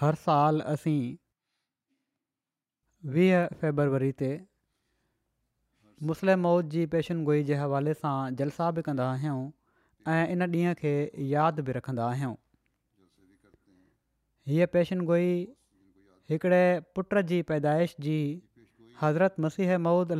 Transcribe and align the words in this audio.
हर 0.00 0.14
साल 0.24 0.60
असीं 0.70 1.14
वीह 3.14 3.38
फेबरवरी 3.62 4.10
ते 4.20 4.26
मुस्लिम 6.10 6.44
मौत 6.46 6.68
जी 6.74 6.84
पेशन 6.92 7.24
गोई 7.28 7.40
जे 7.48 7.56
हवाले 7.60 7.94
सां 8.02 8.12
जलसा 8.40 8.68
बि 8.76 8.84
कंदा 8.88 9.06
आहियूं 9.14 9.40
ऐं 10.12 10.20
इन 10.34 10.44
ॾींहं 10.54 10.76
खे 10.82 10.92
यादि 11.30 11.64
बि 11.70 11.74
रखंदा 11.78 12.06
आहियूं 12.10 12.36
हीअ 14.52 14.68
पेशनगोई 14.76 15.26
हिकिड़े 16.34 16.62
पुट 16.98 17.18
जी 17.32 17.40
पैदाइश 17.50 17.96
जी 18.08 18.18
हज़रत 19.02 19.44
मसीह 19.46 19.74
मऊद 19.88 20.16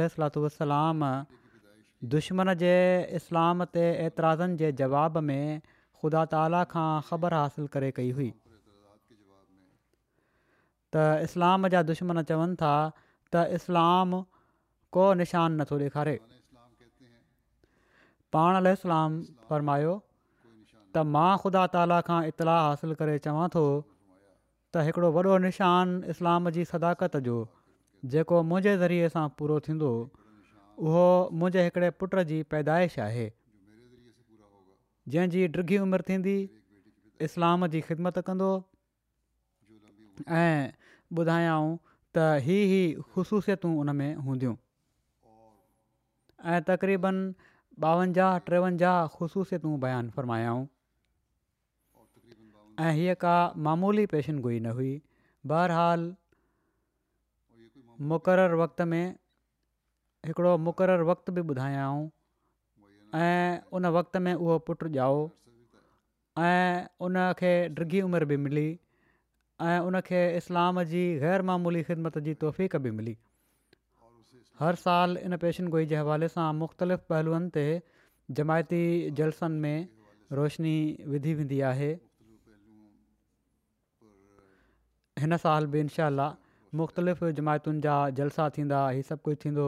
अलाम 0.67 1.07
दुश्मन 2.17 2.53
जे 2.65 2.75
इस्लाम 3.23 3.69
ते 3.79 3.87
एतिराज़नि 4.09 4.61
जे 4.65 4.73
जवाब 4.85 5.25
में 5.31 5.47
ख़ुदा 5.71 6.27
ताला 6.37 6.67
खां 6.77 6.89
ख़बर 7.13 7.41
हासिलु 7.43 7.71
करे 7.79 7.93
कई 8.03 8.13
हुई 8.21 8.31
त 10.97 11.29
इस्लाम 11.29 11.69
जा 11.75 11.83
दुश्मन 11.93 12.23
चवनि 12.31 12.57
था 12.65 12.73
त 13.33 13.45
इस्लाम 13.61 14.21
को 14.97 15.07
निशानु 15.21 15.57
नथो 15.63 15.79
ॾेखारे 15.87 16.15
पाण 18.37 18.61
लाइ 18.67 18.73
इस्लाम 18.81 19.19
फ़र्मायो 19.49 19.93
त 19.97 21.05
मां 21.17 21.29
ख़ुदा 21.43 21.65
ताला 21.77 21.99
खां 22.09 22.21
इत्ला 22.33 22.57
हासिलु 22.69 22.97
करे 23.03 23.17
चवां 23.27 23.49
थो 23.57 23.65
त 23.85 24.87
हिकिड़ो 24.89 25.11
वॾो 25.19 25.39
इस्लाम 26.17 26.51
जी 26.57 26.65
सदाकत 26.73 27.21
जो 27.29 27.37
जेको 28.15 28.41
मुंहिंजे 28.53 28.77
ज़रिए 28.85 29.13
सां 29.17 29.27
पूरो 29.41 29.61
थींदो 29.69 29.93
उहो 30.89 31.07
मुंहिंजे 31.43 31.67
हिकिड़े 31.69 31.91
पुट 32.03 32.19
जी 32.33 32.41
पैदाइश 32.55 32.99
आहे 33.11 33.29
जंहिंजी 35.15 35.47
ॾिघी 35.61 35.79
उमिरि 35.85 36.09
थींदी 36.13 36.37
इस्लाम 37.29 37.67
जी 37.77 37.81
ख़िदमत 37.93 38.19
कंदो 38.31 38.51
ऐं 40.43 40.51
ॿुधायां 41.17 41.61
त 42.17 42.25
ही 42.47 42.57
ही 42.73 42.81
ख़ुशूसियतूं 43.13 43.73
उन 43.83 43.95
में 44.01 44.15
हूंदियूं 44.27 44.55
ऐं 46.55 46.61
तक़रीबन 46.71 47.21
ॿावंजाह 47.91 48.37
टेवंजाहु 48.51 49.09
ख़ुशूसियतूं 49.17 49.73
बयानु 49.85 50.11
फ़रमायाऊं 50.17 50.67
ऐं 52.87 52.93
हीअ 52.99 53.15
का 53.25 53.35
मामूली 53.69 54.05
पेशनगुइ 54.15 54.59
न 54.67 54.75
हुई 54.81 54.91
बहरहाल 55.53 56.05
मुक़ररु 58.11 58.59
वक़्त 58.63 58.83
में 58.95 59.03
हिकिड़ो 60.27 60.53
मुक़ररु 60.69 61.07
वक़्तु 61.13 61.33
बि 61.39 61.43
ॿुधायऊं 61.55 62.09
ऐं 63.23 63.63
उन 63.79 63.87
वक़्त 63.99 64.17
में 64.29 64.33
उहो 64.35 64.59
पुटु 64.69 64.93
ॼाओ 64.99 65.19
ऐं 66.51 66.87
उनखे 67.09 67.53
ॾिगी 67.81 68.01
उमिरि 68.09 68.27
बि 68.33 68.37
मिली 68.47 68.67
ऐं 69.67 69.79
उनखे 69.91 70.21
इस्लाम 70.39 70.83
जी 70.91 71.03
ग़ैरमूली 71.21 71.83
ख़िदमत 71.87 72.19
जी 72.27 72.35
तौफ़ 72.43 72.61
बि 72.83 72.91
मिली 72.99 73.17
हर 74.61 74.75
साल 74.85 75.17
इन 75.23 75.37
पेशनगोई 75.45 75.87
जे 75.93 75.97
हवाले 75.97 76.29
सां 76.35 76.47
मुख़्तलिफ़ 76.59 77.01
पहलूअनि 77.11 77.51
ते 77.57 77.65
जमायती 78.41 78.81
जलसनि 79.23 79.59
में 79.67 79.89
रोशनी 80.41 80.75
विधी 81.15 81.35
वेंदी 81.41 81.61
आहे 81.73 81.91
हिन 85.25 85.37
साल 85.49 85.67
बि 85.77 85.81
इनशा 85.87 86.11
मुख़्तलिफ़ 86.81 87.25
जमायतुनि 87.43 87.83
जा 87.87 87.99
जलसा 88.21 88.49
थींदा 88.59 88.81
ही 88.95 89.03
सभु 89.13 89.23
कुझु 89.29 89.37
थींदो 89.45 89.67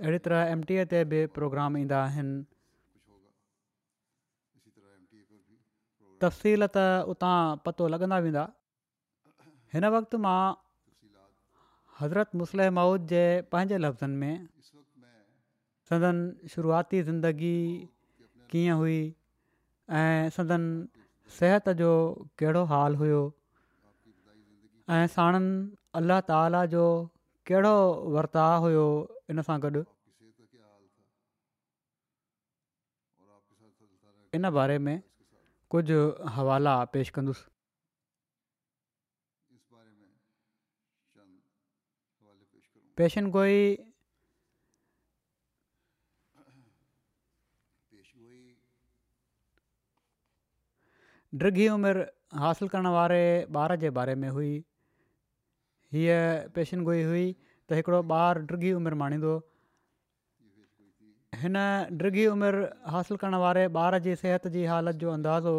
अहिड़ी 0.00 0.18
तरह 0.26 0.50
एम 0.56 0.62
टी 0.70 0.74
ए 0.74 0.84
ते 0.94 1.04
बि 1.14 1.24
प्रोग्राम 1.38 1.76
ईंदा 1.84 2.02
आहिनि 2.08 2.42
तफ़सील 6.24 6.74
त 6.76 7.14
उतां 7.14 7.38
पतो 7.68 7.88
लॻंदा 7.94 8.18
वेंदा 8.28 8.44
हिन 9.74 9.84
वक़्तु 9.92 10.18
मां 10.24 10.40
हज़रत 12.00 12.30
मुसलम 12.40 12.74
माउद 12.78 13.06
जे 13.12 13.20
पंहिंजे 13.52 13.78
लफ़्ज़नि 13.84 14.16
में 14.22 14.36
सदन 15.90 16.16
शुरूआती 16.52 17.00
ज़िंदगी 17.06 17.56
कीअं 18.52 18.76
हुई 18.82 19.00
ऐं 20.00 20.30
सदन 20.36 20.62
सिहत 21.38 21.68
जो 21.80 21.90
कहिड़ो 22.42 22.62
हाल 22.72 22.94
हुयो 23.00 23.22
ऐं 24.96 25.06
साणनि 25.14 25.50
अलाह 26.00 26.20
ताला 26.30 26.60
जो 26.74 26.84
कहिड़ो 27.50 27.74
वर्ताव 28.18 28.56
हुयो 28.66 28.84
इन 29.34 29.42
सां 29.48 29.56
गॾु 29.66 29.82
इन 34.40 34.50
बारे 34.58 34.78
में 34.86 34.96
कुझु 35.76 36.00
हवाला 36.38 36.76
पेश 36.94 37.10
कंदुसि 37.18 37.52
पेशन 43.00 43.28
गोई 43.36 43.54
عمر 51.76 51.98
حاصل 52.40 52.42
हासिलु 52.42 52.66
करण 52.74 52.86
بار 52.96 53.14
ॿार 53.60 53.74
जे 53.84 53.90
बारे 53.96 54.14
में 54.24 54.28
हुई 54.36 54.52
हीअ 55.96 56.18
पेशन 56.60 56.86
गोई 56.90 57.02
हुई 57.10 57.24
त 57.32 57.96
بار 58.12 58.34
ॿारु 58.52 58.76
عمر 58.78 58.98
उमिरि 59.00 59.18
دو 59.26 59.32
हिन 61.42 61.58
डिघी 62.02 62.26
عمر 62.36 62.60
حاصل 62.94 63.20
करण 63.24 63.34
वारे 63.46 63.66
بار 63.80 63.98
जी 64.06 64.16
صحت 64.22 64.48
जी 64.58 64.64
حالت 64.74 65.00
जो 65.04 65.08
اندازو 65.18 65.56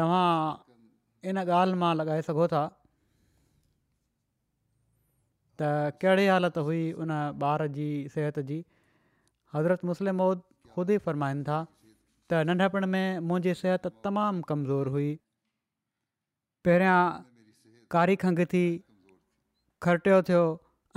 तव्हां 0.00 1.28
इन 1.30 1.38
ॻाल्हि 1.52 1.76
मां 1.82 1.88
लॻाए 2.00 2.22
सघो 2.28 2.44
था 2.50 2.58
त 5.62 5.92
कहिड़ी 6.02 6.26
हालति 6.30 6.60
हुई 6.66 6.82
उन 7.04 7.10
ॿार 7.50 7.66
जी 7.78 7.88
सिहत 8.14 8.38
जी 8.50 8.58
हज़रत 9.54 9.84
मुस्लिम 9.90 10.16
मौद 10.22 10.42
ख़ुदि 10.74 10.94
ई 10.94 11.04
फ़रमाइनि 11.06 11.42
था 11.48 11.58
त 12.30 12.42
नंढपण 12.50 12.86
में 12.94 13.18
मुंहिंजी 13.30 13.54
सिहत 13.62 13.88
तमामु 14.06 14.46
कमज़ोर 14.50 14.88
हुई 14.96 15.08
पहिरियां 16.68 16.98
कारी 17.94 18.16
खंघि 18.24 18.46
थी 18.54 18.64
खटियो 19.86 20.16
थियो 20.30 20.42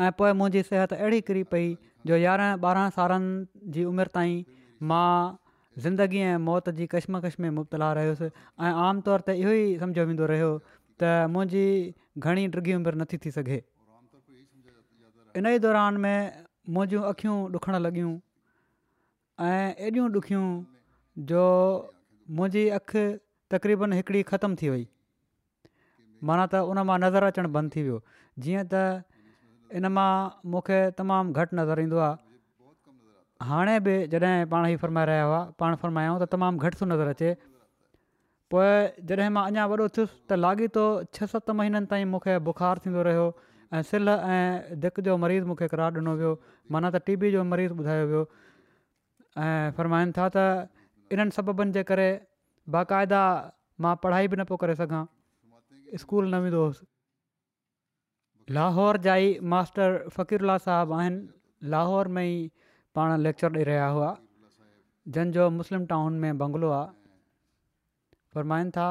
ऐं 0.07 0.11
पोइ 0.21 0.31
मुंहिंजी 0.41 0.63
सिहत 0.69 0.93
अहिड़ी 0.99 1.21
किरी 1.29 1.43
पई 1.55 1.67
जो 2.11 2.21
यारहं 2.25 2.61
ॿारहं 2.71 2.93
सालनि 2.99 3.71
जी 3.77 3.87
उमिरि 3.93 4.13
ताईं 4.19 4.37
मां 4.93 5.09
ज़िंदगी 5.87 6.21
ऐं 6.29 6.37
मौत 6.51 6.69
जी 6.81 6.89
में 7.15 7.49
मुबतला 7.57 7.91
रहियुसि 8.01 8.29
ऐं 8.69 8.73
आमतौर 8.85 9.25
ते 9.29 9.37
इहो 9.41 9.55
ई 9.63 9.67
सम्झो 9.85 10.05
वेंदो 10.13 10.29
रहियो 10.35 10.51
त 10.69 11.17
मुंहिंजी 11.37 11.67
घणी 12.27 12.47
डृी 12.57 12.77
उमिरि 12.81 13.01
नथी 13.03 13.21
थी 13.25 13.33
सघे 13.41 13.61
इन 15.39 15.45
ई 15.55 15.59
दौरान 15.65 15.97
में 16.03 16.15
मुंहिंजियूं 16.75 17.03
अखियूं 17.09 17.35
ॾुखणु 17.57 17.79
लॻियूं 17.83 18.11
ऐं 19.49 19.69
एॾियूं 19.89 20.09
ॾुखियूं 20.21 20.47
जो 21.31 21.43
मुंहिंजी 22.39 22.63
अखि 22.77 23.03
तक़रीबन 23.53 23.93
हिकिड़ी 23.99 24.23
ख़तम 24.31 24.55
थी 24.61 24.69
वई 24.73 24.85
माना 26.29 26.45
त 26.53 26.63
उन 26.71 26.81
मां 26.89 26.97
नज़र 27.05 27.27
अचणु 27.33 27.51
बंदि 27.57 27.71
थी 27.75 27.83
वियो 27.87 27.99
जीअं 28.45 28.63
त 28.73 28.81
इन 29.79 29.89
मां 29.99 30.09
मूंखे 30.55 30.79
तमामु 30.99 31.35
घटि 31.41 31.59
नज़र 31.61 31.83
ईंदो 31.87 32.01
आहे 32.07 33.51
हाणे 33.51 33.75
बि 33.87 33.93
जॾहिं 34.15 34.45
पाण 34.49 34.67
ई 34.73 34.81
फरमाए 34.85 35.09
रहिया 35.11 35.29
हुआ 35.29 35.39
पाण 35.63 35.77
फ़रमायाऊं 35.85 36.17
त 36.23 36.27
तमामु 36.35 36.67
घटि 36.67 36.81
थो 36.81 36.89
नज़र 36.93 37.13
अचे 37.15 37.31
पोइ 38.55 39.07
जॾहिं 39.13 39.29
मां 39.39 39.45
अञा 39.53 39.65
वॾो 39.75 39.87
थियुसि 39.99 40.13
त 40.31 40.39
लाॻीतो 40.43 40.85
छह 41.19 41.31
सत 41.35 41.55
महीननि 41.61 41.91
ताईं 41.95 42.05
मूंखे 42.15 42.37
बुखार 42.49 42.83
थींदो 42.87 43.07
ऐं 43.77 43.81
सिल 43.87 44.07
ऐं 44.09 44.79
दिक 44.83 44.99
जो 45.07 45.15
मरीज़ 45.23 45.43
मूंखे 45.49 45.67
क़रार 45.73 45.95
ॾिनो 45.99 46.13
वियो 46.19 46.31
माना 46.75 46.87
त 46.91 46.97
टीबी 47.07 47.29
जो 47.35 47.43
मरीज़ 47.51 47.71
ॿुधायो 47.79 48.05
वियो 48.09 48.23
ऐं 49.47 49.69
फ़र्माइनि 49.79 50.11
था 50.17 50.25
त 50.35 50.37
इन्हनि 51.15 51.31
सबबनि 51.37 51.71
जे 51.77 51.83
करे 51.89 52.07
बाक़ाइदा 52.75 53.21
मां 53.83 53.95
पढ़ाई 54.03 54.27
बि 54.31 54.35
न 54.39 54.43
पियो 54.49 54.57
करे 54.63 54.75
सघां 54.81 55.03
स्कूल 56.03 56.23
न 56.33 56.41
वेंदो 56.47 56.59
हुयुसि 56.63 58.51
लाहौर 58.59 58.95
जा 59.07 59.13
ई 59.27 59.29
मास्टर 59.55 59.89
फ़क़ीरुल्ला 60.17 60.57
साहबु 60.67 60.91
आहिनि 60.99 61.19
लाहौर 61.75 62.05
में 62.17 62.23
ई 62.27 62.35
पाण 62.99 63.15
लेक्चर 63.27 63.51
ॾेई 63.61 63.67
रहिया 63.71 63.87
हुआ 63.99 64.09
जंहिंजो 65.15 65.47
मुस्लिम 65.61 65.85
टाउन 65.93 66.19
में 66.25 66.31
बंगलो 66.43 66.71
आहे 66.81 68.35
फ़र्माइनि 68.35 68.71
था 68.81 68.87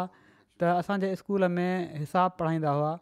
त 0.61 0.75
असांजे 0.81 1.15
स्कूल 1.25 1.49
में 1.61 1.73
हिसाबु 2.01 2.37
पढ़ाईंदा 2.43 2.73
हुआ 2.81 2.93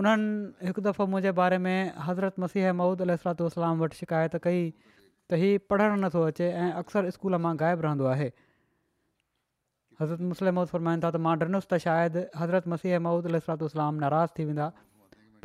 उन्हनि 0.00 0.66
हिकु 0.66 0.80
दफ़ो 0.84 1.04
मुंहिंजे 1.10 1.30
बारे 1.38 1.58
में 1.64 1.94
हज़रत 2.04 2.40
मसीह 2.44 2.72
मूद 2.78 3.00
इलातलाम 3.06 3.78
वटि 3.82 3.96
शिकायत 4.02 4.36
कई 4.46 4.62
त 5.30 5.38
हीउ 5.42 5.58
पढ़णु 5.70 5.96
नथो 6.04 6.22
अचे 6.30 6.46
ऐं 6.62 6.70
अक्सर 6.80 7.10
स्कूल 7.18 7.36
मां 7.44 7.52
ग़ाइबु 7.60 7.84
रहंदो 7.86 8.08
आहे 8.14 8.26
हज़रत 10.02 10.26
मुस्लिम 10.32 10.54
मौद 10.60 10.68
फ़रमाइनि 10.74 11.04
था 11.06 11.10
त 11.14 11.22
मां 11.28 11.34
ॾिनसि 11.44 11.70
त 11.74 11.78
शायदि 11.86 12.24
हज़रत 12.40 12.68
मसीह 12.74 13.00
माउद 13.06 13.30
अल 13.32 13.38
सलातातलाम 13.46 14.02
नाराज़ 14.02 14.36
थी 14.38 14.44
वेंदा 14.50 14.66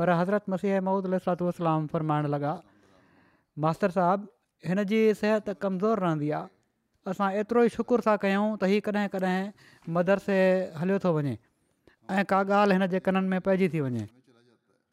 पर 0.02 0.16
हज़रत 0.24 0.52
मसीह 0.58 0.82
माउद 0.90 1.12
अल 1.14 1.20
सलातातलाम 1.30 1.88
फ़रमाइण 1.96 2.32
लॻा 2.36 2.54
मास्तर 3.66 3.96
साहबु 4.02 4.34
हिन 4.72 4.84
जी 4.94 5.02
सिहत 5.24 5.56
कमज़ोर 5.56 6.06
रहंदी 6.10 6.34
आहे 6.44 6.54
असां 7.14 7.30
एतिरो 7.44 7.64
ई 7.72 7.80
शुकुरु 7.82 8.04
था 8.12 8.18
कयूं 8.26 8.46
त 8.60 8.74
हीअ 8.76 8.86
कॾहिं 8.90 9.10
कॾहिं 9.18 9.90
मदरसे 10.00 10.40
हलियो 10.84 11.00
थो 11.10 11.16
वञे 11.20 11.38
ऐं 12.20 12.26
का 12.34 12.44
ॻाल्हि 12.62 12.82
हिन 12.86 12.90
जे 12.96 13.04
कननि 13.10 13.34
में 13.38 13.44
पइजी 13.48 13.72
थी 13.76 13.86
वञे 13.90 14.04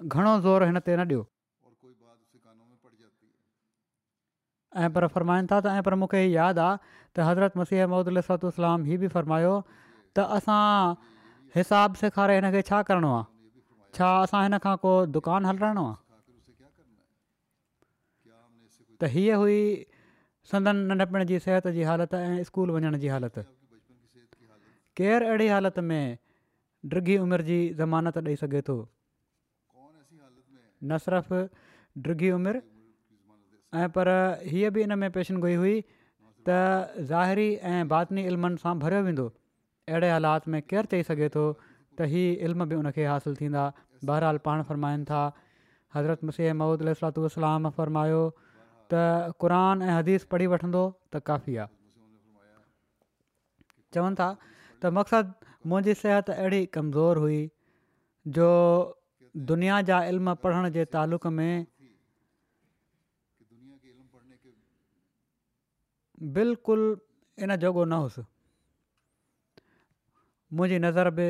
ઘણો 0.01 0.35
زور 0.43 0.63
هنતે 0.69 0.93
નડ્યો 0.97 1.25
ઓર 1.65 1.73
કોઈ 1.81 1.95
વાત 2.05 2.19
સિકાનો 2.33 2.65
મે 2.71 2.77
પડ 2.85 3.01
جاتی 3.05 3.29
આ 4.81 4.89
પર 4.97 5.05
ફરમાયં 5.15 5.47
તા 5.53 5.63
આ 5.75 5.85
પર 5.87 5.95
મુકે 6.03 6.19
યાદા 6.37 6.73
ત 7.15 7.27
હઝરત 7.29 7.53
મસીહ 7.61 7.85
મુહમ્મદ 7.93 8.25
સલતુલ્લાહ 8.27 8.73
અલહમ 8.75 8.83
હી 8.89 8.99
ભી 9.03 9.13
ફરમાયો 9.17 9.55
તા 10.19 10.27
અસા 10.39 10.67
હિસાબ 11.57 11.93
સખારે 12.01 12.37
ને 12.47 12.63
છા 12.71 12.83
કરણવા 12.89 13.23
છા 13.99 14.17
અસા 14.25 14.43
એનખા 14.49 14.77
કો 14.85 14.93
દુકાન 15.15 15.45
હલ 15.51 15.59
રણવા 15.65 15.95
ત 19.01 19.11
હીય 19.15 19.37
હુઈ 19.45 19.65
સન્દન 20.51 20.79
ને 20.99 21.05
અપણ 21.07 21.25
જી 21.31 21.41
સહેત 21.47 21.67
જી 21.79 21.87
હાલત 21.91 22.13
સ્કૂલ 22.51 22.71
વણણ 22.77 23.01
જી 23.05 23.13
હાલત 23.15 23.37
કેર 25.01 25.21
એડે 25.33 25.47
હાલત 25.55 25.79
મે 25.93 26.01
ડરગી 26.89 27.19
ઉમર 27.25 27.41
જી 27.49 27.65
જમાનત 27.81 28.17
દેઈ 28.29 28.39
સકે 28.45 28.61
તો 28.69 28.77
न 30.85 30.99
सिर्फ़ु 30.99 32.03
ड्रिघी 32.07 32.31
उमिरि 32.39 32.61
ऐं 33.83 33.89
पर 33.97 34.07
हीअ 34.53 34.71
बि 34.77 34.83
इन 34.83 34.99
में 35.05 35.11
पेशनगुई 35.13 35.55
हुई 35.63 35.77
त 36.47 36.59
ज़ाहिरी 37.13 37.49
ऐं 37.73 37.89
बातिनी 37.93 38.25
इल्मनि 38.33 38.57
सां 38.65 38.75
भरियो 38.85 39.03
वेंदो 39.09 39.27
अहिड़े 39.93 40.11
हालात 40.11 40.49
में 40.55 40.61
केरु 40.73 40.91
चई 40.93 41.03
सघे 41.11 41.29
थो 41.37 41.45
त 41.99 42.09
इहा 42.11 42.23
इल्मु 42.49 42.67
बि 42.73 42.79
उनखे 42.83 43.07
हासिलु 43.13 43.41
थींदा 43.41 43.65
बहरहालु 44.11 44.45
पाण 44.49 44.63
फ़रमाइनि 44.71 45.09
था 45.13 45.23
हज़रत 45.97 46.25
मसीह 46.31 46.53
महमूदु 46.61 46.95
सलातलाम 47.01 47.73
फ़रमायो 47.81 48.21
त 48.93 49.03
क़रान 49.45 49.83
ऐं 49.89 49.93
हदीस 49.99 50.25
पढ़ी 50.35 50.47
वठंदो 50.55 50.85
त 51.15 51.23
काफ़ी 51.33 51.57
आहे 51.65 51.75
चवनि 53.97 54.19
था 54.23 54.29
त 54.45 54.95
मक़सदु 55.01 55.71
मुंहिंजी 55.71 55.95
सिहत 56.05 56.31
अहिड़ी 56.39 56.61
कमज़ोरु 56.79 57.23
हुई 57.27 57.43
जो 58.37 58.51
दुनिया 59.45 59.81
जा 59.89 60.01
इल्म 60.11 60.35
पढ़ण 60.43 60.69
जे 60.75 60.85
तालुक़ 60.95 61.27
में 61.39 61.67
बिल्कुलु 66.37 66.85
इन 67.45 67.55
जोॻो 67.63 67.85
न 67.85 67.93
हुयुसि 67.93 68.23
मुंहिंजी 70.57 70.79
नज़र 70.87 71.11
बि 71.19 71.29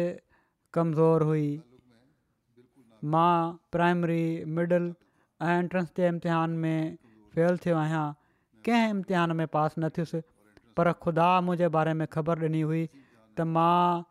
कमज़ोरु 0.79 1.26
हुई 1.29 1.49
मां 3.14 3.32
प्राइमरी 3.76 4.25
मिडिल 4.58 4.87
ऐं 5.49 5.58
एंट्रेंस 5.58 5.91
जे 5.97 6.06
इम्तिहान 6.08 6.50
में 6.64 6.79
फेल 7.35 7.58
थियो 7.67 7.76
आहियां 7.82 8.06
कंहिं 8.69 8.91
इम्तिहान 8.94 9.32
में 9.43 9.47
पास 9.58 9.75
न 9.79 9.88
थियुसि 9.99 10.23
पर 10.76 10.93
ख़ुदा 11.03 11.26
मुंहिंजे 11.50 11.69
बारे 11.81 11.93
में 11.99 12.06
ख़बर 12.17 12.47
ॾिनी 12.55 12.62
हुई 12.70 12.85
त 12.94 13.50
मां 13.58 14.05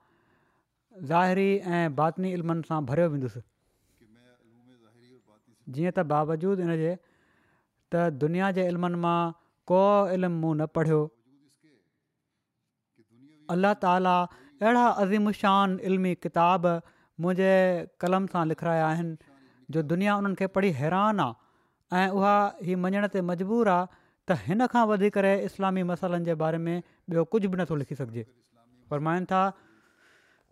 ज़ाहिरी 1.12 1.50
ऐं 1.64 1.84
बातिनी 1.96 2.34
इल्मनि 2.40 2.68
सां 2.74 2.82
भरियो 2.94 3.10
वेंदुसि 3.16 3.44
जीअं 5.74 5.92
त 5.98 6.06
बावजूदु 6.14 6.62
इनजे 6.68 6.94
त 6.94 8.04
दुनिया 8.24 8.52
जे 8.58 8.66
इल्मनि 8.72 9.00
मां 9.06 9.18
को 9.72 9.82
इल्मु 10.18 10.38
मूं 10.42 10.54
न 10.56 10.68
पढ़ियो 10.78 11.02
अल्ला 13.56 13.72
ताला 13.86 14.16
अहिड़ा 14.64 14.86
अज़िमशान 15.06 15.70
इल्मी 15.90 16.14
किताब 16.26 16.64
मुंहिंजे 17.24 17.54
कलम 18.04 18.26
सां 18.36 18.46
लिखाराया 18.54 18.86
आहिनि 18.90 19.14
जो 19.76 19.82
दुनिया 19.92 20.16
उन्हनि 20.22 20.36
खे 20.42 20.48
पढ़ी 20.58 20.72
हैरान 20.82 21.20
आहे 21.26 22.00
ऐं 22.00 22.18
उहा 22.20 22.36
हीअ 22.70 22.78
मञण 22.86 23.08
ते 23.18 23.22
मजबूर 23.32 23.68
आहे 23.76 23.88
त 24.30 24.38
हिन 24.46 24.66
खां 24.74 24.86
इस्लामी 25.36 25.84
मसालनि 25.94 26.26
जे 26.32 26.36
बारे 26.46 26.62
में 26.70 26.76
ॿियो 27.10 27.24
कुझु 27.36 27.50
बि 27.56 27.62
नथो 27.62 27.76
लिखी 27.82 27.96
सघिजे 28.02 28.26
फरमाइनि 28.94 29.26
था 29.34 29.44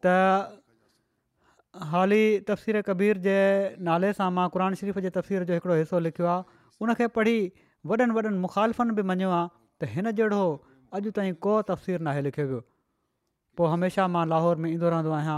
त 0.06 0.60
हाली 1.92 2.20
तफ़सीर 2.48 2.80
कबीर 2.88 3.18
जे 3.26 3.36
नाले 3.86 4.10
सां 4.18 4.26
मां 4.34 4.44
क़ुर 4.56 4.76
शरीफ़ 4.82 5.00
जे 5.06 5.10
तफ़सीर 5.14 5.44
जो 5.44 5.54
हिकिड़ो 5.54 5.76
हिसो 5.78 6.00
लिखियो 6.08 6.28
आहे 6.32 6.44
उनखे 6.88 7.08
पढ़ी 7.18 7.52
वॾनि 7.92 8.06
वॾनि 8.18 8.34
मुख़ालफ़नि 8.42 8.92
में 9.00 9.04
मञियो 9.12 9.30
आहे 9.38 9.48
त 9.82 9.90
हिन 9.94 10.12
जहिड़ो 10.20 10.42
अॼु 10.98 11.12
ताईं 11.18 11.34
को 11.46 11.54
तफ़सीर 11.70 12.06
नाहे 12.08 12.22
लिखियो 12.30 12.46
वियो 12.52 12.60
पोइ 13.58 13.70
हमेशह 13.74 14.08
मां 14.18 14.26
लाहौर 14.34 14.62
में 14.66 14.70
ईंदो 14.72 14.90
रहंदो 14.94 15.16
आहियां 15.20 15.38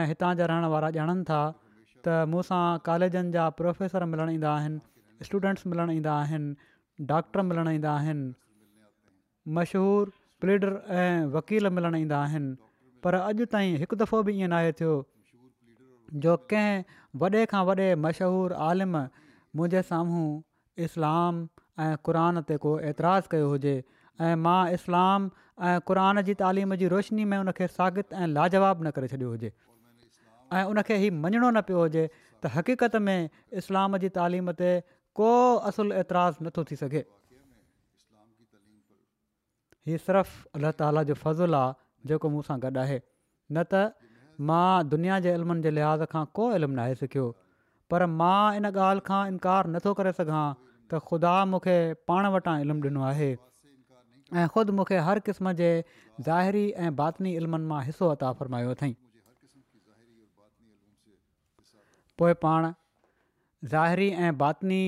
ऐं 0.00 0.06
हितां 0.12 0.30
जा 0.38 0.46
रहण 0.50 0.72
वारा 0.74 0.90
ॼाणनि 0.94 1.24
था 1.30 1.40
त 1.52 2.14
मूं 2.34 2.46
सां 2.50 2.60
कॉलेजनि 2.88 3.32
जा 3.34 3.48
प्रोफेसर 3.60 4.06
मिलणु 4.12 4.36
ईंदा 4.36 4.52
आहिनि 4.60 5.26
स्टूडेंट्स 5.28 5.72
मिलणु 5.72 5.98
ईंदा 5.98 6.14
आहिनि 6.22 7.04
डॉक्टर 7.12 7.44
मिलणु 7.52 7.74
ईंदा 7.80 7.90
आहिनि 8.00 8.26
मशहूरु 9.60 10.16
प्लेडर 10.44 10.80
ऐं 11.04 11.28
वकील 11.36 11.70
मिलणु 11.80 12.02
ईंदा 12.06 12.22
आहिनि 12.30 12.54
पर 13.08 13.20
अॼु 13.22 13.48
ताईं 13.56 13.84
दफ़ो 14.04 14.22
बि 14.30 14.34
ईअं 14.40 15.06
जो 16.14 16.36
कंहिं 16.52 16.82
वॾे 17.22 17.44
खां 17.52 17.62
वॾे 17.68 17.86
मशहूरु 18.06 18.54
आलिम 18.70 18.96
मुंहिंजे 18.96 19.82
साम्हूं 19.90 20.26
इस्लाम 20.86 21.42
ऐं 21.84 21.96
क़रान 22.08 22.40
ते 22.50 22.56
को 22.64 22.72
एतिराज़ु 22.90 23.30
कयो 23.34 23.48
हुजे 23.54 23.74
ऐं 24.20 24.36
मां 24.46 24.58
इस्लाम 24.78 25.30
ऐं 25.70 25.80
क़रान 25.90 26.22
जी 26.28 26.34
तालीम 26.42 26.74
जी 26.82 26.88
रोशनी 26.94 27.24
में 27.32 27.38
उन 27.38 27.50
खे 27.60 27.66
साॻित 27.78 28.12
ऐं 28.12 28.26
लाजवाबु 28.36 28.84
न 28.84 28.90
करे 28.98 29.08
छॾियो 29.14 29.30
हुजे 29.34 29.50
ऐं 30.54 30.62
उनखे 30.72 30.96
हीउ 31.04 31.14
मञिणो 31.26 31.50
न 31.50 31.60
पियो 31.70 31.80
हुजे 31.86 32.06
त 32.42 32.52
हक़ीक़त 32.58 32.96
में 33.08 33.28
इस्लाम 33.64 33.96
जी 34.04 34.08
तालीम 34.20 34.52
ते 34.62 34.72
को 35.20 35.28
असुलु 35.72 36.00
ऐतराज़ु 36.04 36.46
नथो 36.46 36.64
थी 36.70 36.76
सघे 36.84 37.04
हीउ 39.90 40.02
सिर्फ़ु 40.08 40.56
अल्लाह 40.58 40.78
ताला 40.82 41.02
जो 41.12 41.18
फज़ुलु 41.24 41.58
आहे 41.60 42.10
जेको 42.12 42.28
मूंसां 42.36 42.60
गॾु 42.66 42.76
आहे 42.86 43.00
न 43.02 43.64
त 43.74 43.86
मां 44.50 44.86
दुनिया 44.92 45.18
जे 45.26 45.34
इल्मनि 45.38 45.62
जे 45.66 45.70
लिहाज़ 45.78 46.02
खां 46.14 46.24
को 46.38 46.50
इल्मु 46.60 46.74
नाहे 46.78 46.94
सिखियो 47.00 47.26
पर 47.92 48.06
मां 48.20 48.40
इन 48.60 48.70
ॻाल्हि 48.70 49.04
खां 49.08 49.20
इनकार 49.32 49.70
नथो 49.74 49.92
करे 50.00 50.12
सघां 50.18 50.44
त 50.92 51.02
ख़ुदा 51.10 51.34
मूंखे 51.52 51.76
पाण 52.12 52.28
वटां 52.36 52.56
इल्मु 52.66 52.88
ॾिनो 52.88 53.04
आहे 53.10 53.28
ऐं 53.32 54.48
ख़ुदि 54.56 54.76
मूंखे 54.80 54.98
हर 55.08 55.20
क़िस्म 55.28 55.52
जे 55.60 55.70
ज़ाहिरी 56.28 56.64
ऐं 56.86 56.94
बातनी 57.02 57.34
इल्मनि 57.42 57.70
मां 57.72 57.82
हिसो 57.90 58.08
अता 58.16 58.32
फ़रमायो 58.42 58.74
अथई 58.78 58.90
पोइ 62.20 62.34
पाण 62.44 62.68
ज़ाहिरी 63.72 64.08
ऐं 64.26 64.32
बातनी 64.44 64.80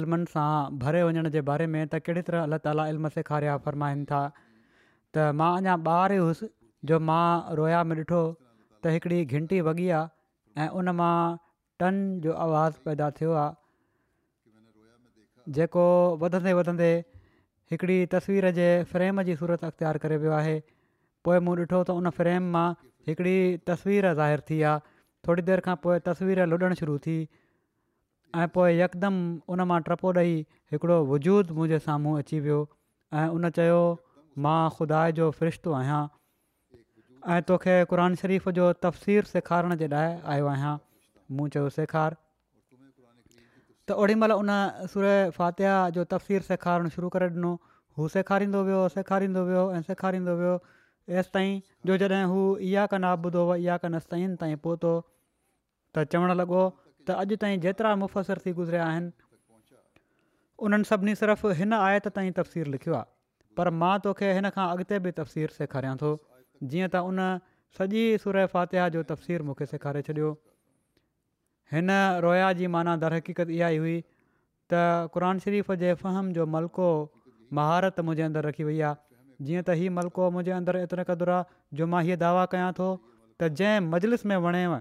इल्मनि 0.00 0.30
सां 0.34 0.48
भरे 0.84 1.04
वञण 1.10 1.28
जे 1.38 1.44
बारे 1.52 1.66
में 1.76 1.80
त 1.84 2.00
कहिड़ी 2.08 2.26
तरह 2.30 2.48
अलाह 2.50 2.64
ताला 2.66 2.88
इल्म 2.96 3.12
सेखारिया 3.18 3.56
फ़रमाइनि 3.68 4.08
था 4.12 4.22
त 4.34 5.30
मां 5.42 5.52
अञा 5.62 5.78
ॿार 5.94 6.16
ई 6.18 6.22
हुउसि 6.28 6.50
जो 6.92 7.02
मां 7.12 7.24
रोया 7.62 7.82
में 7.92 7.96
ॾिठो 8.04 8.22
त 8.84 8.90
हिकिड़ी 8.94 9.18
घंटी 9.38 9.60
वॻी 9.68 9.86
आहे 9.98 10.08
ऐं 10.64 10.68
उन 10.80 10.90
मां 11.00 11.16
टन 11.82 11.96
जो 12.26 12.34
आवाज़ु 12.46 12.82
पैदा 12.88 13.06
थियो 13.20 13.36
आहे 13.44 15.52
जेको 15.58 15.84
वधंदे 16.24 16.52
वधंदे 16.58 16.90
हिकिड़ी 17.72 17.96
तस्वीर 18.16 18.50
जे 18.58 18.68
फ्रेम 18.92 19.22
जी 19.30 19.36
सूरत 19.42 19.64
अख़्तियार 19.70 20.00
करे 20.04 20.18
वियो 20.24 20.34
आहे 20.40 20.54
पोइ 21.28 21.38
मूं 21.48 21.54
ॾिठो 21.62 21.80
त 21.88 21.96
उन 22.02 22.10
फ्रेम 22.20 22.42
मां 22.56 22.66
हिकिड़ी 23.10 23.34
तस्वीर 23.72 24.12
ज़ाहिर 24.20 24.44
थी 24.50 24.60
आहे 24.72 24.96
थोरी 25.28 25.42
देरि 25.50 25.62
खां 25.68 25.76
पोइ 25.86 25.96
तस्वीर 26.10 26.38
लुॾणु 26.52 26.76
शुरू 26.82 26.96
थी 27.08 27.16
ऐं 27.28 28.46
पोइ 28.58 28.68
यकदमि 28.82 29.22
उन 29.56 29.64
मां 29.72 29.80
टपो 29.90 30.12
ॾेई 30.22 30.36
हिकिड़ो 30.74 30.98
वजूद 31.12 31.56
मुंहिंजे 31.58 31.80
साम्हूं 31.88 32.14
अची 32.24 32.40
वियो 32.46 32.60
ऐं 33.22 33.26
उन 33.40 33.50
ख़ुदा 33.60 35.00
जो 35.20 35.26
फ़रिश्तो 35.40 35.72
आहियां 35.82 36.00
ऐं 37.34 37.42
तोखे 37.48 37.72
क़ुर 37.88 38.00
शरीफ़ 38.18 38.48
जो 38.56 38.66
तफ़सीरु 38.82 39.26
सेखारण 39.30 39.74
जे 39.80 39.86
लाइ 39.94 40.12
आयो 40.34 40.46
आहियां 40.50 40.76
मूं 41.40 41.48
चयो 41.56 41.68
सेखारु 41.72 42.14
त 42.14 43.96
ओॾी 44.04 44.14
महिल 44.20 44.32
उन 44.44 44.52
सुर 44.92 45.04
फ़ातिह 45.38 45.74
जो 45.96 46.04
तफ़सीरु 46.12 46.46
सेखारणु 46.46 46.92
शुरू 46.94 47.10
करे 47.16 47.28
ॾिनो 47.34 47.50
हू 47.98 48.08
सेखारींदो 48.14 48.62
वियो 48.68 48.78
सेखारींदो 48.94 49.42
वियो 49.50 49.64
ऐं 49.72 49.80
सेखारींदो 49.90 50.36
वियो 50.40 50.54
एसिताईं 51.22 51.60
जो 51.90 51.98
जॾहिं 52.04 52.22
हू 52.32 52.40
इहा 52.70 52.86
कन 52.94 53.04
ॿुधो 53.10 53.44
इहा 53.66 53.76
कन 53.84 53.98
साईनि 54.06 54.40
ताईं 54.44 54.56
पहुतो 54.68 54.94
त 55.98 56.06
चवणु 56.14 56.38
लॻो 56.40 56.64
त 57.10 57.18
अॼु 57.24 57.40
ताईं 57.44 57.60
जेतिरा 57.66 57.92
मुफ़सिर 58.04 58.42
थी 58.46 58.56
गुज़रिया 58.62 58.88
आहिनि 58.94 59.12
उन्हनि 60.68 60.90
सभिनी 60.94 61.18
सिर्फ़ु 61.24 61.52
हिन 61.60 61.76
आयत 61.84 62.08
ताईं 62.20 62.32
तफ़सीरु 62.42 62.74
लिखियो 62.78 62.96
आहे 63.02 63.54
पर 63.62 63.74
मां 63.84 63.94
तोखे 64.08 64.34
हिन 64.40 64.50
खां 64.58 64.70
अॻिते 64.78 65.02
बि 65.08 65.14
तफ़सीरु 65.22 65.58
सेखारियां 65.60 65.96
थो 66.06 66.16
जीअं 66.62 66.88
त 66.94 67.00
उन 67.08 67.20
सॼी 67.78 68.02
सुर 68.22 68.36
फ़ातिह 68.52 68.88
जो 68.94 69.02
तफ़सीरु 69.10 69.44
मूंखे 69.48 69.66
सेखारे 69.72 70.02
छॾियो 70.06 70.28
हिन 71.72 71.90
रोया 72.26 72.52
जी 72.60 72.66
माना 72.74 72.94
दरहक़ीक़त 73.04 73.50
इहा 73.56 73.68
ई 73.76 73.78
हुई 73.84 73.96
त 74.02 75.10
क़रान 75.16 75.38
शरीफ़ 75.46 75.72
जे 75.84 75.92
फ़हम 76.02 76.32
जो 76.38 76.46
मलको 76.54 76.88
महारत 77.58 78.00
मुंहिंजे 78.00 78.22
अंदरु 78.28 78.48
रखी 78.48 78.64
वई 78.70 78.80
आहे 78.90 79.44
जीअं 79.48 79.62
त 79.62 79.76
हीउ 79.82 79.92
मलको 79.98 80.30
मुंहिंजे 80.36 80.54
अंदरु 80.60 80.82
एतिरे 80.86 81.04
क़दुरु 81.10 81.32
आहे 81.38 81.76
जो 81.82 81.86
मां 81.94 82.02
हीअ 82.08 82.18
दावा 82.24 82.46
कयां 82.54 82.72
थो 82.80 82.88
त 83.02 83.50
जंहिं 83.60 83.84
मजलिस 83.92 84.26
में 84.32 84.36
वणेव 84.46 84.74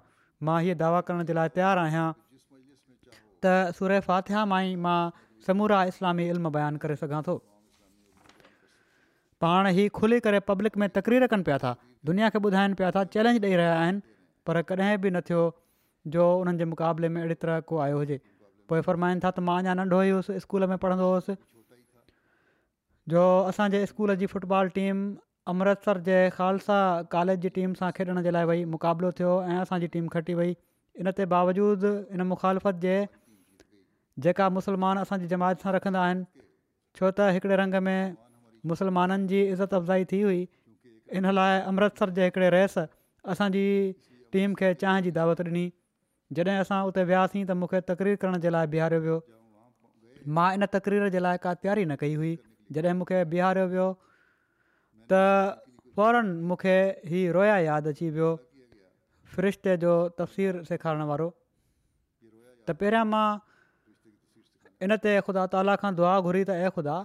मां 0.51 0.57
हीअ 0.67 0.79
दावा 0.83 1.03
करण 1.11 1.27
जे 1.31 1.35
लाइ 1.41 1.53
तयारु 1.59 1.83
आहियां 1.85 2.07
त 2.39 3.53
सुर 3.81 3.97
फ़ातिह 4.09 4.45
मां 4.55 4.63
ई 4.71 4.75
मां 4.87 4.99
समूरा 5.49 5.83
इस्लामी 5.93 6.31
इल्मु 6.37 6.55
बयानु 6.59 6.83
करे 6.85 6.99
सघां 7.03 7.21
थो 7.29 7.37
पाण 9.45 9.67
ई 9.73 9.87
खुली 9.97 10.17
करे 10.27 10.39
पब्लिक 10.49 10.77
में 10.83 10.87
तकरीर 10.93 11.23
रखनि 11.23 11.45
पिया 11.49 11.57
था 11.63 11.73
दुनिया 12.09 12.29
खे 12.35 12.39
ॿुधाइनि 12.47 12.77
पिया 12.79 12.89
था 12.95 13.03
चैलेंज 13.15 13.41
ॾेई 13.47 13.57
रहिया 13.61 13.73
आहिनि 13.81 14.01
पर 14.49 14.61
कॾहिं 14.71 14.97
बि 15.03 15.11
न 15.11 15.21
थियो 15.27 15.41
जो 16.15 16.25
उन्हनि 16.39 16.57
जे 16.61 16.65
मुक़ाबले 16.71 17.09
में 17.15 17.19
अहिड़ी 17.21 17.37
तरह 17.43 17.59
को 17.71 17.79
आयो 17.85 17.99
हुजे 18.03 18.19
पोइ 18.71 18.81
फरमाइनि 18.89 19.23
था 19.27 19.31
त 19.37 19.45
मां 19.51 19.57
अञा 19.65 19.75
नंढो 19.81 19.99
ई 20.09 20.09
हुउसि 20.15 20.39
स्कूल 20.45 20.67
में 20.73 20.77
पढ़ंदो 20.87 21.09
हुउसि 21.11 21.35
जो 23.13 23.23
असांजे 23.53 23.83
स्कूल 23.93 24.15
जी 24.23 24.29
फुटबॉल 24.33 24.73
टीम 24.79 25.05
अमृतसर 25.53 26.01
जे 26.11 26.17
खालसा 26.39 26.79
कॉलेज 27.15 27.45
जी 27.47 27.53
टीम 27.59 27.77
सां 27.81 27.91
खेॾण 27.99 28.23
जे 28.29 28.33
लाइ 28.37 28.49
वई 28.53 28.65
मुक़ाबिलो 28.75 29.11
थियो 29.21 29.35
ऐं 29.51 29.59
असांजी 29.65 29.91
टीम 29.97 30.07
खटी 30.17 30.37
वई 30.41 30.57
इनते 31.05 31.29
बावजूदु 31.37 31.93
इन 32.17 32.27
मुखालफ़त 32.35 32.83
जे 32.87 32.97
जेका 34.27 34.49
मुस्लमान 34.61 35.05
असांजी 35.07 35.31
जमायत 35.35 35.65
सां 35.67 35.77
रखंदा 35.81 36.05
आहिनि 36.05 36.31
छो 36.99 37.11
त 37.11 37.31
हिकिड़े 37.37 37.59
रंग 37.63 37.83
में 37.89 37.97
मुसलमाननि 38.71 39.27
जी 39.31 39.39
इज़त 39.55 39.79
अफ़ज़ाई 39.79 40.05
थी 40.11 40.21
हुई 40.27 40.41
इन 41.19 41.31
लाइ 41.39 41.55
अमृतसर 41.71 42.15
जे 42.19 42.23
हिकिड़े 42.29 42.49
रहिस 42.55 42.77
असांजी 43.33 43.63
टीम 44.35 44.53
खे 44.61 44.71
चांहि 44.83 45.01
जी 45.07 45.11
दावत 45.17 45.41
ॾिनी 45.47 45.65
जॾहिं 46.39 46.57
असां 46.65 46.79
उते 46.91 47.03
वियासीं 47.11 47.43
त 47.43 47.57
मूंखे 47.61 47.79
तकरीर 47.91 48.15
करण 48.23 48.37
जे 48.45 48.49
लाइ 48.57 48.67
बीहारियो 48.75 49.01
वियो 49.05 49.17
मां 50.37 50.47
इन 50.59 50.65
तकरीर 50.75 51.07
जे 51.15 51.19
लाइ 51.25 51.37
का 51.47 51.53
तयारी 51.63 51.85
न 51.87 51.95
कई 52.03 52.17
हुई 52.21 52.31
जॾहिं 52.77 52.97
मूंखे 53.01 53.19
बीहारियो 53.33 53.67
वियो 53.73 53.85
त 55.11 55.21
फौरन 55.99 56.33
मूंखे 56.51 56.75
हीउ 57.13 57.31
रोया 57.39 57.55
यादि 57.71 57.95
अची 57.97 58.09
वियो 58.19 58.31
फ़रिश्ते 59.35 59.77
जो 59.85 59.93
तफ़सीर 60.19 60.61
सेखारण 60.71 61.07
वारो 61.13 61.27
त 61.35 62.81
पहिरियां 62.83 63.03
मां 63.13 63.27
इन 64.87 64.97
ते 65.05 65.13
ख़ुदा 65.29 65.45
ताला 65.55 65.79
खां 65.85 65.93
दुआ 66.01 66.15
घुरी 66.29 66.43
त 66.51 66.59
ऐं 66.65 66.75
ख़ुदा 66.79 66.95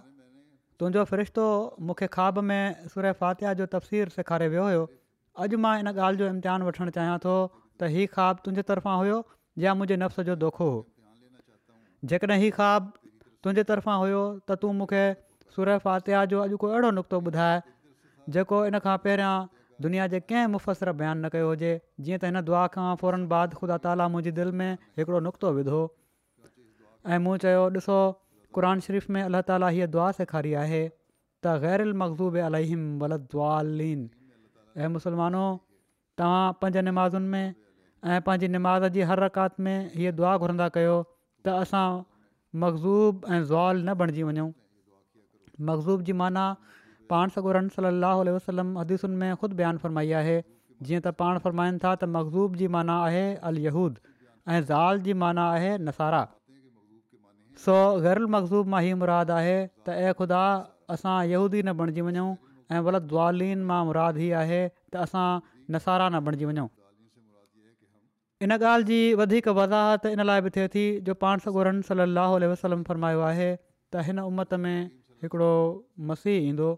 तुंहिंजो 0.81 1.05
फ़रिश्तो 1.11 1.45
मूंखे 1.89 2.07
ख्वाब 2.17 2.39
में 2.51 2.89
सुर 2.95 3.11
फातिहा 3.23 3.53
जो 3.61 3.67
तफ़सीर 3.75 4.15
सेखारे 4.17 4.49
वियो 4.55 4.65
हुयो 4.69 4.85
अॼु 5.45 5.59
मां 5.65 5.73
इन 5.83 5.93
ॻाल्हि 5.95 6.23
जो 6.23 6.29
इम्तिहान 6.37 6.69
वठणु 6.69 6.95
चाहियां 6.99 7.19
थो 7.27 7.35
त 7.53 7.93
हीअ 7.97 8.09
ख्वाु 8.15 8.41
तुंहिंजे 8.47 8.65
तरफ़ां 8.71 8.95
हुयो 9.03 9.19
या 9.67 9.75
मुंहिंजे 9.81 9.99
नफ़्स 10.05 10.27
जो 10.31 10.37
दोखो 10.45 10.69
हो 10.75 10.79
जेकॾहिं 12.13 12.43
हीउ 12.45 12.57
ख्वाबु 12.61 12.91
तुंहिंजे 13.09 13.67
तरफ़ां 13.73 13.97
हुयो 14.05 14.23
त 14.39 14.59
तूं 14.65 14.73
मूंखे 14.81 15.05
सुर 15.57 15.73
फातिहा 15.89 16.25
जो 16.35 16.43
अॼु 16.47 16.61
को 16.65 16.73
अहिड़ो 16.75 16.91
नुक़्तो 17.01 17.23
ॿुधाए 17.31 17.61
जेको 18.39 18.63
इन 18.71 18.83
खां 18.87 18.97
पहिरियां 19.05 19.35
दुनिया 19.87 20.07
जे 20.17 20.21
कंहिं 20.33 20.49
मुफ़सर 20.57 20.95
बयानु 21.03 21.21
न 21.25 21.35
कयो 21.37 21.53
हुजे 21.53 21.73
जीअं 21.75 22.17
त 22.17 22.31
हिन 22.31 22.43
दुआ 22.51 22.65
खां 22.79 22.89
फौरन 23.05 23.27
बाद 23.35 23.55
ख़ुदा 23.61 23.79
ताला 23.89 24.09
मुंहिंजी 24.17 24.35
दिलि 24.41 24.59
में 24.63 24.71
हिकिड़ो 25.01 25.23
नुक़्तो 25.29 25.55
विधो 25.61 25.85
ऐं 27.15 27.23
मूं 27.29 27.37
क़ुर 28.57 28.79
शरीफ़ 28.87 29.11
में 29.17 29.23
अल्ला 29.27 29.41
ताली 29.51 29.69
हीअ 29.75 29.87
दुआ 29.97 30.09
सेखारी 30.21 30.53
आहे 30.65 30.81
त 30.87 31.57
गैर 31.65 31.85
अल 31.89 31.93
मक़ज़ूब 32.07 32.43
अल 32.49 33.87
ऐं 34.85 34.89
मुसलमानो 34.93 35.41
तव्हां 36.19 36.43
पंहिंजे 36.61 36.83
निमाज़ुनि 36.85 37.29
में 37.33 38.13
ऐं 38.13 38.21
पंहिंजी 38.29 38.49
निमाज़ 38.53 38.85
जी 38.95 39.01
हर 39.11 39.21
रकात 39.25 39.61
में 39.67 39.75
हीअ 39.97 40.13
दुआ 40.21 40.31
घुरंदा 40.45 40.69
कयो 40.77 40.95
त 41.01 41.59
असां 41.65 41.91
मक़ज़ूब 42.65 43.29
ऐं 43.31 43.43
ज़ुआल 43.51 43.83
न 43.83 43.95
बणिजी 44.03 44.25
वञूं 44.31 44.47
मक़ज़ूब 45.71 46.09
जी 46.09 46.17
माना 46.23 46.47
पाण 47.15 47.35
सॻोरन 47.37 47.69
सली 47.79 48.37
वसलम 48.39 48.73
हदीसुनि 48.83 49.21
में 49.25 49.29
ख़ुदि 49.43 49.59
बयानु 49.63 49.85
फरमाई 49.87 50.17
आहे 50.23 50.39
जीअं 50.43 51.01
त 51.07 51.15
पाण 51.23 51.45
फ़रमाइनि 51.49 51.85
था 51.85 51.95
त 51.95 52.11
मक़ज़ूब 52.17 52.63
जी 52.63 52.73
माना 52.79 52.97
आहे 53.09 53.25
अलहूद 53.53 53.99
ऐं 54.53 54.63
ज़ाल 54.73 55.03
जी 55.09 55.19
माना 55.27 55.51
आहे 55.59 55.75
नसारा 55.91 56.25
सो 57.61 57.73
गैरल 58.05 58.27
मक़ज़ूब 58.35 58.71
मां 58.75 58.79
ई 58.83 58.93
मुराद 59.01 59.31
आहे 59.39 59.57
त 59.57 59.97
ऐं 60.05 60.13
ख़ुदा 60.21 60.43
असां 60.95 61.17
यहूदी 61.33 61.63
न 61.63 61.75
बणिजी 61.81 62.05
वञूं 62.09 62.29
ऐं 62.77 62.79
ग़लति 62.87 63.09
द्वालीन 63.13 63.65
मां 63.71 63.81
मुराद 63.89 64.21
ई 64.27 64.31
आहे 64.45 64.61
त 64.95 65.05
असां 65.07 65.27
नसारा 65.77 66.07
न 66.09 66.23
बणिजी 66.31 66.49
वञूं 66.53 66.69
इन 68.47 68.55
ॻाल्हि 68.55 68.87
जी 68.93 69.01
वधीक 69.23 69.49
वज़ाहत 69.61 70.09
इन 70.13 70.25
लाइ 70.31 70.41
बि 70.47 70.53
थिए 70.57 70.71
थी 70.77 70.85
जो 71.09 71.15
पाण 71.27 71.43
सगोरन 71.45 71.77
सली 71.91 72.05
अलाह 72.07 72.33
वसलम 72.55 72.81
फरमायो 72.89 73.21
आहे 73.27 73.51
त 73.51 74.09
हिन 74.09 74.23
उमत 74.25 74.57
में 74.65 74.73
हिकिड़ो 75.27 75.51
मसीह 76.09 76.49
ईंदो 76.49 76.71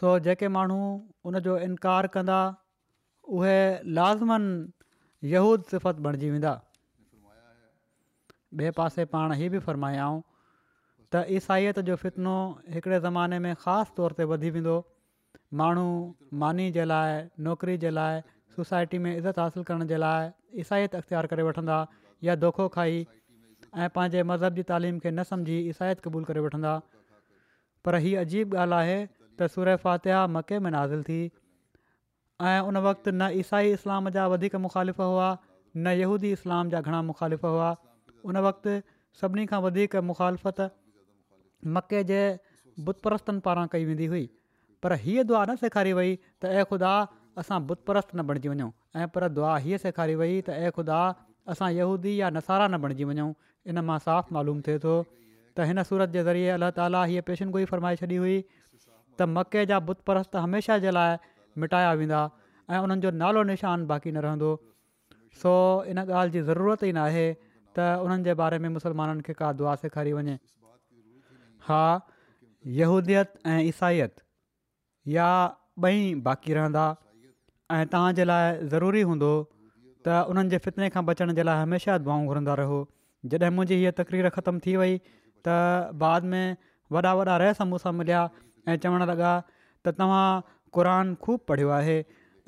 सो 0.00 0.18
जेके 0.28 0.50
माण्हू 0.58 0.80
उन 1.30 1.42
इनकार 1.68 2.10
कंदा 2.18 2.40
उहे 3.40 3.58
लाज़मन 4.00 4.50
यहूद 5.36 5.64
सिफ़त 5.74 6.04
बणिजी 6.08 6.30
वेंदा 6.36 6.54
ॿिए 8.60 8.70
पासे 8.76 9.04
पाण 9.12 9.32
ई 9.44 9.48
बि 9.54 9.58
फ़रमायाऊं 9.64 10.20
त 11.14 11.22
ईसाईत 11.38 11.78
जो 11.88 11.96
फितनो 12.02 12.34
हिकिड़े 12.74 12.98
ज़माने 13.06 13.38
में 13.46 13.54
ख़ासि 13.64 13.92
तौर 13.96 14.12
ते 14.20 14.24
वधी 14.32 14.50
वेंदो 14.54 14.76
माण्हू 15.60 15.84
मानी 16.42 16.70
जे 16.76 16.84
लाइ 16.90 17.12
नौकिरी 17.48 17.76
जे 17.84 17.90
लाइ 17.96 18.20
सोसाइटी 18.56 18.98
में 19.06 19.10
इज़त 19.16 19.38
हासिलु 19.42 19.64
करण 19.70 19.86
जे 19.92 19.96
लाइ 20.04 20.30
ईसाइत 20.64 20.94
इख़्तियार 21.00 21.26
करे 21.32 21.42
वठंदा 21.48 21.78
या 22.28 22.34
दोखो 22.44 22.68
खाई 22.76 22.96
ऐं 23.06 23.88
पंहिंजे 23.96 24.22
मज़हब 24.30 24.54
जी 24.60 24.62
तालीम 24.72 24.98
खे 25.06 25.10
न 25.10 25.22
सम्झी 25.32 25.58
ईसाइत 25.72 26.00
क़बूलु 26.06 26.24
करे 26.32 26.44
वठंदा 26.48 26.74
पर 27.88 28.00
हीअ 28.04 28.20
अजीब 28.24 28.56
ॻाल्हि 28.62 28.78
आहे 28.80 28.98
त 29.40 29.50
सूर 29.58 29.74
फ़ातिह 29.84 30.26
मके 30.38 30.58
में 30.68 30.70
नाज़िल 30.76 31.02
थी 31.10 31.18
ऐं 31.24 32.58
उन 32.70 32.76
वक़्तु 32.88 33.10
न 33.16 33.28
ईसाई 33.42 33.76
इस्लाम 33.80 34.10
जा 34.16 34.26
वधीक 34.34 34.56
मुख़ालिफ़ 34.68 35.02
हुआ 35.06 35.28
न 35.84 35.94
यहूदी 36.02 36.32
इस्लाम 36.38 36.72
जा 36.76 36.80
घणा 36.90 37.02
मुखालिफ़ 37.12 37.46
हुआ 37.46 37.68
उन 38.24 38.36
वक़्त 38.46 38.68
सभिनी 39.20 39.46
खां 39.46 39.60
वधीक 39.62 39.96
मुखालफ़त 40.10 40.60
मके 41.76 42.02
जे 42.10 42.20
बुत 42.88 43.00
परस्तनि 43.06 43.40
पारां 43.46 43.66
कई 43.72 43.84
वेंदी 43.90 44.06
हुई 44.12 44.24
पर 44.82 44.92
हीअ 45.04 45.22
दुआ 45.30 45.44
न 45.50 45.56
सेखारी 45.64 45.92
वई 45.98 46.16
त 46.42 46.52
अ 46.54 46.64
ख़ुदा 46.70 46.94
असां 47.42 47.60
बुत 47.70 47.82
न 48.14 48.26
बणिजी 48.30 48.48
वञूं 48.54 48.70
ऐं 49.00 49.06
पर 49.14 49.28
दुआ 49.38 49.56
हीअ 49.66 49.78
सेखारी 49.84 50.14
वई 50.22 50.34
त 50.48 50.56
अ 50.58 50.76
ख़ुदा 50.78 51.00
असां 51.54 51.70
यहूदी 51.78 52.14
या 52.20 52.30
नसारा 52.38 52.66
न 52.68 52.82
बणिजी 52.84 53.08
वञूं 53.12 53.30
इन 53.72 53.84
मां 53.90 53.98
साफ़ु 54.08 54.36
मालूम 54.38 54.60
थिए 54.68 54.78
थो 54.86 54.96
त 55.08 55.66
हिन 55.72 55.82
सूरत 55.90 56.14
जे 56.18 56.22
ज़रिए 56.28 56.48
अला 56.58 56.70
ताला 56.80 57.02
हीअ 57.12 57.24
पेशनगुई 57.30 57.68
फरमाए 57.72 58.00
छॾी 58.02 58.20
हुई 58.24 58.36
त 58.48 59.28
मके 59.36 59.64
जा 59.72 59.78
बुत 59.90 60.04
परस्त 60.10 60.42
हमेशह 60.46 60.84
जे 60.86 60.94
लाइ 60.96 61.18
मिटाया 61.64 61.92
वेंदा 62.02 62.22
ऐं 62.70 62.78
उन्हनि 62.86 63.02
जो 63.06 63.10
नालो 63.24 63.42
निशान 63.52 63.86
बाक़ी 63.94 64.10
न 64.12 64.24
रहंदो 64.28 64.50
सो 65.42 65.52
इन 65.94 65.98
ॻाल्हि 66.08 66.36
जी 66.38 66.42
ज़रूरत 66.52 66.82
ई 66.84 66.92
न 66.92 67.04
आहे 67.08 67.24
त 67.76 67.86
उन्हनि 68.04 68.22
जे 68.28 68.34
बारे 68.40 68.58
में 68.64 68.68
मुसलमाननि 68.74 69.22
खे 69.26 69.32
का 69.40 69.48
दुआ 69.60 69.74
सेखारी 69.84 70.12
वञे 70.18 70.34
हा 71.68 71.80
यहूदियत 72.80 73.34
ऐं 73.54 73.58
ईसाइत 73.72 74.22
या 75.16 75.28
ॿई 75.88 75.98
बाक़ी 76.28 76.54
रहंदा 76.58 76.84
ऐं 77.76 77.84
तव्हांजे 77.94 78.24
लाइ 78.30 78.68
ज़रूरी 78.74 79.02
हूंदो 79.10 79.30
त 80.08 80.22
उन्हनि 80.32 80.54
जे 80.54 80.60
फितने 80.66 80.88
खां 80.96 81.04
बचण 81.10 81.34
जे 81.40 81.46
लाइ 81.48 81.62
हमेशह 81.64 81.98
दुआऊं 82.06 82.26
घुरंदा 82.32 82.54
रहो 82.62 82.80
जॾहिं 83.34 83.54
मुंहिंजी 83.58 83.78
हीअ 83.82 83.94
तकरीर 84.02 84.28
ख़तम 84.38 84.60
थी 84.66 84.76
वई 84.82 84.96
त 85.48 85.58
बाद 86.04 86.30
में 86.34 86.42
वॾा 86.96 87.12
वॾा 87.20 87.36
रहिस 87.44 87.62
मूंसां 87.72 87.92
मिलिया 88.02 88.22
ऐं 88.68 88.76
चवणु 88.86 89.10
लॻा 89.12 89.34
त 89.88 89.94
तव्हां 90.02 90.26
क़ुर 90.78 90.90
ख़ूब 91.26 91.44
पढ़ियो 91.52 91.72
आहे 91.80 91.98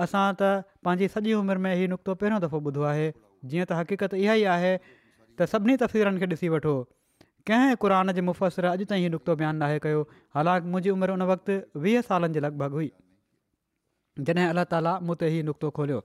असां 0.06 0.24
त 0.42 0.50
पंहिंजी 0.88 1.08
सॼी 1.16 1.36
उमिरि 1.40 1.64
में 1.68 1.72
हीउ 1.80 1.92
नुक़्तो 1.94 2.16
पहिरियों 2.22 2.40
दफ़ो 2.46 2.62
ॿुधो 2.72 2.86
आहे 2.92 3.08
जीअं 3.52 3.68
त 3.72 3.80
हक़ीक़त 3.82 4.16
इहा 4.24 4.36
ई 4.42 4.46
आहे 4.56 4.72
त 5.38 5.46
सभिनी 5.50 5.76
तफ़सीरनि 5.82 6.18
खे 6.20 6.26
ॾिसी 6.38 6.48
वठो 6.52 6.74
कंहिं 7.50 7.74
क़ुर 7.82 7.94
जे 8.18 8.22
मुफ़सिर 8.28 8.66
अॼु 8.70 8.86
ताईं 8.92 9.02
हीउ 9.04 9.10
नुक़्तो 9.14 9.34
बयानु 9.42 9.58
नाहे 9.64 9.76
कयो 9.86 10.00
हालांकि 10.38 10.66
मुंहिंजी 10.72 10.90
उमिरि 10.94 11.12
उन 11.18 11.22
वक़्तु 11.32 11.58
वीह 11.84 12.00
सालनि 12.08 12.34
जे 12.36 12.40
लॻभॻि 12.46 12.78
हुई 12.78 12.90
जॾहिं 14.30 14.46
अलाह 14.46 14.66
ताला 14.72 14.94
मूं 15.10 15.14
ते 15.20 15.28
हीउ 15.34 15.46
नुक़्तो 15.50 15.70
खोलियो 15.76 15.98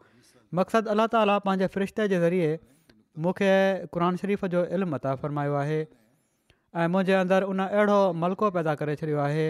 मक़सदु 0.60 0.94
अलाह 0.96 1.10
ताला 1.16 1.38
पंहिंजे 1.48 1.70
फ़रिश्ते 1.78 2.08
जे 2.14 2.20
ज़रिए 2.26 2.52
मूंखे 3.28 3.50
क़रान 3.98 4.22
शरीफ़ 4.24 4.46
जो 4.56 4.64
इल्मु 4.78 4.96
मता 4.96 5.16
फ़र्मायो 5.24 5.58
आहे 5.64 5.82
ऐं 6.84 6.94
मुंहिंजे 6.98 7.18
अंदरु 7.22 7.50
उन 7.56 7.66
अहिड़ो 7.66 7.98
मलको 8.26 8.52
पैदा 8.60 8.78
करे 8.84 8.96
छॾियो 9.02 9.18
आहे 9.26 9.48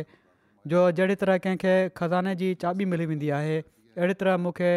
जो 0.75 0.85
जहिड़ी 1.01 1.19
तरह 1.25 1.43
कंहिंखे 1.47 1.75
ख़ज़ाने 1.99 2.35
जी 2.45 2.53
चाबी 2.63 2.85
मिली 2.93 3.05
वेंदी 3.11 3.29
आहे 3.41 3.57
अहिड़ी 3.65 4.17
तरह 4.23 4.37
मूंखे 4.47 4.71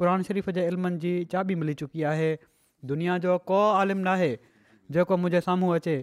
क़रान 0.00 0.22
शरीफ़ 0.30 0.50
जे 0.60 0.66
इल्मनि 0.72 1.02
जी 1.08 1.14
चाबी 1.36 1.58
मिली 1.64 1.74
चुकी 1.84 2.06
आहे 2.14 2.30
दुनिया 2.94 3.18
जो 3.26 3.36
को 3.50 3.60
आलिम 3.82 4.04
नाहे 4.08 4.32
जेको 4.96 5.16
मुंहिंजे 5.22 5.40
साम्हूं 5.48 5.74
अचे 5.78 5.96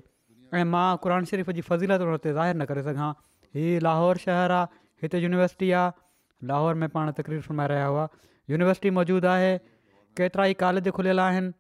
ऐं 0.60 0.66
मां 0.76 0.86
क़ुर 1.06 1.32
शरीफ़ 1.32 1.58
जी 1.58 1.64
फज़ीलते 1.70 2.34
ज़ाहिर 2.38 2.56
न 2.56 2.70
करे 2.72 2.84
सघां 2.90 3.10
हीउ 3.58 3.82
लाहौर 3.88 4.22
शहरु 4.26 4.58
आहे 4.60 4.80
हिते 5.04 5.22
यूनिवर्सिटी 5.26 5.70
आहे 5.82 6.50
लाहौर 6.52 6.82
में 6.84 6.92
पाण 6.96 7.12
तकरीर 7.20 7.46
सुमाए 7.50 7.72
रहिया 7.74 7.90
हुआ 7.94 8.08
यूनिवर्सिटी 8.56 8.94
मौजूदु 9.00 9.32
आहे 9.34 9.52
केतिरा 10.20 10.48
ई 10.54 10.58
कॉलेज 10.64 10.90
खुलियल 11.00 11.24
आहिनि 11.28 11.52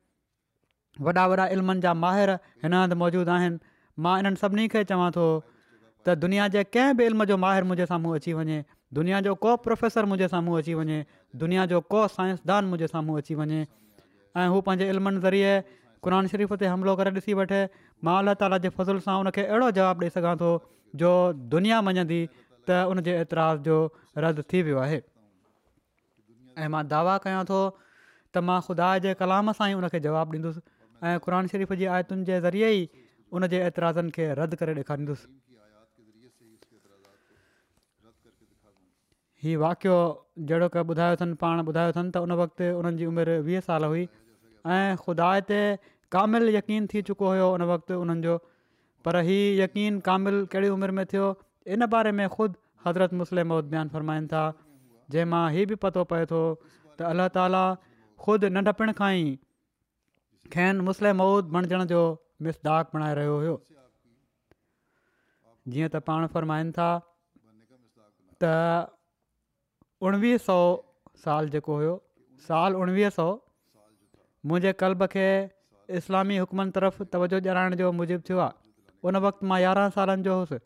वॾा 1.07 1.25
वॾा 1.33 1.47
इल्मनि 1.57 1.83
जा 1.87 1.93
माहिर 2.03 2.33
हिन 2.65 2.77
हंधि 2.79 2.99
मौजूदु 3.03 3.33
आहिनि 3.35 3.59
मां 4.07 4.15
इन्हनि 4.23 4.41
सभिनी 4.43 4.67
खे 4.75 4.83
चवां 4.93 5.09
थो 5.17 5.27
त 5.45 6.19
दुनिया 6.25 6.47
जे 6.57 6.63
कंहिं 6.77 6.97
बि 7.01 7.07
इल्म 7.11 7.29
जो 7.33 7.37
माहिर 7.45 7.69
मुंहिंजे 7.71 7.89
साम्हूं 7.93 8.17
अची 8.21 8.35
वञे 8.41 8.59
दुनिया 8.99 9.21
जो 9.29 9.33
को 9.45 9.55
प्रोफेसर 9.67 10.09
मुंहिंजे 10.11 10.29
साम्हूं 10.35 10.59
अची 10.61 10.77
वञे 10.81 10.99
दुनिया 11.45 11.65
जो 11.73 11.81
को 11.95 12.03
साइंसदान 12.17 12.71
मुंहिंजे 12.71 12.91
साम्हूं 12.95 13.21
अची 13.23 13.39
वञे 13.43 13.59
ऐं 13.65 14.55
हू 14.55 14.61
पंहिंजे 14.69 14.89
इल्मनि 14.95 15.25
ज़रिए 15.27 15.55
क़ुन 16.07 16.27
शरीफ़ 16.31 16.53
ते 16.59 16.65
हमिलो 16.71 16.95
करे 16.99 17.11
ॾिसी 17.19 17.33
वठे 17.39 17.57
मां 18.07 18.15
अल्ला 18.21 18.33
ताला 18.41 18.57
जे 18.65 18.69
फज़ुल 18.75 18.99
सां 19.07 19.15
उनखे 19.23 19.43
अहिड़ो 19.51 19.67
जवाबु 19.77 20.07
ॾेई 20.07 20.13
सघां 20.17 20.35
थो 20.41 20.51
जो 21.03 21.11
दुनिया 21.55 21.81
मञंदी 21.87 22.19
त 22.35 22.79
उन 22.93 23.01
जे 23.07 23.15
एतिराज़ 23.23 23.59
जो 23.67 23.77
रद्द 24.25 24.43
थी 24.53 24.61
वियो 24.67 24.79
आहे 24.85 24.99
ऐं 24.99 26.69
मां 26.75 26.83
दावा 26.95 27.17
कयां 27.25 27.41
थो 27.51 27.59
त 27.75 28.43
मां 28.51 28.57
ख़ुदा 28.69 28.87
जे 29.07 29.13
कलाम 29.23 29.51
सां 29.59 29.67
ई 29.73 29.79
उनखे 29.81 30.01
जवाबु 30.07 30.39
ॾींदुसि 30.39 30.63
ऐं 31.09 31.13
क़ुर 31.27 31.37
शरीफ़ 31.55 31.75
जी 31.83 31.91
आयतुनि 31.97 32.25
जे 32.31 32.39
ज़रिए 32.47 32.71
ई 32.77 33.05
उनजे 33.39 33.61
एतिराज़नि 33.67 34.15
खे 34.19 34.29
रद्द 34.41 34.59
करे 34.63 34.77
ॾेखारींदुसि 34.83 35.27
हीउ 39.43 39.59
वाक़ियो 39.67 39.99
जहिड़ो 40.47 40.67
क 40.71 40.89
ॿुधायो 40.93 41.19
अथनि 41.19 41.37
पाण 41.43 41.61
ॿुधायो 41.73 41.93
अथनि 41.95 42.11
त 42.15 42.23
उन 42.29 42.39
वक़्तु 42.43 42.73
उन्हनि 42.79 43.01
जी 43.03 43.11
उमिरि 43.11 43.35
वीह 43.49 43.61
साल 43.67 43.87
हुई 43.91 44.07
ख़ुदा 44.65 45.29
ते 45.47 45.77
कामिल 46.11 46.49
यकीन 46.55 46.87
थी 46.93 47.01
चुको 47.07 47.25
हुयो 47.31 47.47
उन 47.55 47.61
वक़्तु 47.69 47.93
उन्हनि 48.01 48.21
जो 48.23 48.33
पर 49.05 49.23
हीउ 49.23 49.61
यकीन 49.63 49.99
कामिल 50.03 50.45
कहिड़ी 50.51 50.69
उमिरि 50.75 50.93
में 50.97 51.05
थियो 51.05 51.27
इन 51.75 51.85
बारे 51.87 52.11
में 52.11 52.27
ख़ुदि 52.27 52.57
हज़रत 52.85 53.13
मुस्लिम 53.21 53.47
महुद 53.53 53.65
ॿियान 53.73 53.87
फ़रमाइनि 53.93 54.27
था 54.33 54.43
जंहिंमां 55.13 55.43
हीउ 55.53 55.67
बि 55.71 55.75
पतो 55.85 56.03
पए 56.11 56.25
थो 56.31 56.41
त 56.99 57.07
अल्ला 57.13 57.27
ताला 57.37 57.63
ख़ुदि 58.25 58.49
नंढपण 58.57 58.91
खां 58.99 59.11
ई 59.23 59.37
खेनि 60.55 60.81
मुस्लम 60.91 61.15
मौद 61.23 61.51
बणिजण 61.57 61.85
जो 61.93 62.01
मिसदाक 62.47 62.89
बणाए 62.93 63.13
रहियो 63.21 63.37
हुयो 63.43 63.57
जीअं 65.73 65.89
त 65.93 66.03
पाण 66.09 66.27
फ़रमाइनि 66.37 66.75
था 66.79 66.89
त 68.43 68.55
उणिवीह 70.09 70.41
सौ 70.49 70.57
साल 71.25 71.49
जेको 71.55 71.77
हुयो 71.83 71.93
साल 72.49 72.79
उणिवीह 72.83 73.09
सौ 73.19 73.27
मुंहिंजे 74.47 74.71
कल्ब 74.81 75.05
खे 75.13 75.25
इस्लामी 75.99 76.37
हुकमनि 76.41 76.71
तरफ़ 76.75 77.03
तवजो 77.13 77.39
ॼाणाइण 77.39 77.75
जो 77.81 77.91
मुजिबु 77.99 78.23
थियो 78.29 78.39
आहे 78.39 78.55
उन 79.09 79.15
वक़्तु 79.25 79.47
मां 79.51 79.59
यारहं 79.61 79.89
सालनि 79.95 80.23
जो 80.27 80.35
हुउसि 80.37 80.59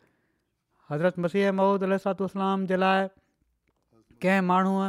हज़रत 0.90 1.18
मसीह 1.26 1.50
महूद 1.60 1.82
अलू 1.84 1.98
इस्लाम 2.30 2.66
जे 2.72 2.76
लाइ 2.82 3.08
कंहिं 4.26 4.42
माण्हूअ 4.50 4.84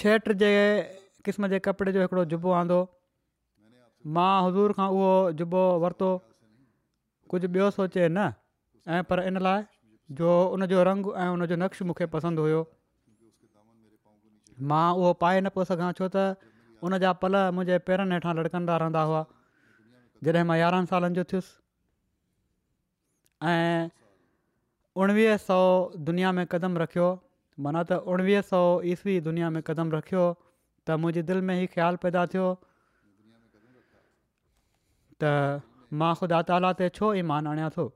छेट 0.00 0.30
जे 0.42 0.50
क़िस्म 1.28 1.50
जे 1.54 1.58
कपिड़े 1.66 1.92
जो 1.96 2.02
हिकिड़ो 2.06 2.24
जुबो 2.34 2.52
आंदो 2.60 2.78
मां 4.18 4.28
हज़ूर 4.48 4.74
खां 4.80 4.88
उहो 4.98 5.10
जुबो 5.40 5.62
वरितो 5.86 6.10
कुझु 7.34 7.48
ॿियो 7.56 7.70
सोचे 7.78 8.06
न 8.08 8.30
ऐं 8.98 9.02
पर 9.08 9.22
इन 9.32 9.40
लाइ 9.48 9.64
जो 10.20 10.30
उनजो 10.58 10.84
रंग 10.90 11.10
ऐं 11.24 11.26
उनजो 11.32 11.58
नक्श 11.64 11.82
मूंखे 11.90 12.06
पसंदि 12.14 12.46
हुयो 12.46 12.62
मां 14.70 14.86
उहो 15.00 15.12
पाए 15.24 15.40
न 15.42 15.54
पियो 15.58 15.66
सघां 15.72 15.90
छो 15.98 16.08
त 16.14 16.49
उन 16.86 16.96
जा 17.04 17.10
पल 17.22 17.34
मुंहिंजे 17.54 17.76
पेरनि 17.86 18.12
हेठां 18.16 18.32
लड़कंदा 18.36 18.74
रहंदा 18.82 19.00
हुआ 19.08 19.22
जॾहिं 20.28 20.44
मां 20.50 20.56
यारहनि 20.58 20.90
सालनि 20.92 21.18
जो 21.20 21.24
थियुसि 21.32 23.50
ऐं 23.50 23.90
उणिवीह 25.02 25.34
सौ 25.48 25.58
दुनिया 26.10 26.30
में 26.38 26.42
कदम 26.56 26.80
रखियो 26.84 27.08
माना 27.66 27.82
त 27.90 28.00
उणिवीह 28.16 28.44
सौ 28.52 28.62
ईस्वी 28.94 29.18
दुनिया 29.28 29.50
में 29.56 29.60
कदम 29.70 29.94
रखियो 29.98 30.24
त 30.34 30.98
मुंहिंजी 31.04 31.22
दिलि 31.32 31.44
में 31.50 31.54
ई 31.64 31.68
ख़्यालु 31.76 32.02
पैदा 32.06 32.24
थियो 32.34 32.48
त 32.54 35.26
मां 36.02 36.10
ख़ुदा 36.22 36.40
ताला 36.52 36.72
ते 36.82 36.88
छो 37.00 37.12
ईमान 37.24 37.52
आणियां 37.54 37.70
थो 37.78 37.86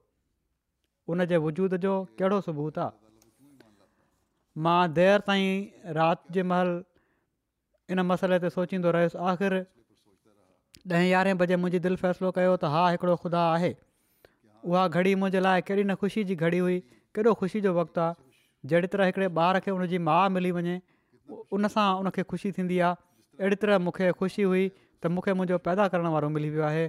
उनजे 1.15 1.39
वजूद 1.47 1.73
जो 1.87 1.95
कहिड़ो 2.21 2.37
सबूत 2.49 2.79
आहे 2.87 4.63
मां 4.69 4.77
देरि 5.01 5.27
ताईं 5.29 5.95
राति 6.01 6.35
जे 6.39 6.45
महिल 6.53 6.71
इन 7.93 8.01
मसइले 8.11 8.39
ते 8.43 8.51
सोचींदो 8.53 8.91
रहियुसि 8.97 9.19
आख़िर 9.31 9.55
ॾहें 10.93 11.09
यारहें 11.09 11.37
बजे 11.39 11.57
मुंहिंजी 11.57 11.79
दिलि 11.87 11.97
फ़ैसिलो 12.03 12.31
कयो 12.37 12.53
त 12.61 12.69
हा 12.75 12.83
हिकिड़ो 12.95 13.15
ख़ुदा 13.23 13.43
आहे 13.57 13.71
उहा 14.73 14.87
घड़ी 14.89 15.15
मुंहिंजे 15.23 15.41
लाइ 15.47 15.61
कहिड़ी 15.71 15.85
न 15.91 15.95
ख़ुशी 16.03 16.25
जी 16.31 16.35
घड़ी 16.45 16.59
हुई 16.65 16.77
केॾो 17.17 17.33
ख़ुशी 17.41 17.61
जो 17.67 17.73
वक़्तु 17.79 18.01
आहे 18.07 18.23
जहिड़ी 18.73 18.89
तरह 18.95 19.11
हिकिड़े 19.11 19.29
ॿार 19.45 19.61
खे 19.67 19.77
हुन 19.77 19.87
जी 19.93 19.99
माउ 20.09 20.31
मिली 20.37 20.51
वञे 20.59 20.77
उनसां 21.59 21.87
उनखे 22.05 22.25
ख़ुशी 22.33 22.53
थींदी 22.59 22.79
आहे 22.89 23.01
अहिड़ी 23.43 23.61
तरह 23.65 23.79
मूंखे 23.87 24.11
ख़ुशी 24.21 24.49
हुई 24.51 24.65
त 24.77 25.13
मूंखे 25.17 25.37
मुंहिंजो 25.41 25.59
पैदा 25.71 25.89
करण 25.95 26.17
वारो 26.17 26.33
मिली 26.37 26.51
वियो 26.57 26.69
आहे 26.73 26.85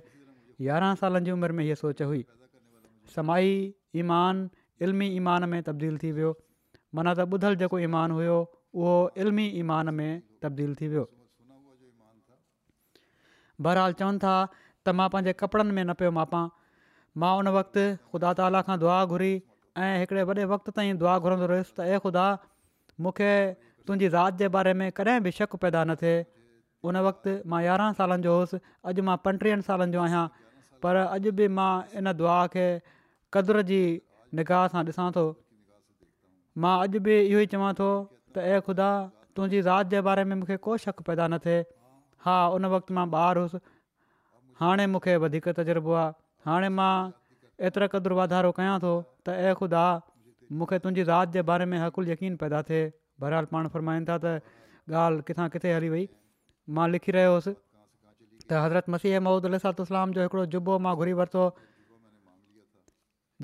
यारहं 0.69 1.03
सालनि 1.03 1.29
जी 1.29 1.37
उमिरि 1.37 1.59
में 1.59 1.63
हीअ 1.63 1.79
सोच 1.83 2.01
हुई 2.09 2.25
समाई 3.15 3.55
ईमान 4.03 4.49
इलमी 4.87 5.09
ईमान 5.21 5.49
में 5.55 5.61
तब्दील 5.71 5.97
थी 6.03 6.11
वियो 6.19 6.35
माना 6.95 7.15
त 7.19 7.27
ॿुधलु 7.37 7.59
जेको 7.63 7.79
ईमान 7.87 8.11
हुयो 8.19 8.35
उहो 8.79 8.95
इलमी 9.23 9.43
ईमान 9.63 9.89
में 9.99 10.09
तब्दील 10.45 10.73
थी 10.81 10.87
वियो 10.93 11.05
बहरहाल 13.67 13.97
चवनि 14.01 14.21
था 14.25 14.33
त 14.45 14.93
मां 14.99 15.09
पंहिंजे 15.15 15.33
कपिड़नि 15.41 15.75
में 15.79 15.83
न 15.83 15.93
पियो 16.01 16.13
मापा 16.21 16.41
मां 17.23 17.31
उन 17.43 17.49
वक़्तु 17.57 17.85
ख़ुदा 18.13 18.31
ताला 18.41 18.61
खां 18.69 18.77
दुआ 18.85 18.97
घुरी 19.15 19.29
ऐं 19.85 19.91
हिकिड़े 20.01 20.25
वॾे 20.31 20.47
वक़्तु 20.53 20.73
ताईं 20.79 20.99
दुआ 21.03 21.13
घुरंदो 21.27 21.47
रहियोसि 21.51 21.73
त 21.77 21.85
ए 21.93 22.01
ख़ुदा 22.05 22.25
मूंखे 23.05 23.31
तुंहिंजी 23.87 24.09
ज़ात 24.17 24.41
जे 24.43 24.49
बारे 24.57 24.73
में 24.81 24.85
कॾहिं 24.99 25.15
बि 25.27 25.33
शक 25.39 25.55
पैदा 25.65 25.83
न 25.91 25.95
थिए 26.03 26.17
उन 26.89 27.01
वक़्ति 27.07 27.35
मां 27.53 27.61
यारहं 27.69 27.97
सालनि 28.01 28.27
जो 28.27 28.35
हुउसि 28.37 28.59
अॼु 28.91 29.07
मां 29.09 29.17
पंटीहनि 29.27 29.67
सालनि 29.69 29.95
जो 29.97 30.03
आहियां 30.07 30.25
पर 30.85 31.01
अॼु 31.07 31.35
बि 31.39 31.49
मां 31.61 31.69
इन 32.03 32.11
दुआ 32.21 32.37
खे 32.57 32.67
क़दुरु 33.37 33.63
जी 33.71 33.81
निगाह 34.41 34.67
सां 34.75 34.85
ॾिसां 34.91 35.07
थो 35.19 35.25
मां 36.67 36.75
अॼु 36.85 37.03
बि 37.09 37.19
इहो 37.23 37.45
ई 37.47 37.51
चवां 37.55 37.73
ए 37.79 38.61
ख़ुदा 38.69 38.93
तुंहिंजी 39.35 39.61
राति 39.67 39.89
जे 39.89 40.01
बारे 40.07 40.23
में 40.31 40.35
मूंखे 40.35 40.57
को 40.63 40.75
शक 40.83 41.01
पैदा 41.07 41.27
न 41.27 41.37
थिए 41.45 41.63
हा 42.25 42.35
उन 42.57 42.65
वक़्तु 42.73 42.93
मां 42.97 43.05
ॿारु 43.15 43.41
हुउसि 43.41 43.59
हाणे 44.59 44.85
मूंखे 44.95 45.15
वधीक 45.23 45.47
तजुर्बो 45.59 45.93
आहे 45.99 46.15
हाणे 46.49 46.69
मां 46.77 46.91
एतिरो 47.69 47.87
क़दुरु 47.95 48.15
वाधारो 48.19 48.51
कयां 48.59 48.77
थो 48.83 48.93
त 49.27 49.35
ऐं 49.49 49.53
ख़ुदि 49.59 49.83
मूंखे 50.59 50.79
तुंहिंजी 50.87 51.03
राति 51.11 51.35
जे 51.35 51.41
बारे 51.51 51.67
में 51.73 51.77
हक़ुलु 51.83 52.09
यकीन 52.11 52.39
पैदा 52.45 52.61
थिए 52.71 52.81
बरहाल 53.25 53.49
पाण 53.51 53.69
फ़रमाईनि 53.75 54.07
था 54.11 54.17
त 54.27 54.57
ॻाल्हि 55.03 55.27
किथां 55.29 55.49
किथे 55.57 55.75
हली 55.79 55.89
वई 55.97 56.07
मां 56.79 56.87
लिखी 56.95 57.15
रहियो 57.19 57.35
हुउसि 57.35 57.55
त 57.57 58.65
हज़रत 58.65 58.89
मसीह 58.97 59.19
महूद 59.29 59.51
अलातलाम 59.53 60.17
जो 60.17 60.27
हिकिड़ो 60.31 60.45
जुबो 60.57 60.79
मां 60.89 60.95
घुरी 61.03 61.17
वरितो 61.21 61.45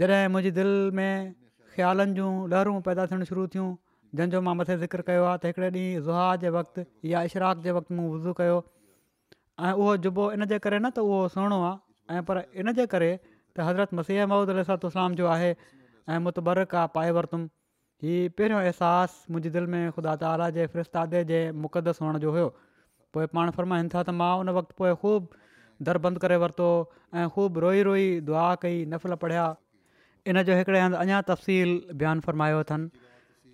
जॾहिं 0.04 0.34
मुंहिंजी 0.36 0.52
दिलि 0.60 0.82
में 1.02 1.14
ख़्यालनि 1.78 2.18
जूं 2.20 2.32
लहरूं 2.56 2.80
पैदा 2.92 3.08
थियणु 3.14 3.30
शुरू 3.36 3.48
थियूं 3.56 3.70
जंहिंजो 4.20 4.40
मां 4.46 4.54
मथे 4.60 4.76
ज़िक्र 4.80 5.02
कयो 5.08 5.24
आहे 5.26 5.38
त 5.42 5.46
हिकिड़े 5.48 5.68
ॾींहुं 5.72 6.02
ज़ुहा 6.06 6.24
जे 6.44 6.50
वक़्तु 6.56 6.84
या 7.10 7.20
इशराक 7.28 7.58
जे 7.68 7.72
वक़्तु 7.78 7.96
मूं 8.00 8.08
वज़ू 8.14 8.32
कयो 8.40 8.56
ऐं 9.68 9.70
उहो 9.76 9.94
जुबो 10.06 10.26
इनजे 10.38 10.58
करे 10.68 10.80
न 10.86 10.90
त 10.96 11.00
उहो 11.06 11.20
सुहिणो 11.36 11.60
आहे 11.68 12.18
ऐं 12.18 12.24
पर 12.30 12.40
इनजे 12.64 12.86
करे 12.94 13.10
त 13.24 13.68
हज़रत 13.70 13.94
मसीह 14.00 14.26
महमूद 14.32 14.50
अलसलाम 14.56 15.16
जो 15.22 15.28
आहे 15.36 15.52
ऐं 15.54 16.18
मुतबरक 16.28 16.76
आहे 16.82 16.92
पाए 16.98 17.12
वरितुमि 17.18 17.48
हीउ 18.06 18.34
पहिरियों 18.40 18.62
अहसासु 18.64 19.34
मुंहिंजे 19.36 19.52
दिलि 19.58 19.72
में 19.76 19.86
ख़ुदा 20.00 20.16
ताला 20.26 20.50
जे 20.58 20.66
फिरिस्तादे 20.76 21.24
जे 21.32 21.40
मुक़दस 21.68 22.02
हुअण 22.02 22.20
जो 22.24 22.34
हुयो 22.40 22.50
पोइ 23.16 23.32
पाण 23.38 23.52
फ़र्माइनि 23.60 23.90
था 23.96 24.02
त 24.10 24.18
मां 24.24 24.32
उन 24.44 24.54
वक़्तु 24.58 24.80
पोइ 24.82 24.92
ख़ूब 25.06 25.30
दर 25.90 26.02
बंदि 26.08 26.24
करे 26.26 26.42
वरितो 26.46 26.70
ऐं 27.22 27.28
ख़ूब 27.38 27.62
रोई 27.66 27.88
रोई 27.92 28.08
दुआ 28.32 28.44
कई 28.66 28.84
नफ़ल 28.96 29.16
पढ़िया 29.26 29.48
इन 30.34 30.42
जो 30.52 30.60
हिकिड़े 30.64 30.84
हंधि 30.86 31.00
अञा 31.06 31.22
तफ़सील 31.32 31.74
बयानु 32.04 32.28
फ़रमायो 32.30 32.60
अथनि 32.68 33.01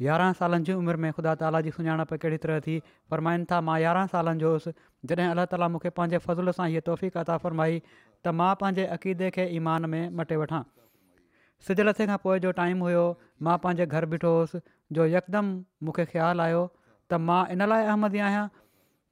यारहं 0.05 0.33
सालनि 0.39 0.63
जी 0.69 0.73
उमिरि 0.79 0.97
में 1.03 1.11
ख़ुदा 1.13 1.33
ताला 1.41 1.61
जी 1.67 1.71
सुञाणप 1.75 2.11
कहिड़ी 2.23 2.37
तरह 2.45 2.59
थी 2.65 2.75
फ़रमाइनि 3.11 3.45
था 3.51 3.59
मां 3.69 3.77
यारहं 3.83 4.09
सालनि 4.13 4.39
जो 4.43 4.51
हुउसि 4.53 4.73
जॾहिं 5.11 5.27
अलाह 5.35 5.45
ताली 5.53 5.69
मूंखे 5.75 5.89
पंहिंजे 5.99 6.17
फ़ज़ुल 6.17 6.51
सां 6.59 6.67
इहा 6.73 6.83
तौफ़ी 6.89 7.09
काता 7.17 7.37
फ़रमाई 7.45 7.79
त 7.85 8.33
मां 8.41 8.49
पंहिंजे 8.63 8.85
अक़ीदे 8.97 9.29
खे 9.37 9.47
ईमान 9.61 9.89
में 9.95 10.03
मटे 10.21 10.37
वठां 10.43 10.61
सिज 11.67 11.81
लथे 11.89 12.07
खां 12.13 12.19
पोइ 12.27 12.43
जो 12.47 12.53
टाइम 12.61 12.85
हुयो 12.87 13.03
मां 13.49 13.57
पंहिंजे 13.65 13.89
घरु 13.97 14.11
बीठो 14.13 14.35
हुउसि 14.37 14.63
जो 14.99 15.09
यकदमि 15.15 15.87
मूंखे 15.89 16.07
ख़्यालु 16.13 16.47
आयो 16.47 16.61
त 16.69 17.21
मां 17.31 17.41
इन 17.57 17.67
लाइ 17.73 17.89
अहमदी 17.93 18.25
आहियां 18.29 18.47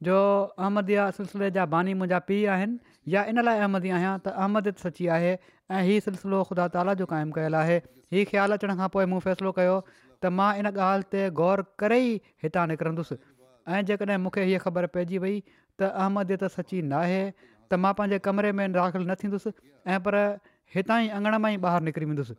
जो 0.05 0.17
अहमदिया 0.21 1.09
सिलसिले 1.19 1.47
जा 1.59 1.65
बानी 1.75 1.93
मुंहिंजा 2.01 2.17
पीउ 2.31 2.49
आहिनि 2.55 2.97
या 3.17 3.21
इन 3.35 3.43
लाइ 3.49 3.59
अहमदी 3.65 3.93
आहियां 3.97 4.15
त 4.23 4.37
अहमद 4.45 4.73
सची 4.85 5.09
आहे 5.19 5.29
ऐं 5.35 5.83
इहा 5.83 5.99
सिलसिलो 6.07 6.41
ख़ुदा 6.49 6.65
ताला 6.77 6.95
जो 7.01 7.07
क़ाइमु 7.13 7.35
कयलु 7.37 7.59
आहे 7.65 7.77
हीअ 8.15 8.25
ख़्यालु 8.31 8.59
अचण 8.59 8.75
खां 8.81 8.89
पोइ 8.95 9.05
मूं 9.13 9.21
फ़ैसिलो 9.27 9.53
त 10.23 10.31
मां 10.39 10.49
इन 10.61 10.69
ॻाल्हि 10.73 11.07
ते 11.15 11.21
ग़ौरु 11.39 11.65
करे 11.83 11.97
ई 12.03 12.13
हितां 12.45 12.65
निकिरंदुसि 12.71 13.15
ऐं 13.75 13.81
जेकॾहिं 13.89 14.17
मूंखे 14.25 14.45
हीअ 14.49 14.59
ख़बर 14.65 14.87
पइजी 14.95 15.21
वई 15.25 15.35
त 15.49 15.91
अहमदियत 15.91 16.43
त 16.45 16.49
सची 16.57 16.81
नाहे 16.93 17.19
त 17.43 17.81
मां 17.85 17.93
पंहिंजे 17.99 18.19
कमरे 18.27 18.51
में 18.61 18.65
दाख़िल 18.77 19.03
न 19.07 19.17
थींदुसि 19.23 19.53
ऐं 19.93 19.99
पर 20.07 20.19
हितां 20.75 20.99
ई 21.05 21.11
अङण 21.19 21.39
मां 21.45 21.51
ई 21.57 21.61
ॿाहिरि 21.71 21.87
निकिरी 21.89 22.09
वेंदुसि 22.11 22.37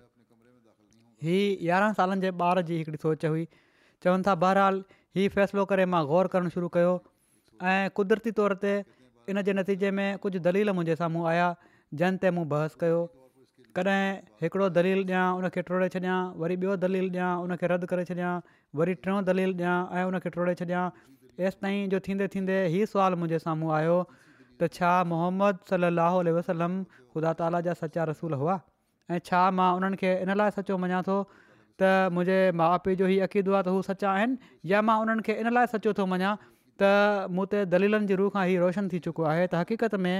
हीअ 1.26 1.44
यारहं 1.70 1.98
सालनि 2.00 2.26
जे 2.26 2.32
ॿार 2.48 2.62
जी 2.70 2.78
हिकिड़ी 2.82 3.02
सोच 3.06 3.28
हुई 3.32 3.44
चवनि 3.56 4.28
था 4.30 4.36
बहरहाल 4.46 4.82
हीउ 5.18 5.34
फ़ैसिलो 5.38 5.68
करे 5.74 5.88
मां 5.96 6.04
ग़ौरु 6.14 6.34
करणु 6.36 6.54
शुरू 6.56 6.72
कयो 6.78 6.94
ऐं 7.74 8.32
तौर 8.40 8.58
ते 8.66 8.74
इन 9.34 9.42
जे 9.50 9.58
नतीजे 9.60 9.90
में 10.00 10.08
कुझु 10.24 10.44
दलील 10.48 10.72
मुंहिंजे 10.78 10.96
साम्हूं 11.04 11.22
आया 11.34 11.46
जंहिं 12.00 12.18
ते 12.24 12.30
मूं 12.38 12.44
कॾहिं 13.78 14.04
हिकिड़ो 14.42 14.66
दलील 14.78 15.00
ॾियां 15.08 15.24
उनखे 15.38 15.60
टोड़े 15.70 15.86
छॾियां 15.94 16.16
वरी 16.42 16.56
ॿियो 16.62 16.76
दलील 16.84 17.08
ॾियां 17.16 17.30
उनखे 17.46 17.66
रद्द 17.72 17.84
करे 17.92 18.04
छॾियां 18.10 18.32
वरी 18.80 18.94
टियों 19.06 19.18
दलील 19.28 19.52
ॾियां 19.60 19.76
ऐं 19.98 20.04
उनखे 20.12 20.30
टोड़े 20.36 20.54
छॾियां 20.60 20.84
एसि 21.48 21.58
ताईं 21.64 21.90
जो 21.94 22.00
थींदे 22.06 22.28
थींदे 22.34 22.58
हीउ 22.74 22.86
सुवालु 22.92 23.20
मुंहिंजे 23.22 23.38
साम्हूं 23.44 23.74
आयो 23.80 23.96
त 24.12 24.68
छा 24.76 24.92
मुहम्मद 25.12 25.58
सलाहु 25.72 26.22
वसलम 26.38 26.78
ख़ुदा 26.94 27.34
ताला 27.42 27.60
जा 27.68 27.74
सचा 27.82 28.06
रसूल 28.12 28.38
हुआ 28.44 28.56
ऐं 29.16 29.20
छा 29.30 29.42
मां 29.60 29.68
उन्हनि 29.80 30.00
खे 30.04 30.14
इन 30.26 30.34
लाइ 30.42 30.56
सचो 30.60 30.78
मञा 30.86 31.02
थो 31.10 31.18
त 31.34 31.92
मुंहिंजे 32.16 32.38
माउ 32.62 32.78
पीउ 32.86 32.98
जो 33.02 33.10
ई 33.12 33.18
अक़ीद 33.28 33.52
आहे 33.58 33.66
त 33.68 33.76
हू 33.76 33.84
सचा 33.90 34.14
आहिनि 34.14 34.54
या 34.74 34.82
मां 34.90 34.96
उन्हनि 35.04 35.28
खे 35.28 35.38
इन 35.44 35.52
लाइ 35.58 35.72
सचो 35.76 35.94
थो 36.00 36.08
मञा 36.14 36.32
त 36.84 36.94
मूं 37.36 37.46
ते 37.54 37.64
दलीलनि 37.76 38.12
जी 38.12 38.20
रूह 38.24 38.32
खां 38.38 38.46
ई 38.54 38.58
रोशन 38.66 38.90
थी 38.94 39.02
चुको 39.08 39.28
आहे 39.34 39.44
त 39.50 39.64
हक़ीक़त 39.64 40.00
में 40.08 40.16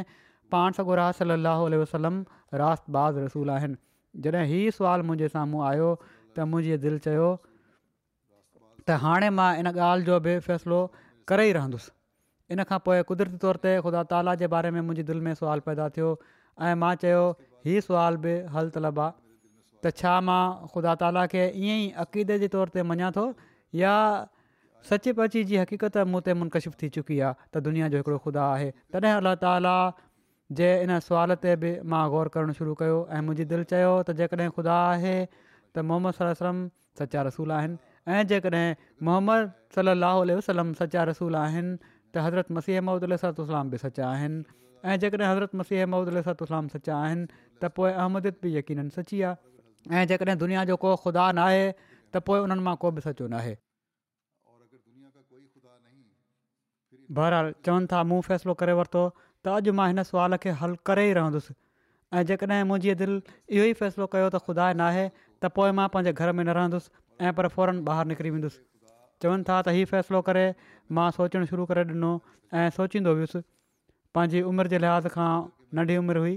पाण 0.54 0.72
सॻो 0.78 0.94
रास 1.00 1.18
सली 1.18 1.32
अलसलम 1.32 2.22
रात 2.62 2.82
बाज़ 2.96 3.18
रसूल 3.24 3.50
आहिनि 3.54 3.74
जॾहिं 4.26 4.44
हीअ 4.52 4.70
सुवालु 4.76 5.04
मुंहिंजे 5.08 5.28
साम्हूं 5.36 5.62
आयो 5.70 5.88
त 6.36 6.46
मुंहिंजी 6.52 6.76
दिलि 6.84 6.98
चयो 7.08 7.28
त 8.88 8.98
हाणे 9.04 9.30
मां 9.40 9.48
इन 9.62 9.70
ॻाल्हि 9.74 10.06
जो 10.10 10.18
बि 10.28 10.36
फ़ैसिलो 10.46 10.78
करे 11.32 11.46
ई 11.50 11.56
रहंदुसि 11.60 11.92
इन 12.56 12.64
खां 12.70 12.78
पोइ 12.88 13.02
क़ुदिरती 13.10 13.36
तौर 13.46 13.60
ते 13.66 13.74
ख़ुदा 13.88 14.02
ताली 14.14 14.36
जे 14.44 14.50
बारे 14.56 14.70
में 14.76 14.80
मुंहिंजी 14.80 15.06
दिलि 15.10 15.24
में 15.28 15.34
सुवालु 15.42 15.66
पैदा 15.70 15.88
थियो 15.98 16.12
ऐं 16.66 16.74
मां 16.84 16.92
चयो 17.06 17.24
हीअ 17.68 17.84
सुवाल 17.88 18.22
बि 18.26 18.36
हल 18.56 18.70
तलबा 18.78 19.08
त 19.18 19.94
छा 20.02 20.14
मां 20.30 20.40
ख़ुदा 20.76 20.94
ताला 21.02 21.26
खे 21.34 21.42
ईअं 21.48 21.80
ई 21.82 21.90
अक़ीदे 22.06 22.38
जे 22.44 22.52
तौर 22.56 22.72
ते 22.78 22.86
मञा 22.94 23.10
थो 23.18 23.26
या 23.82 23.94
सचपची 24.90 25.42
जी 25.50 25.56
हक़ीक़त 25.64 25.96
मूं 26.14 26.20
ते 26.30 26.38
मुनकशिफ़ 26.40 26.80
थी 26.82 26.88
चुकी 26.98 27.18
आहे 27.28 27.36
त 27.44 27.62
दुनिया 27.68 27.88
जो 27.94 28.02
हिकिड़ो 28.02 28.18
ख़ुदा 28.26 28.42
आहे 28.56 28.70
तॾहिं 28.96 29.12
अलाह 29.22 29.34
ताला 29.46 29.74
जे 30.54 30.68
इन 30.82 30.98
सुवाल 31.02 31.34
ते 31.42 31.54
बि 31.62 31.70
मां 31.92 32.06
ग़ौरु 32.10 32.30
करणु 32.34 32.52
शुरू 32.58 32.74
कयो 32.80 32.98
ऐं 33.10 33.20
मुंहिंजी 33.26 33.44
दिलि 33.52 33.64
चयो 33.72 33.92
त 34.06 34.10
जेकॾहिं 34.18 34.50
ख़ुदा 34.58 34.76
आहे 34.90 35.14
त 35.74 35.82
मोहम्मद 35.88 36.14
सलम 36.18 36.60
सचा 37.02 37.22
रसूल 37.28 37.50
आहिनि 37.56 37.74
ऐं 38.14 38.22
जेकॾहिं 38.32 38.74
मोहम्मद 39.10 39.50
सलाहु 39.78 40.20
वसलम 40.38 40.72
सचा 40.82 41.04
रसूल 41.10 41.34
आहिनि 41.42 41.72
त 42.14 42.22
हज़रत 42.26 42.52
मसीह 42.60 42.80
महूदिलाम 42.90 43.70
बि 43.74 43.78
सचा 43.84 44.06
आहिनि 44.10 44.44
ऐं 44.86 44.96
जेकॾहिं 45.06 45.26
हज़रत 45.30 45.54
मसीह 45.62 45.86
महूद 45.96 46.14
अल 46.14 46.22
सचा 46.30 46.94
आहिनि 47.00 47.26
त 47.58 47.72
पोइ 47.80 47.92
अहमदीद 47.92 48.34
बि 48.42 48.56
यकीन 48.58 48.88
सची 49.00 49.20
आहे 49.28 49.98
ऐं 49.98 50.06
जेकॾहिं 50.14 50.38
दुनिया 50.46 50.64
जो 50.72 50.76
को 50.86 50.94
ख़ुदा 51.02 51.30
नाहे 51.42 51.66
त 52.14 52.22
पोइ 52.30 52.40
उन्हनि 52.46 52.62
मां 52.70 52.76
को 52.84 52.90
बि 52.96 53.02
सचो 53.10 53.26
न 53.28 53.34
आहे 53.42 53.58
बहर 57.18 57.54
चवनि 57.66 57.86
था 57.92 58.02
मूं 58.10 58.20
फ़ैसिलो 58.30 58.54
करे 58.60 58.72
वरितो 58.78 59.02
त 59.46 59.50
अॼु 59.72 59.74
मां 59.78 59.86
हिन 59.90 60.02
सुवाल 60.10 60.34
खे 60.44 60.52
हल 60.60 60.72
करे 60.88 61.02
ई 61.08 61.12
रहंदुसि 61.18 61.54
ऐं 62.18 62.22
जेकॾहिं 62.30 62.62
मुंहिंजी 62.68 62.94
दिलि 63.02 63.16
इहो 63.16 63.66
ई 63.72 63.74
फ़ैसिलो 63.80 64.06
कयो 64.14 64.28
त 64.34 64.38
ख़ुदा 64.46 64.64
नाहे 64.80 65.02
त 65.08 65.50
पोइ 65.58 65.74
मां 65.80 65.84
पंहिंजे 65.96 66.12
घर 66.24 66.30
में 66.38 66.42
न 66.46 66.54
रहंदुसि 66.58 66.90
ऐं 67.26 67.32
पर 67.40 67.48
फौरन 67.58 67.76
ॿाहिरि 67.90 68.10
निकिरी 68.12 68.32
वेंदुसि 68.38 68.64
चवनि 69.24 69.46
था 69.50 69.58
त 69.68 69.74
इहो 69.80 69.90
फ़ैसिलो 69.92 70.22
करे 70.30 70.42
मां 70.98 71.06
सोचणु 71.18 71.50
शुरू 71.52 71.66
करे 71.72 71.84
ॾिनो 71.92 72.10
ऐं 72.62 72.66
सोचींदो 72.78 73.14
हुयुसि 73.20 73.42
पंहिंजी 74.18 74.42
उमिरि 74.52 74.72
जे 74.74 74.80
लिहाज़ 74.86 75.08
खां 75.16 75.28
नंढी 75.80 75.98
उमिरि 76.02 76.24
हुई 76.26 76.34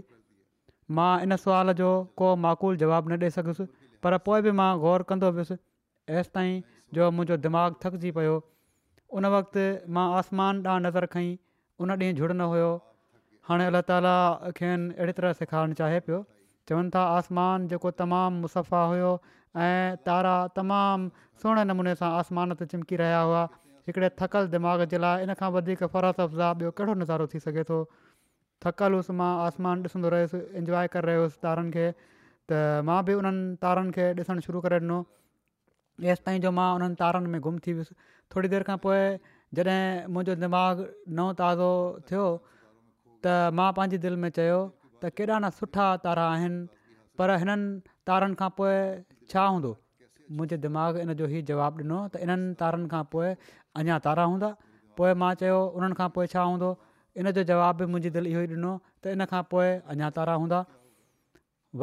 मां 1.00 1.10
इन 1.28 1.38
सुवाल 1.46 1.74
जो 1.82 1.90
को 2.24 2.30
माक़ूल 2.46 2.80
जवाबु 2.84 3.14
न 3.14 3.22
ॾेई 3.30 3.36
सघियुसि 3.40 3.68
पर 4.06 4.18
पोइ 4.30 4.46
बि 4.50 4.54
मां 4.62 4.70
ग़ौर 4.86 5.06
कंदो 5.14 5.32
वयुसि 5.40 5.58
ऐसि 6.22 6.36
ताईं 6.40 6.62
जो 7.00 7.10
मुंहिंजो 7.18 7.42
दिमाग़ु 7.48 7.82
थकिजी 7.88 8.14
पियो 8.20 8.38
उन 9.20 9.30
वक़्तु 9.38 9.66
मां 10.00 10.06
आसमान 10.22 10.62
ॾांहुं 10.70 10.86
नज़र 10.88 11.10
खईं 11.18 11.34
उन 11.84 11.96
ॾींहुं 12.02 12.32
न 12.36 12.48
हुयो 12.54 12.70
हाणे 13.48 13.66
अलाह 13.70 13.82
ताला 13.90 14.14
खेनि 14.56 14.94
अहिड़ी 14.98 15.14
तरह 15.20 15.34
सेखारणु 15.42 15.74
चाहे 15.80 16.00
पियो 16.08 16.20
चवनि 16.70 16.90
था 16.96 17.04
आसमान 17.18 17.68
जेको 17.74 17.92
तमामु 18.02 18.40
मुसफ़ा 18.46 18.82
हुयो 18.92 19.12
ऐं 19.66 19.96
तारा 20.08 20.36
तमामु 20.58 21.08
सुहिणे 21.44 21.64
नमूने 21.70 21.94
सां 22.02 22.10
आसमान 22.20 22.54
ते 22.60 22.68
चिमकी 22.74 23.00
रहिया 23.04 23.22
हुआ 23.28 23.44
हिकिड़े 23.90 24.10
थकल 24.22 24.52
दिमाग़ 24.56 24.84
जे 24.94 25.00
लाइ 25.06 25.24
इन 25.28 25.34
खां 25.40 25.50
वधीक 25.58 25.84
फरास 25.96 26.22
अफ़्सा 26.28 26.52
ॿियो 26.62 26.72
कहिड़ो 26.80 26.94
नज़ारो 27.02 27.28
थी 27.34 27.40
सघे 27.48 27.64
थो 27.72 27.80
थकल 28.68 28.98
हुअसि 29.00 29.16
मां 29.22 29.32
आसमान 29.48 29.86
ॾिसंदो 29.90 30.14
रहियुसि 30.16 30.42
इंजॉय 30.62 30.92
करे 30.96 31.08
रहियो 31.12 31.26
हुउसि 31.26 31.40
तारनि 31.48 31.72
खे 31.78 31.88
त 32.52 32.62
मां 32.92 33.00
बि 33.10 33.18
उन्हनि 33.22 33.48
तारनि 33.66 33.96
खे 33.98 34.08
ॾिसणु 34.22 34.46
शुरू 34.50 34.64
करे 34.68 34.82
ॾिनो 34.86 35.00
जेसि 36.08 36.26
ताईं 36.28 36.46
जो 36.48 36.52
मां 36.60 36.70
उन्हनि 36.80 37.00
तारनि 37.04 37.34
में 37.38 37.42
गुम 37.48 37.58
थी 37.68 37.76
वियुसि 37.80 37.98
थोरी 38.36 38.54
देरि 38.56 38.70
खां 38.72 38.78
पोइ 38.88 39.02
जॾहिं 39.60 39.82
मुंहिंजो 40.18 40.40
दिमाग़ु 40.46 41.30
ताज़ो 41.44 41.70
थियो 42.12 42.28
त 43.26 43.32
मां 43.60 43.70
पंहिंजी 43.78 43.98
दिलि 44.06 44.18
में 44.24 44.32
चयो 44.38 44.58
त 45.00 45.10
केॾा 45.18 45.36
न 45.40 45.50
सुठा 45.60 45.86
तारा 46.04 46.26
आहिनि 46.36 46.60
पर 47.22 47.34
हिननि 47.42 47.68
तारनि 48.10 48.38
खां 48.42 48.50
पोइ 48.60 48.76
छा 49.34 49.44
हूंदो 49.56 49.72
मुंहिंजे 50.38 50.58
दिमाग़ु 50.66 51.02
इन 51.06 51.12
जो 51.22 51.26
ई 51.34 51.42
जवाबु 51.50 51.80
ॾिनो 51.84 51.98
त 52.14 52.24
इन्हनि 52.26 52.56
तारनि 52.62 52.90
खां 52.94 53.02
पोइ 53.16 53.28
अञां 53.82 53.98
तारा 54.08 54.26
हूंदा 54.34 54.50
पोइ 55.00 55.12
मां 55.24 55.32
चयो 55.42 55.60
उन्हनि 55.80 56.00
खां 56.00 56.08
पोइ 56.18 56.32
छा 56.36 56.44
हूंदो 56.52 56.72
इन 57.24 57.32
जो 57.40 57.44
जवाबु 57.52 57.84
बि 57.84 57.90
मुंहिंजी 57.96 58.12
दिलि 58.18 58.32
इहो 58.36 58.44
ई 58.48 58.48
ॾिनो 58.60 58.74
त 59.02 59.16
इन 59.20 59.28
खां 59.34 59.44
पोइ 59.56 59.68
अञा 59.96 60.10
तारा 60.20 60.36
हूंदा 60.44 60.60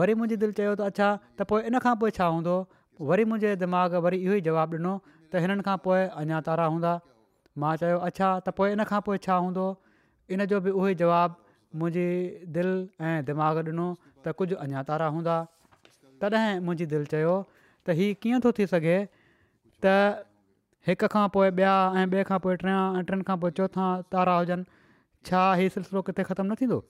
वरी 0.01 0.15
मुंहिंजी 0.21 0.41
दिलि 0.45 0.59
चयो 0.61 0.73
त 0.81 0.89
अच्छा 0.93 1.09
त 1.37 1.49
पोइ 1.53 1.69
इन 1.73 1.81
खां 1.89 1.95
पोइ 2.05 2.17
छा 2.21 2.27
हूंदो 2.37 2.57
वरी 3.13 3.25
मुंहिंजे 3.33 3.55
दिमाग़ 3.67 3.99
वरी 4.09 4.23
इहो 4.25 4.35
ई 4.41 4.47
जवाबु 4.51 4.79
ॾिनो 4.83 4.95
त 5.09 5.43
हिननि 5.47 5.67
खां 5.71 5.79
पोइ 5.89 6.01
अञां 6.25 6.41
तारा 6.51 6.69
हूंदा 6.77 6.93
मां 7.65 7.73
चयो 7.85 7.99
त 8.23 8.55
पोइ 8.61 8.77
इन 8.79 8.89
खां 8.95 9.01
पोइ 9.11 9.21
छा 9.29 9.37
हूंदो 9.47 9.67
इन 10.33 10.45
जो 10.51 10.61
बि 10.65 10.71
उहो 10.75 10.87
ई 10.89 10.95
जवाबु 11.01 11.79
मुंहिंजी 11.79 12.07
दिलि 12.55 12.77
ऐं 13.01 13.25
दिमाग़ 13.29 13.59
ॾिनो 13.69 13.87
त 14.25 14.33
कुझु 14.39 14.57
अञा 14.65 14.83
तारा 14.89 15.07
हूंदा 15.15 15.35
तॾहिं 16.23 16.61
मुंहिंजी 16.67 16.87
दिलि 16.95 17.07
चयो 17.13 17.35
त 17.87 17.97
हीउ 17.99 18.17
कीअं 18.23 18.41
थो 18.47 18.53
थी 18.59 18.67
सघे 18.73 18.97
त 19.85 19.95
हिक 20.91 21.07
खां 21.15 21.25
पोइ 21.37 21.49
ॿिया 21.59 21.75
ऐं 22.03 22.07
ॿिए 22.11 22.25
खां 22.33 22.39
पोइ 22.47 22.59
ऐं 22.59 23.07
टिनि 23.11 23.29
खां 23.31 23.37
पोइ 23.45 23.69
तारा 24.15 24.37
हुजनि 24.39 24.69
छा 25.31 25.43
इहे 25.55 25.69
सिलसिलो 25.77 26.03
किथे 26.11 26.27
ख़तमु 26.33 26.49
न 26.53 26.61
थींदो 26.63 26.81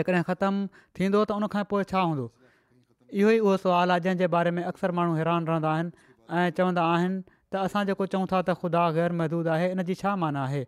जेकॾहिं 0.00 0.26
ख़तमु 0.30 0.66
थींदो 0.98 1.22
त 1.24 1.38
उन 1.38 1.48
खां 1.56 1.64
पोइ 1.74 1.88
छा 1.94 2.04
हूंदो 2.10 2.26
इहो 2.28 3.30
ई 3.30 3.38
उहो 3.46 3.54
सुवालु 3.68 3.92
आहे 3.96 4.04
जंहिंजे 4.08 4.30
बारे 4.36 4.50
में 4.58 4.62
अक्सर 4.74 4.96
माण्हू 4.98 5.16
हैरान 5.22 5.50
रहंदा 5.54 5.72
आहिनि 5.78 6.10
ऐं 6.42 6.48
चवंदा 6.60 6.90
आहिनि 6.92 7.24
त 7.30 7.64
असां 7.66 7.86
जेको 7.92 8.06
चऊं 8.16 8.30
था 8.34 8.38
त 8.42 8.58
ख़ुदा 8.62 8.88
ग़ैर 8.98 9.18
महदूद 9.22 9.56
आहे 9.56 10.14
माना 10.26 10.44
आहे 10.50 10.64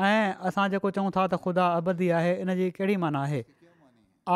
ऐं 0.00 0.32
असां 0.48 0.68
जेको 0.74 0.90
चऊं 0.96 1.10
था 1.16 1.22
त 1.26 1.38
ख़ुदा 1.46 1.66
अबदी 1.80 2.08
आहे 2.18 2.34
इन 2.42 2.54
जी 2.60 2.70
कहिड़ी 2.76 2.96
माना 3.00 3.22
आहे 3.28 3.40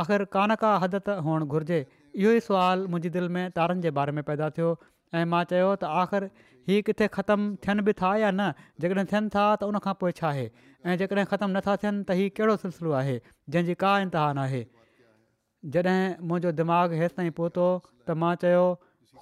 आख़िर 0.01 0.25
कान 0.35 0.55
का 0.63 0.73
हद 0.83 0.95
त 0.97 1.15
हुअणु 1.29 1.47
घुरिजे 1.55 1.79
इहो 1.81 2.31
ई 2.31 2.43
सुवाल 2.49 2.85
मुंहिंजी 2.95 3.13
दिलि 3.17 3.33
में 3.37 3.51
तारनि 3.59 3.85
जे 3.87 3.91
बारे 3.99 4.13
में 4.19 4.23
पैदा 4.31 4.49
थियो 4.59 4.73
ऐं 5.21 5.25
मां 5.35 5.41
चयो 5.53 5.71
त 5.85 5.91
आख़िर 6.03 6.27
हीअ 6.71 6.83
किथे 6.91 7.09
ख़तमु 7.17 7.57
थियनि 7.69 7.87
बि 7.89 7.95
था 8.03 8.13
या 8.25 8.31
न 8.31 8.69
जेकॾहिं 8.85 9.07
थियनि 9.15 9.33
था 9.37 9.47
त 9.63 9.71
उनखां 9.73 9.95
पोइ 10.03 10.17
छा 10.21 10.27
आहे 10.33 10.45
ऐं 10.45 10.99
जेकॾहिं 11.05 11.27
ख़तमु 11.33 11.55
नथा 11.57 11.77
थियनि 11.87 12.05
त 12.11 12.35
कहिड़ो 12.41 12.59
सिलसिलो 12.67 12.95
आहे 13.01 13.17
जंहिंजी 13.31 13.81
का 13.87 13.95
इम्तिहानु 14.09 14.45
आहे 14.47 14.63
जॾहिं 15.77 15.99
मुंहिंजो 16.29 16.57
दिमाग़ु 16.63 17.03
हेसि 17.05 17.19
ताईं 17.23 17.35
पहुतो 17.43 17.69
त 17.87 18.21
मां 18.25 18.35
चयो 18.47 18.67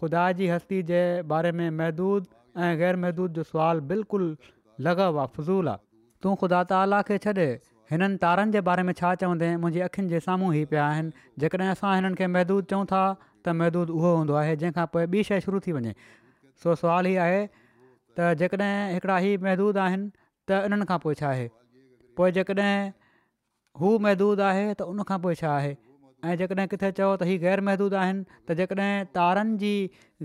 ख़ुदा 0.02 0.24
जी 0.42 0.50
हस्ती 0.56 0.82
जे 0.92 1.02
बारे 1.34 1.54
में 1.60 1.66
महदूद 1.80 2.28
ऐं 2.66 2.76
ग़ैर 2.84 3.02
महदूद 3.06 3.40
जो 3.40 3.46
सुवालु 3.54 3.88
बिल्कुलु 3.94 4.30
लगव 4.88 5.26
आहे 5.26 5.32
फज़ूल 5.40 5.68
आहे 5.76 5.92
तूं 6.24 6.34
ख़ुदा 6.40 6.58
ताला 6.68 6.98
खे 7.06 7.16
छॾु 7.22 7.44
हिननि 7.92 8.16
तारनि 8.20 8.52
जे 8.52 8.60
बारे 8.66 8.82
में 8.88 8.92
छा 9.00 9.08
चवंदे 9.22 9.48
मुंहिंजी 9.64 9.80
अखियुनि 9.86 10.08
जे 10.12 10.20
साम्हूं 10.26 10.52
ई 10.58 10.62
पिया 10.70 10.84
आहिनि 10.92 11.24
जेकॾहिं 11.42 11.68
असां 11.72 11.90
हिननि 11.96 12.18
खे 12.20 12.28
महदूदु 12.36 12.64
चऊं 12.70 12.86
था 12.92 13.00
त 13.16 13.52
महदूदु 13.58 13.96
उहो 13.98 14.12
हूंदो 14.18 14.38
आहे 14.42 14.54
जंहिंखां 14.62 14.86
पोइ 14.94 15.02
ॿी 15.14 15.22
शइ 15.30 15.44
शुरू 15.46 15.60
थी 15.66 15.74
वञे 15.76 15.92
सो 16.62 16.74
सवालु 16.82 17.10
ई 17.12 17.18
आहे 17.26 17.42
त 17.56 18.30
जेकॾहिं 18.42 18.78
हिकिड़ा 18.94 19.18
महदूद 19.48 19.82
आहिनि 19.88 20.08
त 20.52 20.64
इन्हनि 20.70 20.88
खां 20.92 20.98
पोइ 21.04 21.20
छा 21.20 21.28
आहे 21.34 21.46
पोइ 22.20 22.36
जेकॾहिं 22.38 22.72
हू 23.82 23.92
महदूदु 24.08 24.48
आहे 24.52 24.64
त 24.80 24.88
उन 24.94 25.08
खां 25.12 25.20
पोइ 25.28 25.40
छा 25.42 25.54
ऐं 26.24 26.36
जेकॾहिं 26.40 26.66
किथे 26.72 26.88
चओ 26.98 27.06
त 27.20 27.26
ही 27.28 27.34
ग़ैर 27.40 27.60
महदूद 27.68 27.94
आहिनि 28.02 28.20
त 28.48 28.54
जेकॾहिं 28.60 29.04
तारनि 29.16 29.56
जी 29.62 29.72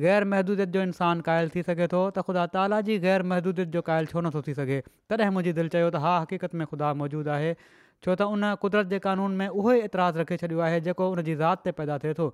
ग़ैर 0.03 0.25
महदूदत 0.33 0.71
जो 0.75 0.83
इंसानु 0.91 1.25
क़ाइल 1.29 1.49
थी 1.55 1.63
सघे 1.69 1.87
थो 1.93 2.03
त 2.17 2.23
ख़ुदा 2.27 2.45
ताला 2.53 2.79
जी 2.89 2.97
गै़र 3.05 3.65
जो 3.73 3.81
क़ाइल 3.89 4.07
छो 4.13 4.23
नथो 4.27 4.41
थी 4.45 4.55
सघे 4.61 4.77
तॾहिं 5.15 5.33
मुंहिंजी 5.39 5.53
दिलि 5.59 5.73
चयो 5.75 5.89
त 5.95 6.03
हा 6.05 6.13
हक़ीक़त 6.25 6.55
में 6.61 6.65
ख़ुदा 6.73 6.93
मौजूदु 7.01 7.35
आहे 7.39 7.51
छो 7.63 8.15
त 8.21 8.29
उन 8.37 8.47
कुदरत 8.65 8.93
जे 8.95 8.99
क़ानून 9.09 9.37
में 9.43 9.47
उहो 9.49 9.75
ई 9.81 9.91
रखे 10.21 10.39
छॾियो 10.45 10.63
आहे 10.69 10.79
जेको 10.89 11.11
उनजी 11.17 11.37
ज़ात 11.43 11.69
ते 11.69 11.75
पैदा 11.81 11.99
थिए 12.05 12.17
थो 12.21 12.29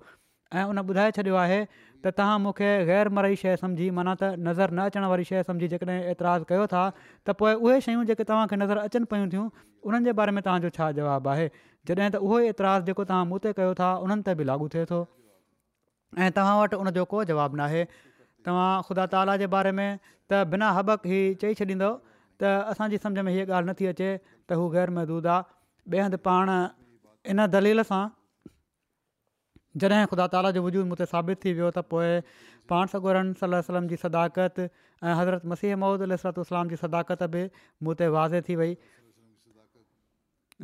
ऐं 0.60 0.64
उन 0.72 0.80
ॿुधाए 0.88 1.12
छॾियो 1.20 1.38
आहे 1.44 1.56
त 1.74 2.16
तव्हां 2.18 2.34
मूंखे 2.48 2.68
गैरमरई 2.88 3.38
शइ 3.44 3.54
सम्झी 3.66 3.88
माना 3.94 4.12
त 4.18 4.28
नज़र 4.48 4.78
न 4.78 4.90
अचण 4.90 5.06
वारी 5.12 5.24
शइ 5.30 5.40
सम्झी 5.48 5.68
जेकॾहिं 5.76 6.02
एतिराज़ु 6.12 6.46
कयो 6.50 6.66
था 6.74 6.82
त 6.98 7.40
पोइ 7.40 7.54
उहे 7.64 7.78
शयूं 7.86 8.04
जेके 8.10 8.26
तव्हांखे 8.32 8.58
नज़र 8.66 8.84
अचनि 8.90 9.10
पियूं 9.14 9.32
थियूं 9.32 9.46
उन्हनि 9.90 10.10
जे 10.10 10.12
बारे 10.20 10.34
में 10.38 10.42
तव्हांजो 10.48 10.70
छा 10.76 10.90
जवाबु 11.00 11.32
आहे 11.32 11.48
जॾहिं 11.94 12.10
त 12.14 12.20
उहो 12.26 12.38
ई 12.44 12.52
एतिराज़ु 12.54 12.86
जेको 12.90 13.04
तव्हां 13.10 13.24
मूं 13.32 13.38
ते 13.44 13.50
कयो 13.58 13.74
था 13.80 13.88
उन्हनि 14.06 14.24
ते 14.28 14.34
बि 14.38 14.44
लागू 14.50 14.66
थिए 14.74 14.86
थो 14.92 15.00
ऐं 16.24 16.30
तव्हां 16.38 16.54
वटि 16.60 16.80
उनजो 16.84 17.04
को 17.12 17.22
जवाबु 17.30 17.60
नाहे 17.60 17.82
तव्हां 18.48 18.70
ख़ुदा 18.88 19.06
ताला 19.14 19.36
जे 19.42 19.46
बारे 19.54 19.72
में 19.80 19.90
त 20.30 20.42
बिना 20.54 20.70
हबक़ 20.78 21.06
ई 21.12 21.20
चई 21.44 21.58
छॾींदव 21.60 21.92
त 22.42 22.54
असांजी 22.74 23.00
सम्झि 23.06 23.26
में 23.28 23.32
हीअ 23.36 23.46
ॻाल्हि 23.58 23.70
नथी 23.70 23.90
अचे 23.92 24.10
त 24.26 24.60
हू 24.62 24.68
ग़ैर 24.76 24.96
महदूद 24.98 25.30
आहे 25.34 25.98
ॿिए 25.98 26.02
हंधि 26.06 26.20
पाण 26.26 26.52
इन 27.34 27.46
दलील 27.56 27.84
सां 27.92 28.02
जॾहिं 29.84 30.02
ख़ुदा 30.14 30.26
ताला 30.34 30.50
जो 30.58 30.64
वजूद 30.66 30.90
मूं 30.92 31.04
साबित 31.14 31.44
थी 31.44 31.54
वियो 31.60 31.70
त 31.78 31.86
पोइ 31.94 32.10
पाण 32.72 32.92
सगोरन 32.96 33.32
सलम 33.44 33.88
जी 33.94 33.98
सदाकत 34.02 34.60
ऐं 34.66 35.16
हज़रत 35.22 35.48
मसीह 35.54 35.76
महूद 35.82 36.06
अलसलम 36.10 36.74
जी 36.76 36.82
सदाकत 36.84 37.26
बि 37.36 37.42
मूं 37.88 37.98
वाज़े 38.18 38.40
थी 38.50 38.56
वई 38.62 38.74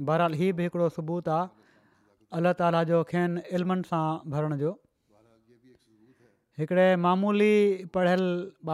बहरहाल 0.00 0.34
हीउ 0.40 0.54
बि 0.58 0.62
हिकिड़ो 0.64 0.88
सबूत 0.96 1.28
आहे 1.32 1.48
अलाह 2.38 2.52
ताला 2.60 2.82
जो 2.90 3.00
खेनि 3.12 3.40
इल्मनि 3.58 3.82
सां 3.88 4.04
भरण 4.34 4.54
जो 4.62 4.72
हिकिड़े 6.60 6.86
मामूली 7.06 7.48
पढ़ियल 7.96 8.24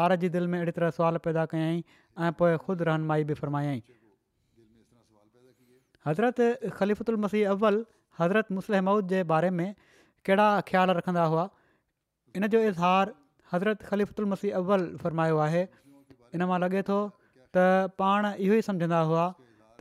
ॿार 0.03 0.17
जी 0.25 0.29
दिलि 0.37 0.47
में 0.53 0.59
अहिड़ी 0.59 0.73
तरह 0.79 0.91
सुवाल 0.99 1.19
पैदा 1.27 1.45
कयाई 1.55 1.79
ऐं 2.29 2.31
पोइ 2.43 2.53
ख़ुदि 2.67 2.89
रहनुमाई 2.91 3.25
बि 3.31 3.35
फ़रमायाई 3.41 3.83
हज़रत 6.09 6.73
ख़लीफ़ुतल 6.79 7.17
मसीह 7.27 7.51
अव्वल 7.57 7.83
हज़रत 8.21 8.81
मऊद 8.89 9.09
जे 9.15 9.23
बारे 9.35 9.51
में 9.59 9.67
कहिड़ा 9.83 10.47
ख़्याल 10.71 10.91
रखंदा 11.01 11.25
हुआ 11.35 11.49
इन 12.37 12.47
जो 12.55 12.63
इज़हार 12.71 13.15
हज़रत 13.53 13.83
ख़लीफ़ुतु 13.91 14.27
मसीह 14.37 14.57
अव्वल 14.63 14.87
फ़रमायो 15.03 15.39
आहे 15.51 15.67
इन 16.35 16.43
मां 16.55 16.61
लॻे 16.65 16.83
थो 16.89 17.01
त 17.59 17.93
पाण 18.03 18.33
इहो 18.39 18.63
ई 18.63 19.05
हुआ 19.13 19.29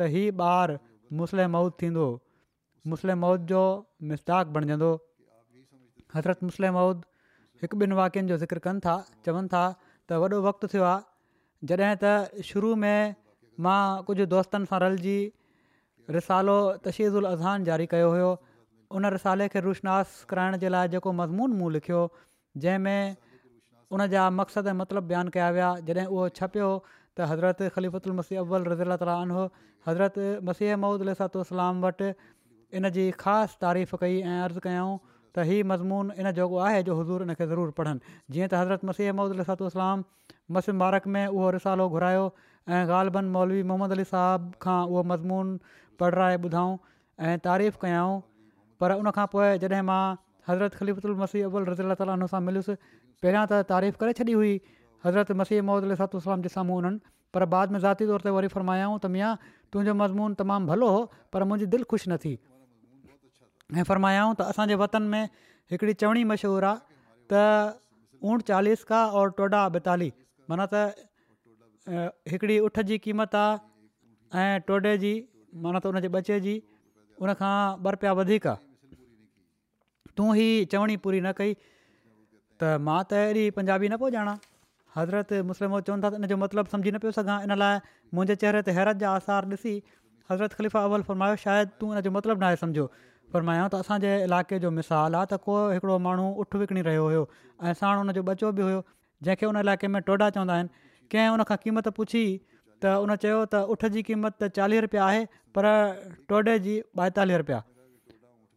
त 0.01 0.11
ही 0.17 0.27
ॿारु 0.49 0.77
मुसलम 1.19 1.51
मौद 1.55 1.71
थींदो 1.81 2.05
मुस्लम 2.93 3.19
मौद 3.25 3.45
जो 3.51 3.61
मिसदाक 4.09 4.47
बणिजंदो 4.55 4.89
हज़रत 6.15 6.43
मुस्लिम 6.49 6.73
मौद 6.77 7.05
हिकु 7.63 7.77
ॿिनि 7.77 7.95
वाक्यनि 7.99 8.27
जो 8.29 8.37
ज़िकर 8.37 8.59
कनि 8.65 8.79
था 8.85 8.95
चवनि 9.25 9.47
था 9.53 9.63
त 10.09 10.19
वॾो 10.21 10.39
वक़्तु 10.47 10.67
थियो 10.73 10.83
आहे 10.87 11.67
जॾहिं 11.69 11.95
त 12.03 12.43
शुरू 12.49 12.75
में 12.83 13.15
मां 13.67 13.79
कुझु 14.09 14.25
दोस्तनि 14.33 14.69
सां 14.73 14.79
रलिजी 14.83 15.17
रिसालो 16.17 16.57
तशहीज़ल 16.83 17.31
अज़ान 17.33 17.63
जारी 17.71 17.85
कयो 17.93 18.09
हुयो 18.15 18.29
उन 18.97 19.05
रिसाले 19.17 19.47
खे 19.55 19.59
रुशनास 19.67 20.23
कराइण 20.29 20.57
जे 20.63 20.69
लाइ 20.75 20.93
जेको 20.95 21.11
मज़मून 21.21 21.51
मुंहुं 21.57 21.71
लिखियो 21.79 22.03
जंहिंमें 22.65 23.15
उन 23.95 24.07
जा 24.13 24.29
मक़सदु 24.41 24.69
ऐं 24.69 24.77
मतिलबु 24.83 25.07
बयानु 25.09 25.35
कया 25.39 25.49
विया 25.57 25.73
जॾहिं 25.89 26.05
उहो 26.07 26.29
छपियो 26.39 26.69
त 27.17 27.27
हज़रत 27.31 27.73
ख़लीफ़लमसी 27.75 28.35
अब्वल 28.45 28.67
रज़ीला 28.71 28.95
तालीन 29.01 29.35
हो 29.37 29.45
हज़रत 29.89 30.45
मसीह 30.49 30.77
मौद 30.85 31.13
अलाम 31.43 31.85
वटि 31.85 32.09
इन 32.79 32.91
जी 32.97 33.05
ख़ासि 33.23 33.59
तारीफ़ 33.65 34.01
कई 34.03 34.17
ऐं 34.17 34.37
अर्ज़ु 34.49 34.65
कयऊं 34.67 34.91
त 35.37 35.47
हीउ 35.49 35.67
मज़मून 35.71 36.11
इन 36.21 36.31
जो 36.39 36.45
उहो 36.49 36.61
आहे 36.67 36.83
जो 36.89 36.97
हज़ूर 36.99 37.27
इन 37.27 37.37
खे 37.39 37.47
ज़रूरु 37.53 37.75
पढ़नि 37.79 38.13
जीअं 38.35 38.51
त 38.53 38.61
हज़रत 38.61 38.89
मसीह 38.91 39.17
महूदिलासातलाम 39.21 40.05
मस 40.57 40.71
मारक 40.83 41.15
में 41.17 41.25
उहो 41.25 41.51
रिसालो 41.57 41.87
घुरायो 41.97 42.23
ऐं 42.23 42.81
ग़ालबन 42.93 43.35
मौलवी 43.37 43.65
मोहम्मद 43.73 43.97
अली 43.97 44.07
साहब 44.13 44.53
खां 44.67 44.79
उहो 44.85 45.07
मज़मून 45.13 45.59
पढ़ाए 46.01 46.39
ॿुधऊं 46.45 46.79
ऐं 47.27 47.45
तारीफ़ 47.51 47.85
कयाऊं 47.85 48.23
पर 48.83 48.97
उनखां 49.03 49.25
पोइ 49.35 49.51
जॾहिं 49.65 49.87
मां 49.91 50.01
हज़रत 50.47 50.81
ख़लीफ़लमसी 50.81 51.41
अब्वल 51.51 51.69
रज़ी 51.73 51.83
अला 51.87 51.97
ताली 52.03 52.31
सां 52.33 52.41
मिलियुसि 52.49 52.75
पहिरियां 52.89 53.45
त 53.53 53.67
तारीफ़ 53.75 54.03
करे 54.05 54.17
छॾी 54.23 54.35
हुई 54.41 54.53
हज़रत 55.07 55.31
मसीह 55.41 55.61
मोहम्मद 55.63 55.91
अलतो 55.91 56.17
उसलाम 56.21 56.41
जे 56.45 56.49
साम्हूं 56.55 56.77
उन्हनि 56.83 56.99
पर 57.35 57.45
बाद 57.51 57.71
में 57.75 57.79
ज़ाती 57.79 58.05
तौर 58.11 58.21
ते 58.27 58.31
वरी 58.37 58.47
फरमायाऊं 58.55 58.95
त 58.99 59.11
मिया 59.15 59.29
तुंहिंजो 59.71 59.93
मज़मून 59.99 60.33
तमामु 60.43 60.71
भलो 60.71 60.89
हो 60.95 61.01
पर 61.33 61.47
मुंहिंजी 61.47 61.69
दिलि 61.75 61.87
ख़ुशि 61.91 62.11
न 62.11 62.17
थी 62.23 62.33
ऐं 63.77 63.83
फ़रमायाऊं 63.89 64.33
त 64.33 64.47
असांजे 64.53 64.75
वतन 64.83 65.07
में 65.13 65.29
हिकिड़ी 65.73 65.93
चवणी 66.03 66.23
मशहूरु 66.31 66.69
आहे 66.71 66.79
त 67.31 67.43
ऊंट 68.31 68.47
चालीह 68.49 68.83
खां 68.89 69.03
और 69.21 69.31
टोढा 69.37 69.61
ॿतालीह 69.79 70.17
माना 70.51 70.65
त 70.75 72.03
हिकिड़ी 72.33 72.55
ऊठ 72.69 72.75
जी 72.91 72.95
क़ीमत 73.07 73.33
आहे 73.43 74.43
ऐं 74.43 74.61
टोढे 74.71 74.93
जी 75.05 75.13
माना 75.63 75.77
त 75.85 75.95
उनजे 75.95 76.09
बचे 76.17 76.39
जी 76.49 76.55
उनखां 77.23 77.53
ॿ 77.85 77.95
रुपिया 77.97 78.15
वधीक 78.21 78.43
आहे 78.55 80.13
तूं 80.19 80.29
ही 80.41 80.47
चवणी 80.75 80.95
पूरी 81.07 81.19
न 81.21 81.35
कई 81.41 81.51
त 82.57 82.61
मां 82.91 82.99
त 83.05 83.21
अहिड़ी 83.25 83.45
पंजाबी 83.61 83.87
न 83.95 84.01
पियो 84.05 84.15
ॼाणा 84.19 84.33
हज़रत 84.97 85.33
मुस्लिम 85.53 85.79
चवनि 85.89 86.01
था 86.03 86.09
त 86.09 86.21
इन 86.21 86.27
जो 86.33 86.37
मतिलबु 86.43 86.69
सम्झी 86.73 86.91
न 86.95 86.99
पियो 87.03 87.11
सघां 87.17 87.35
इन 87.47 87.55
लाइ 87.61 87.79
मुंहिंजे 88.17 88.35
चहिरे 88.43 88.61
ते 88.69 88.73
हैरत 88.77 88.99
जा 89.03 89.09
आसार 89.17 89.57
ॾिसी 89.57 89.73
हज़रत 90.31 90.53
ख़लीफ़ा 90.61 90.81
अवल 90.89 91.03
फरमायो 91.09 91.35
शायदि 91.43 91.77
तूं 91.83 91.91
इन 91.95 92.01
जो 92.07 92.11
मतिलबु 92.15 92.45
नाहे 92.45 92.59
सम्झो 92.61 92.85
फरमायो 93.35 93.67
त 93.73 93.81
असांजे 93.85 94.13
इलाइक़े 94.29 94.59
जो 94.65 94.71
मिसाल 94.77 95.17
आहे 95.19 95.29
त 95.33 95.39
को 95.49 95.57
हिकिड़ो 95.73 95.97
माण्हू 96.05 96.25
उठु 96.45 96.61
विकिणी 96.61 96.85
रहियो 96.89 97.03
हुयो 97.09 97.23
ऐं 97.25 97.73
साण 97.81 98.01
हुनजो 98.01 98.23
ॿचो 98.31 98.51
बि 98.59 98.65
हुयो 98.67 98.79
जंहिंखे 99.27 99.51
उन 99.51 99.61
इलाइक़े 99.61 99.91
में 99.97 100.01
टोडा 100.09 100.29
चवंदा 100.39 100.57
आहिनि 100.61 100.81
कंहिं 101.15 101.47
क़ीमत 101.67 101.91
पुछी 102.01 102.23
त 102.85 102.95
उन 103.03 103.15
चयो 103.27 103.37
त 103.53 103.77
उठ 103.77 103.87
जी 103.97 104.05
क़ीमत 104.09 104.37
त 104.37 104.51
चालीह 104.57 104.83
रुपया 104.87 105.05
आहे 105.09 105.21
पर 105.59 105.69
टोडे 106.31 106.57
जी 106.67 106.77
ॿाएतालीह 107.03 107.43
रुपया 107.43 107.61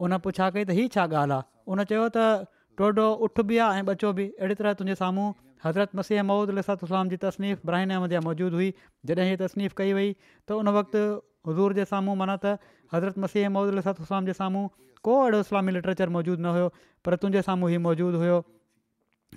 उन 0.08 0.18
पुछा 0.30 0.48
कई 0.56 0.64
त 0.72 0.80
हीअ 0.80 0.88
छा 0.96 1.06
ॻाल्हि 1.10 1.38
आहे 1.38 1.70
उन 1.74 1.86
चयो 1.94 2.10
त 2.18 3.06
उठ 3.28 3.46
बि 3.52 3.62
आहे 3.68 3.84
ऐं 3.86 3.94
ॿचो 3.96 4.14
तरह 4.56 4.80
तुंहिंजे 4.82 4.98
साम्हूं 5.04 5.30
हज़रत 5.64 5.90
मसीह 5.96 6.18
ऐं 6.18 6.22
महुूद 6.28 6.50
अलसलाम 6.56 7.08
जी 7.12 7.16
तसनीफ़ 7.24 7.64
अहमद 7.78 8.10
जा 8.16 8.20
मौजूदु 8.26 8.56
हुई 8.60 8.68
जॾहिं 9.10 9.24
हीअ 9.30 9.40
तसनीफ़ 9.44 9.74
कई 9.80 9.92
वई 9.98 10.12
त 10.24 10.56
उन 10.60 10.72
वक़्तु 10.76 11.00
हज़ूर 11.48 11.72
जे 11.80 11.84
साम्हूं 11.92 12.14
माना 12.20 12.36
त 12.44 12.54
हज़रत 12.94 13.20
मसीह 13.24 13.40
ऐं 13.48 13.52
महुूद 13.56 13.72
इलाहु 13.76 14.06
उस्लाम 14.06 14.28
जे 14.30 14.34
साम्हूं 14.40 14.68
को 15.08 15.16
अहिड़ो 15.24 15.40
इस्लामी 15.46 15.74
लिटरेचर 15.78 16.12
मौजूदु 16.16 16.42
न 16.44 16.54
हुयो 16.58 16.68
पर 17.08 17.16
तुंहिंजे 17.24 17.42
साम्हूं 17.48 17.70
हीअ 17.72 17.82
मौजूदु 17.88 18.22
हुयो 18.22 18.38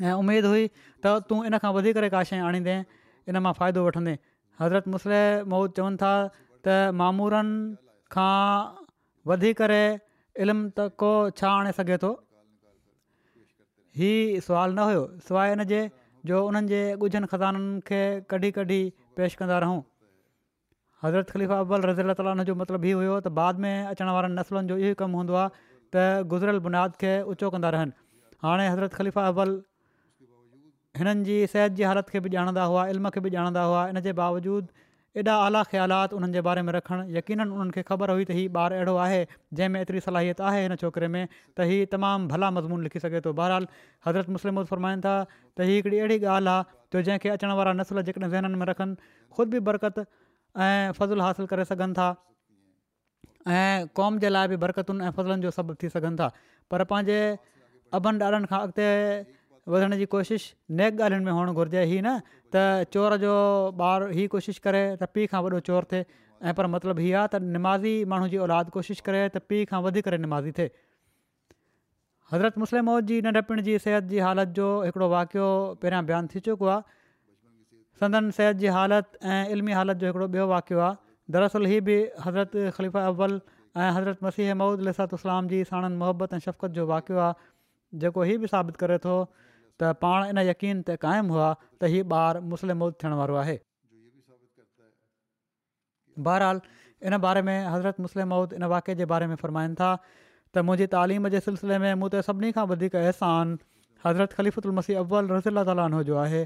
ऐं 0.04 0.14
उमेदु 0.24 0.52
हुई 0.54 0.66
त 0.76 1.16
तूं 1.32 1.40
इन 1.50 1.58
खां 1.66 1.72
वधीक 1.78 2.04
का 2.16 2.24
शइ 2.32 2.42
आणींदे 2.52 2.76
इन 3.34 3.40
मां 3.48 3.54
फ़ाइदो 3.62 3.84
वठंदे 3.88 4.14
हज़रत 4.62 4.94
मुसलह 4.94 5.44
मौद 5.56 5.76
चवनि 5.80 6.02
था 6.04 6.12
त 6.36 6.78
मामूरनि 7.02 7.58
खां 8.18 8.38
वधी 9.34 9.52
करे 9.64 9.82
इल्मु 10.46 10.66
त 10.78 10.90
को 11.04 11.12
छा 11.42 11.52
आणे 11.60 11.76
सघे 11.82 11.98
थो 12.06 12.14
हीउ 14.04 14.42
सुवाल 14.50 14.74
न 14.80 14.88
हुयो 14.92 15.02
सवाइ 15.30 15.56
इनजे 15.58 15.82
जो 16.30 16.38
उन्हनि 16.48 16.68
जे 16.68 16.78
ॻुझनि 17.06 17.28
खदाननि 17.32 17.80
खे 17.90 17.98
कढी 18.34 18.50
कढी 18.60 18.76
पेश 19.20 19.34
कंदा 19.42 19.56
रहूं 19.64 19.80
हज़रत 21.06 21.30
ख़लीफ़ा 21.36 21.58
अबल 21.66 21.82
रज़ी 21.90 22.06
लाइ 22.10 22.18
ताली 22.20 22.32
हुन 22.36 22.44
जो 22.50 22.56
मतिलबु 22.60 22.88
हीअ 22.90 23.00
हुयो 23.00 23.18
त 23.26 23.34
बाद 23.40 23.66
में 23.66 23.90
अचण 23.92 24.12
वारनि 24.18 24.36
नसलनि 24.38 24.70
जो 24.72 24.78
इहो 24.84 24.92
ई 24.94 25.00
कमु 25.02 25.22
हूंदो 25.24 25.36
आहे 25.42 25.50
त 25.56 26.06
गुज़िरियल 26.34 26.64
बुनियाद 26.68 26.96
खे 27.04 27.12
ऊचो 27.34 27.50
कंदा 27.56 27.74
रहनि 27.78 27.96
हाणे 28.48 28.68
हज़रत 28.70 28.98
ख़लीफ़ा 29.02 29.28
अबल 29.34 29.58
हिननि 31.02 31.28
जी 31.32 31.38
सिहत 31.56 31.78
जी 31.82 31.88
हालति 31.92 32.16
खे 32.16 32.24
बि 32.30 32.34
ॼाणंदा 32.40 32.70
हुआ 32.74 32.88
इल्म 32.96 33.14
खे 33.18 33.26
बि 33.28 33.36
ॼाणंदा 33.38 33.64
हुआ 33.74 33.84
इन 33.96 34.02
जे 34.08 34.14
बावजूदि 34.22 34.88
एॾा 35.22 35.34
आला 35.48 35.60
ख़्यालात 35.70 36.14
उन्हनि 36.18 36.34
जे 36.34 36.42
बारे 36.46 36.62
में 36.68 36.72
रखनि 36.74 37.16
यकीन 37.18 37.42
उन्हनि 37.42 37.72
खे 37.74 37.82
ख़बर 37.90 38.12
हुई 38.18 38.24
त 38.26 38.32
हीउ 38.38 38.50
ॿार 38.60 38.72
अहिड़ो 38.78 38.96
आहे 39.06 39.20
जंहिंमें 39.60 39.80
एतिरी 39.82 40.00
सलाहियत 40.06 40.42
आहे 40.50 40.62
हिन 40.66 40.76
छोकिरे 40.84 41.08
में 41.16 41.28
त 41.58 41.68
हीउ 41.72 41.86
तमामु 41.92 42.28
भला 42.32 42.50
मज़मून 42.56 42.84
लिखी 42.84 43.00
सघे 43.04 43.22
थो 43.28 43.34
बहरहाल 43.40 43.68
हज़रत 44.06 44.30
मुस्लिम 44.38 44.64
फ़रमाइनि 44.72 45.02
था 45.06 45.14
त 45.30 45.68
हीअ 45.70 45.76
हिकिड़ी 45.76 46.00
अहिड़ी 46.00 46.18
ॻाल्हि 46.38 46.54
आहे 46.54 46.64
जो 46.96 47.04
जंहिंखे 47.10 47.30
अचण 47.36 47.54
वारा 47.60 47.74
नसल 47.82 48.02
जेकॾहिं 48.10 48.32
ज़हननि 48.34 48.58
में 48.64 48.66
रखनि 48.72 48.96
ख़ुदि 49.38 49.52
बि 49.54 49.60
बरक़त 49.70 50.02
ऐं 50.02 50.92
फ़ज़ुलु 51.00 51.22
हासिलु 51.28 51.48
करे 51.54 51.66
सघनि 51.74 51.94
था 52.02 52.10
ऐं 53.62 53.88
क़ौम 54.02 54.20
जे 54.26 54.34
लाइ 54.34 54.48
बि 54.56 54.58
बरक़तुनि 54.66 55.06
ऐं 55.06 55.12
फ़ज़लनि 55.22 55.42
जो 55.46 55.52
सबबु 55.62 55.74
थी 55.84 55.90
सघनि 56.00 56.16
था 56.24 56.30
पर 56.72 56.84
पंहिंजे 56.92 57.20
अभनि 58.02 58.20
ॾाढनि 58.32 58.48
खां 58.52 58.60
अॻिते 58.68 58.86
वधण 59.74 59.96
जी 59.98 60.06
कोशिशि 60.14 60.56
नेक 60.80 60.92
ॻाल्हियुनि 61.02 61.26
में 61.26 61.34
हुअणु 61.34 61.52
घुरिजे 61.60 61.84
हीअ 61.92 62.02
न 62.06 62.20
त 62.54 62.64
चोर 62.96 63.18
जो 63.26 63.36
ॿारु 63.86 64.10
ई 64.14 64.30
कोशिशि 64.34 64.62
करे 64.68 64.82
त 64.96 65.10
पीउ 65.18 65.30
खां 65.34 65.42
वॾो 65.46 65.60
चोर 65.70 65.88
थिए 65.94 66.06
ऐं 66.50 66.58
पर 66.60 66.70
मतिलबु 66.76 67.06
हीअ 67.06 67.16
आहे 67.22 67.30
त 67.36 67.52
निमाज़ी 67.56 67.94
माण्हू 68.14 68.28
जी 68.34 68.42
औलाद 68.48 68.74
कोशिशि 68.78 69.06
करे 69.08 69.22
त 69.28 69.42
पीउ 69.52 69.70
खां 69.72 69.80
वधीक 69.86 70.14
निमाज़ी 70.26 70.52
थिए 70.58 70.74
हज़रत 72.34 72.62
मुस्लिम 72.66 72.94
जी 73.12 73.20
नंढपिण 73.28 73.62
जी 73.70 73.78
सिहत 73.86 74.10
जी 74.14 74.22
हालति 74.26 74.58
जो 74.60 74.68
हिकिड़ो 74.90 75.08
वाक़ियो 75.16 75.48
पहिरियां 75.84 76.04
बयानु 76.12 76.34
थी 76.36 76.44
चुको 76.50 76.70
आहे 76.76 76.98
संदन 78.04 78.30
सिहत 78.40 78.62
जी 78.64 78.76
हालति 78.80 79.24
ऐं 79.36 79.58
इल्मी 79.58 79.78
हालति 79.80 80.00
जो 80.06 80.12
हिकिड़ो 80.12 80.28
ॿियो 80.38 80.48
वाक़ियो 80.56 80.84
आहे 80.90 81.34
दरसल 81.38 81.70
हीअ 81.74 81.84
बि 81.90 81.98
हज़रत 82.28 82.58
ख़लीफ़ा 82.58 83.08
अव्वल 83.14 83.36
ऐं 83.84 83.90
हज़रत 83.98 84.28
मसीह 84.28 84.54
मौद 84.64 84.86
लिसातु 84.90 85.22
इस्लाम 85.22 85.54
जी 85.56 85.64
साणनि 85.72 86.00
मोहबत 86.06 86.34
ऐं 86.40 86.44
शफ़क़त 86.48 86.80
जो 86.80 86.88
वाक़ियो 86.94 87.24
आहे 87.28 87.52
जेको 88.06 88.30
हीउ 88.32 88.46
बि 88.46 88.52
साबित 88.56 88.82
करे 88.86 88.98
थो 89.08 89.18
त 89.82 89.92
पाण 90.06 90.26
इन 90.32 90.42
यकीन 90.54 90.82
ते 90.90 90.96
क़ाइमु 91.04 91.34
हुआ 91.36 91.48
त 91.60 91.92
हीअ 91.94 92.06
ॿारु 92.14 92.42
मुसलम 92.54 92.80
मौत 92.84 92.98
थियण 93.04 93.14
वारो 93.20 93.38
आहे 93.44 93.56
बहरहाल 96.28 96.62
इन 97.10 97.18
बारे 97.28 97.42
में 97.50 97.56
हज़रत 97.76 98.04
मुस्लिम 98.08 98.28
मौत 98.34 98.54
इन 98.60 98.64
वाके 98.74 98.96
जे 99.00 99.06
बारे 99.14 99.28
में 99.32 99.36
फ़र्माइनि 99.44 99.76
था 99.80 99.92
त 100.08 100.66
मुंहिंजी 100.68 100.88
तालीम 100.98 101.28
जे 101.38 101.40
सिलसिले 101.48 101.80
में 101.86 101.94
मूं 102.02 102.10
त 102.16 102.22
सभिनी 102.30 102.52
खां 102.60 102.66
वधीक 102.74 102.98
अहसान 103.04 103.56
हज़रत 104.08 104.34
ख़लीफ़ल 104.42 104.78
मसीह 104.82 105.00
अब्वल 105.06 105.34
रज़ीला 105.34 105.64
ताल 105.72 105.98
जो 106.12 106.22
आहे 106.26 106.44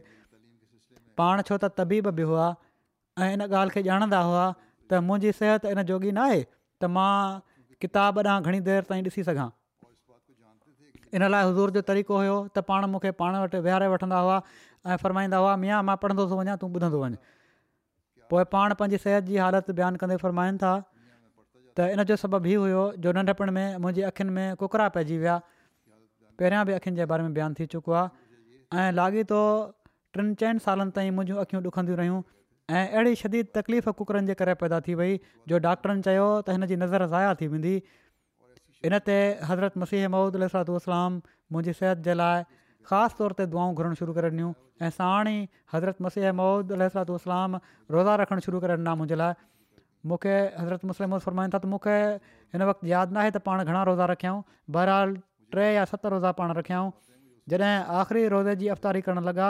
पाण 1.21 1.41
छो 1.49 1.57
त 1.59 1.71
तबीब 1.81 2.09
बि 2.21 2.29
हुआ 2.31 2.47
ऐं 3.25 3.29
इन 3.35 3.45
ॻाल्हि 3.49 3.75
खे 3.77 3.83
ॼाणंदा 3.89 4.23
हुआ 4.31 4.47
त 4.61 5.03
मुंहिंजी 5.11 5.35
सिहत 5.43 5.69
इन 5.75 5.83
जोॻी 5.93 6.11
न 6.17 6.25
आहे 6.29 6.41
त 6.49 6.91
मां 6.97 7.13
किताब 7.85 8.23
ॾांहुं 8.27 8.51
घणी 8.51 8.63
देरि 8.71 8.89
ताईं 8.91 9.07
ॾिसी 9.11 9.25
सघां 9.31 9.47
इन 11.17 11.25
लाइ 11.33 11.43
हज़ूर 11.49 11.71
जो 11.77 11.81
तरीक़ो 11.89 12.15
हुयो 12.21 12.33
त 12.55 12.63
पाण 12.69 12.85
मूंखे 12.93 13.11
पाण 13.21 13.37
वटि 13.43 13.59
विहारे 13.67 13.87
वठंदा 13.91 14.17
हुआ 14.25 14.35
ऐं 14.39 14.97
फ़रमाईंदा 15.03 15.37
हुआ 15.43 15.55
मिया 15.63 15.79
मां 15.89 15.95
पढ़ंदो 16.03 16.25
थो 16.33 16.37
वञा 16.41 16.55
तूं 16.63 16.69
ॿुधंदो 16.73 16.99
वञु 17.03 17.21
पोइ 18.33 18.43
पाण 18.53 18.75
पंहिंजी 18.81 18.99
सिहत 19.05 19.27
जी 19.31 19.39
हालति 19.45 19.75
बयानु 19.79 20.01
कंदे 20.03 20.19
फ़रमाइनि 20.25 20.61
था 20.65 20.73
त 21.79 21.89
इन 21.95 22.03
जो 22.11 22.17
सबबु 22.23 22.51
हीउ 22.51 22.61
हुयो 22.65 22.83
जो 23.05 23.15
नंढपिण 23.17 23.51
में 23.57 23.65
मुंहिंजी 23.85 24.05
अखियुनि 24.11 24.35
में 24.37 24.55
कुकरा 24.63 24.87
पइजी 24.97 25.17
विया 25.25 25.35
पहिरियां 26.41 26.63
बि 26.71 26.75
अखियुनि 26.79 26.97
जे 27.03 27.09
बारे 27.13 27.27
में 27.29 27.33
बयानु 27.39 27.59
थी 27.61 27.67
चुको 27.75 27.97
आहे 28.01 28.85
ऐं 28.85 28.87
लाॻीतो 29.01 29.39
टिनि 30.17 30.35
चइनि 30.43 30.59
सालनि 30.67 30.91
ताईं 30.99 31.13
मुंहिंजियूं 31.19 31.39
अख़ियूं 31.45 31.61
ॾुखंदियूं 31.69 31.97
रहियूं 32.03 32.19
ऐं 32.77 32.83
अहिड़ी 32.87 33.23
शदीद 33.23 33.55
तकलीफ़ 33.61 33.89
कुकरनि 34.01 34.29
जे 34.33 34.41
करे 34.43 34.57
पैदा 34.65 34.79
थी 34.89 34.99
वई 35.01 35.19
जो 35.53 35.61
डॉक्टरनि 35.69 36.05
चयो 36.09 36.27
त 36.41 36.57
हिन 36.57 36.67
जी 36.73 36.81
नज़र 36.85 37.09
ज़ाया 37.15 37.33
थी 37.43 37.51
वेंदी 37.55 37.75
इन 38.85 38.97
ते 39.05 39.13
हज़रत 39.49 39.77
मसीह 39.83 40.05
अलसात 40.15 40.69
लातलाम 40.71 41.13
मुंहिंजी 41.51 41.73
सिहत 41.79 41.97
जे 42.07 42.13
लाइ 42.21 42.43
ख़ासि 42.89 43.15
तौर 43.19 43.31
ते 43.39 43.45
दुआऊं 43.53 43.73
घुरणु 43.79 43.95
शुरू 44.01 44.13
करे 44.17 44.29
ॾिनियूं 44.31 44.51
ऐं 44.85 44.89
साण 44.97 45.27
ई 45.31 45.39
हज़रत 45.73 46.01
मसीह 46.07 46.31
मऊद 46.41 46.71
अलसात 46.77 47.11
सलातू 47.25 47.57
रोज़ा 47.95 48.15
रखणु 48.21 48.45
शुरू 48.47 48.59
करे 48.65 48.73
ॾिना 48.75 48.93
मुंहिंजे 48.99 49.17
लाइ 49.21 50.07
मूंखे 50.11 50.35
हज़रत 50.59 50.85
मुस्लिम 50.91 51.13
मौद 51.13 51.25
था 51.37 51.59
त 51.63 51.71
मूंखे 51.73 51.95
हिन 52.57 52.67
वक़्तु 52.71 52.87
यादि 52.91 53.15
न 53.15 53.21
आहे 53.23 53.31
त 53.37 53.41
पाण 53.47 53.63
घणा 53.65 53.81
रोज़ा 53.89 54.05
रखियाऊं 54.13 54.41
बहरहाल 54.77 55.15
टे 55.57 55.65
या 55.77 55.85
सत 55.93 56.05
रोज़ा 56.15 56.31
पाण 56.41 56.53
रखियाऊं 56.59 56.91
जॾहिं 57.53 57.73
आख़िरी 58.03 58.23
रोज़े 58.35 58.55
जी 58.61 58.69
रफ़्तारी 58.75 59.01
करणु 59.09 59.25
लॻा 59.29 59.49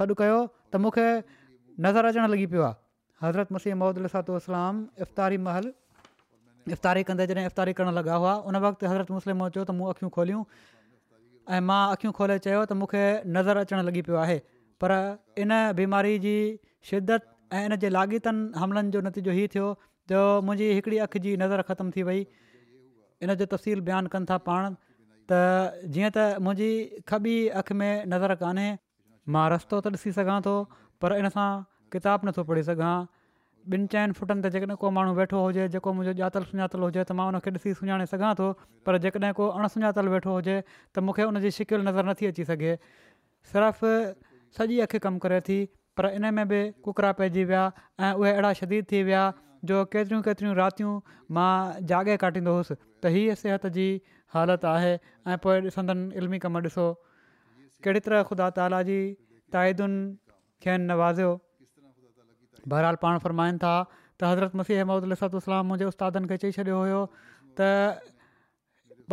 सॾु 0.02 0.20
कयो 0.26 0.44
त 0.74 0.84
मूंखे 0.88 1.08
नज़र 1.88 2.12
अचणु 2.14 2.28
लॻी 2.36 2.46
पियो 2.58 2.64
आहे 2.72 2.86
हज़रत 3.24 3.52
मुस्लिम 3.58 3.78
मौदल 3.84 4.08
वलाम 4.14 5.06
इफ़्तारी 5.06 5.38
महल 5.50 5.70
इफ़्तारी 6.76 7.04
कंदे 7.10 7.26
जॾहिं 7.32 7.46
इफ़्तारी 7.52 7.74
करणु 7.80 7.92
लॻा 7.98 8.16
हुआ 8.24 8.34
उन 8.52 8.56
वक़्तु 8.66 8.88
हज़रत 8.92 9.14
मुस्लिम 9.18 9.48
चयो 9.50 9.64
त 9.70 9.76
मूं 9.78 9.88
अख़ियूं 9.94 10.10
खोलियूं 10.18 10.42
ऐं 11.58 11.62
मां 11.70 11.82
अख़ियूं 11.98 12.12
खोले 12.18 12.36
चयो 12.48 12.60
त 12.66 12.78
मूंखे 12.82 13.04
नज़र 13.38 13.64
अचणु 13.66 13.86
लॻी 13.90 14.02
पियो 14.10 14.18
आहे 14.24 14.38
पर 14.84 14.96
इन 15.46 15.56
बीमारी 15.80 16.14
जी 16.26 16.34
शिदत 16.90 17.28
ऐं 17.54 17.62
इन 17.70 17.78
जे 17.86 17.92
लाॻीतनि 17.94 18.64
हमलनि 18.64 18.94
जो 18.98 19.02
नतीजो 19.08 19.38
हीअ 19.38 19.54
थियो 19.56 19.68
जो 20.12 20.20
मुंहिंजी 20.50 20.68
हिकिड़ी 20.80 21.00
अखि 21.08 21.22
जी 21.28 21.34
नज़र 21.46 21.66
ख़तम 21.72 21.96
थी 21.96 22.04
वई 22.10 22.20
इन 23.26 23.36
जो 23.44 23.50
तफ़सील 23.56 23.86
बयानु 23.90 24.14
कनि 24.18 24.32
था 24.34 24.38
पाण 24.52 24.76
त 25.32 25.88
जीअं 25.96 26.14
त 26.20 26.28
मुंहिंजी 26.50 26.70
खबी 27.14 27.34
अखि 27.64 27.80
में 27.84 28.06
नज़र 28.16 28.38
कान्हे 28.46 28.68
मां 29.38 29.48
रस्तो 29.56 29.82
त 29.88 29.96
ॾिसी 30.04 30.16
सघां 30.20 30.38
थो 30.50 30.56
पर 31.04 31.18
इन 31.24 31.34
सां 31.40 31.48
किताबु 31.96 32.28
नथो 32.28 32.44
पढ़ी 32.50 32.64
सघां 32.70 32.96
ॿिनि 33.76 33.88
चइनि 33.94 34.14
फुटनि 34.18 34.42
ते 34.44 34.50
जेकॾहिं 34.56 34.78
को 34.82 34.90
माण्हू 34.98 35.14
वेठो 35.20 35.40
हुजे 35.46 35.64
जेको 35.76 35.92
मुंहिंजो 35.96 36.14
जातल 36.20 36.44
सुञातलु 36.52 36.88
हुजे 36.90 37.04
त 37.08 37.16
मां 37.20 37.26
उनखे 37.32 37.52
ॾिसी 37.60 37.74
सुञाणे 37.80 38.06
सघां 38.12 38.30
थो 38.42 38.46
पर 38.88 38.98
जेकॾहिं 39.06 39.34
को 39.40 39.48
अण 39.60 40.14
वेठो 40.16 40.36
हुजे 40.38 40.56
त 40.68 41.06
मूंखे 41.08 41.26
उन 41.32 41.42
शिकिल 41.58 41.84
नज़र 41.88 42.08
नथी 42.10 42.30
अची 42.34 42.46
सघे 42.52 42.76
सिर्फ़ु 43.54 43.92
सॼी 44.60 44.80
अखि 44.88 45.02
कमु 45.08 45.20
करे 45.26 45.40
थी 45.50 45.60
पर 46.00 46.10
इन 46.20 46.30
में 46.40 46.46
बि 46.54 46.62
कुकरा 46.88 47.12
पइजी 47.22 47.44
विया 47.52 47.64
ऐं 48.08 48.14
उहे 48.22 48.32
अहिड़ा 48.32 48.52
शदीद 48.62 48.90
थी 48.92 49.02
विया 49.10 49.24
जो 49.72 49.80
केतिरियूं 49.94 50.22
केतिरियूं 50.30 50.56
रातियूं 50.62 50.94
मां 51.40 51.52
जाॻे 51.94 52.16
काटींदो 52.26 52.54
हुउसि 52.60 52.78
त 53.04 53.14
हीअ 53.18 53.36
सिहत 53.44 53.68
जी 53.80 53.88
हालति 54.38 54.70
आहे 54.76 54.94
ऐं 54.94 55.40
पोइ 55.48 55.58
ॾिसंदड़ 55.68 55.98
इल्मी 56.24 56.40
कमु 56.48 56.64
ॾिसो 56.70 56.88
कहिड़ी 57.88 58.06
तरह 58.10 58.24
ख़ुदा 58.32 58.50
ताला 58.62 58.82
जी 58.92 59.00
ताइदुनि 59.58 60.00
खेनि 60.66 60.88
नवाज़ियो 60.94 61.36
बहरहाल 62.72 62.96
पाण 63.02 63.18
फ़रमाइनि 63.26 63.58
था 63.64 63.74
त 64.20 64.24
हज़रत 64.32 64.56
मसीह 64.62 64.84
अहमद 64.84 65.24
उसलाम 65.42 65.66
मुंहिंजे 65.72 65.86
उस्तादनि 65.94 66.28
खे 66.32 66.38
चई 66.44 66.52
छॾियो 66.60 66.80
हुयो 66.84 67.02
त 67.62 67.70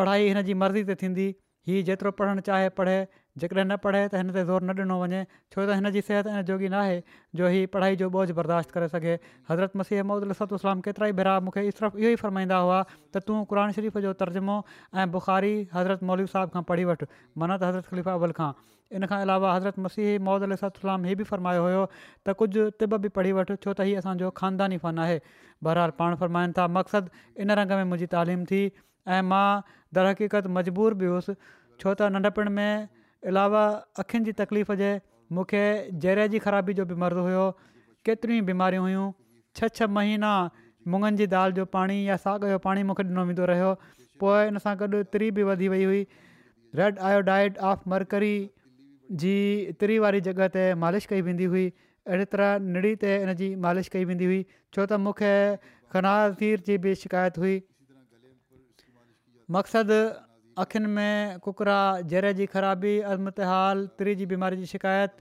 पढ़ाई 0.00 0.28
हिन 0.30 0.42
जी 0.50 0.54
मर्ज़ी 0.62 0.84
ते 0.90 0.94
थींदी 1.02 1.26
हीअ 1.70 1.84
जेतिरो 1.90 2.10
पढ़णु 2.20 2.44
चाहे 2.48 2.68
पढ़े 2.80 2.96
जेकॾहिं 3.42 3.64
न 3.72 3.76
पढ़े 3.84 4.00
त 4.08 4.14
हिन 4.20 4.28
ते 4.34 4.42
ज़ोर 4.48 4.62
न 4.62 4.70
ॾिनो 4.80 4.96
वञे 5.00 5.20
छो 5.54 5.62
त 5.62 5.76
हिन 5.78 5.90
जी 5.94 6.02
सिहत 6.08 6.26
इन 6.32 6.42
जोगी 6.50 6.68
नाहे 6.74 6.98
जो 7.40 7.48
हीउ 7.54 7.66
पढ़ाई 7.76 7.96
जो 8.02 8.08
बोझ 8.16 8.26
बर्दाश्त 8.38 8.70
करे 8.76 8.88
सघे 8.92 9.14
हज़रत 9.48 9.74
मसीह 9.80 9.98
ऐं 10.02 10.04
महुदल 10.10 10.34
उलाम 10.58 10.82
केतिरा 10.88 11.08
ई 11.12 11.16
बहिरा 11.22 11.32
मूंखे 11.46 11.64
इस 11.72 11.82
इहो 11.88 12.12
ई 12.12 12.20
फ़रमाईंदा 12.20 12.60
हुआ 12.66 12.78
त 13.16 13.24
तूं 13.32 13.38
क़ुर 13.54 13.62
शरीफ़ 13.80 13.98
जो 14.06 14.12
तर्जुमो 14.22 14.56
ऐं 15.00 15.10
बुखारी 15.18 15.52
हज़रत 15.74 16.06
मौवी 16.12 16.28
साहिब 16.36 16.54
खां 16.56 16.62
पढ़ी 16.70 16.86
वठि 16.92 17.10
मनत 17.46 17.66
हज़रत 17.70 17.90
ख़लीफ़ा 17.90 18.16
अबल 18.22 18.38
खां 18.38 18.48
इन 18.96 19.10
खां 19.12 19.20
अलावा 19.28 19.58
हज़रत 19.58 19.84
मसीह 19.90 20.14
मौदल 20.30 20.58
सलाम 20.64 21.12
हीउ 21.12 21.22
बि 21.24 21.30
फ़रमायो 21.34 21.68
हुयो 21.68 21.84
त 21.90 22.38
कुझु 22.42 22.70
तिब 22.82 22.98
बि 23.06 23.14
पढ़ी 23.20 23.38
वठि 23.42 23.60
छो 23.60 23.68
त 23.68 23.92
हीउ 23.92 24.02
असांजो 24.06 24.32
ख़ानदानी 24.42 24.78
फ़न 24.90 25.06
आहे 25.10 25.18
बहरहाल 25.68 25.96
पाण 26.02 26.16
फ़रमाइनि 26.26 26.56
था 26.60 26.68
मक़सदु 26.80 27.24
इन 27.46 27.56
रंग 27.64 27.78
में 27.82 27.84
मुंहिंजी 27.90 28.10
तालीम 28.18 28.46
थी 28.56 28.62
ऐं 29.18 29.22
मां 29.34 29.46
दरहक़ीक़त 30.00 30.54
मजबूर 30.58 30.94
बि 31.02 31.12
हुउसि 31.16 31.38
छो 31.42 31.94
त 31.94 32.14
नंढपण 32.18 32.54
में 32.58 32.92
अलावा 33.30 33.64
अखियुनि 34.02 34.24
जी 34.26 34.32
तकलीफ़ 34.40 34.72
जे 34.80 34.88
मूंखे 35.36 35.60
ज़रे 36.04 36.26
जी 36.32 36.38
ख़राबी 36.46 36.72
जो 36.80 36.84
बि 36.88 36.94
मरंदो 37.02 37.22
हुयो 37.28 37.44
केतिरियूं 38.08 38.38
ई 38.42 38.46
बीमारियूं 38.48 38.84
हुयूं 38.86 39.06
छह 39.60 39.72
छह 39.78 39.92
महीना 39.98 40.32
मुङनि 40.94 41.18
जी 41.20 41.26
दाल 41.34 41.56
जो 41.58 41.64
पाणी 41.76 41.96
या 42.08 42.16
साग 42.24 42.48
जो 42.54 42.58
पाणी 42.66 42.82
मूंखे 42.90 43.06
ॾिनो 43.12 43.24
वेंदो 43.30 43.48
रहियो 43.52 43.70
पोइ 44.24 44.50
इन 44.50 44.62
सां 44.66 44.74
गॾु 44.82 45.00
तिरी 45.16 45.30
बि 45.38 45.46
वधी 45.50 45.70
वई 45.76 45.86
हुई 45.92 46.02
रेड 46.82 47.00
आयोडाइड 47.12 47.62
ऑफ 47.70 47.88
मरकरी 47.94 48.34
जी 49.24 49.36
तिरी 49.82 49.98
वारी 50.06 50.20
जॻह 50.28 50.50
ते 50.58 50.66
मालिश 50.84 51.10
कई 51.14 51.26
वेंदी 51.30 51.48
हुई 51.56 51.64
अहिड़ी 52.12 52.28
तरह 52.36 52.74
निड़ी 52.76 52.92
ते 53.06 53.16
इन 53.22 53.34
जी 53.40 53.50
मालिश 53.68 53.94
कई 53.96 54.08
वेंदी 54.12 54.30
हुई 54.32 54.40
छो 54.56 54.84
त 54.84 55.00
मूंखे 55.06 55.32
खनार 55.96 56.36
खीर 56.42 56.66
जी 56.70 56.78
बि 56.86 56.94
शिकायत 57.04 57.42
हुई 57.44 57.56
मक़सदु 59.58 59.96
अखियुनि 60.62 60.88
में 60.94 61.38
कुकरा 61.44 61.76
जरे 62.12 62.32
जी 62.40 62.46
ख़राबी 62.46 62.98
अज़मत 63.12 63.40
हाल 63.50 63.86
तरी 63.98 64.14
जी 64.20 64.26
बीमारी 64.32 64.56
जी 64.56 64.66
शिकायत 64.72 65.12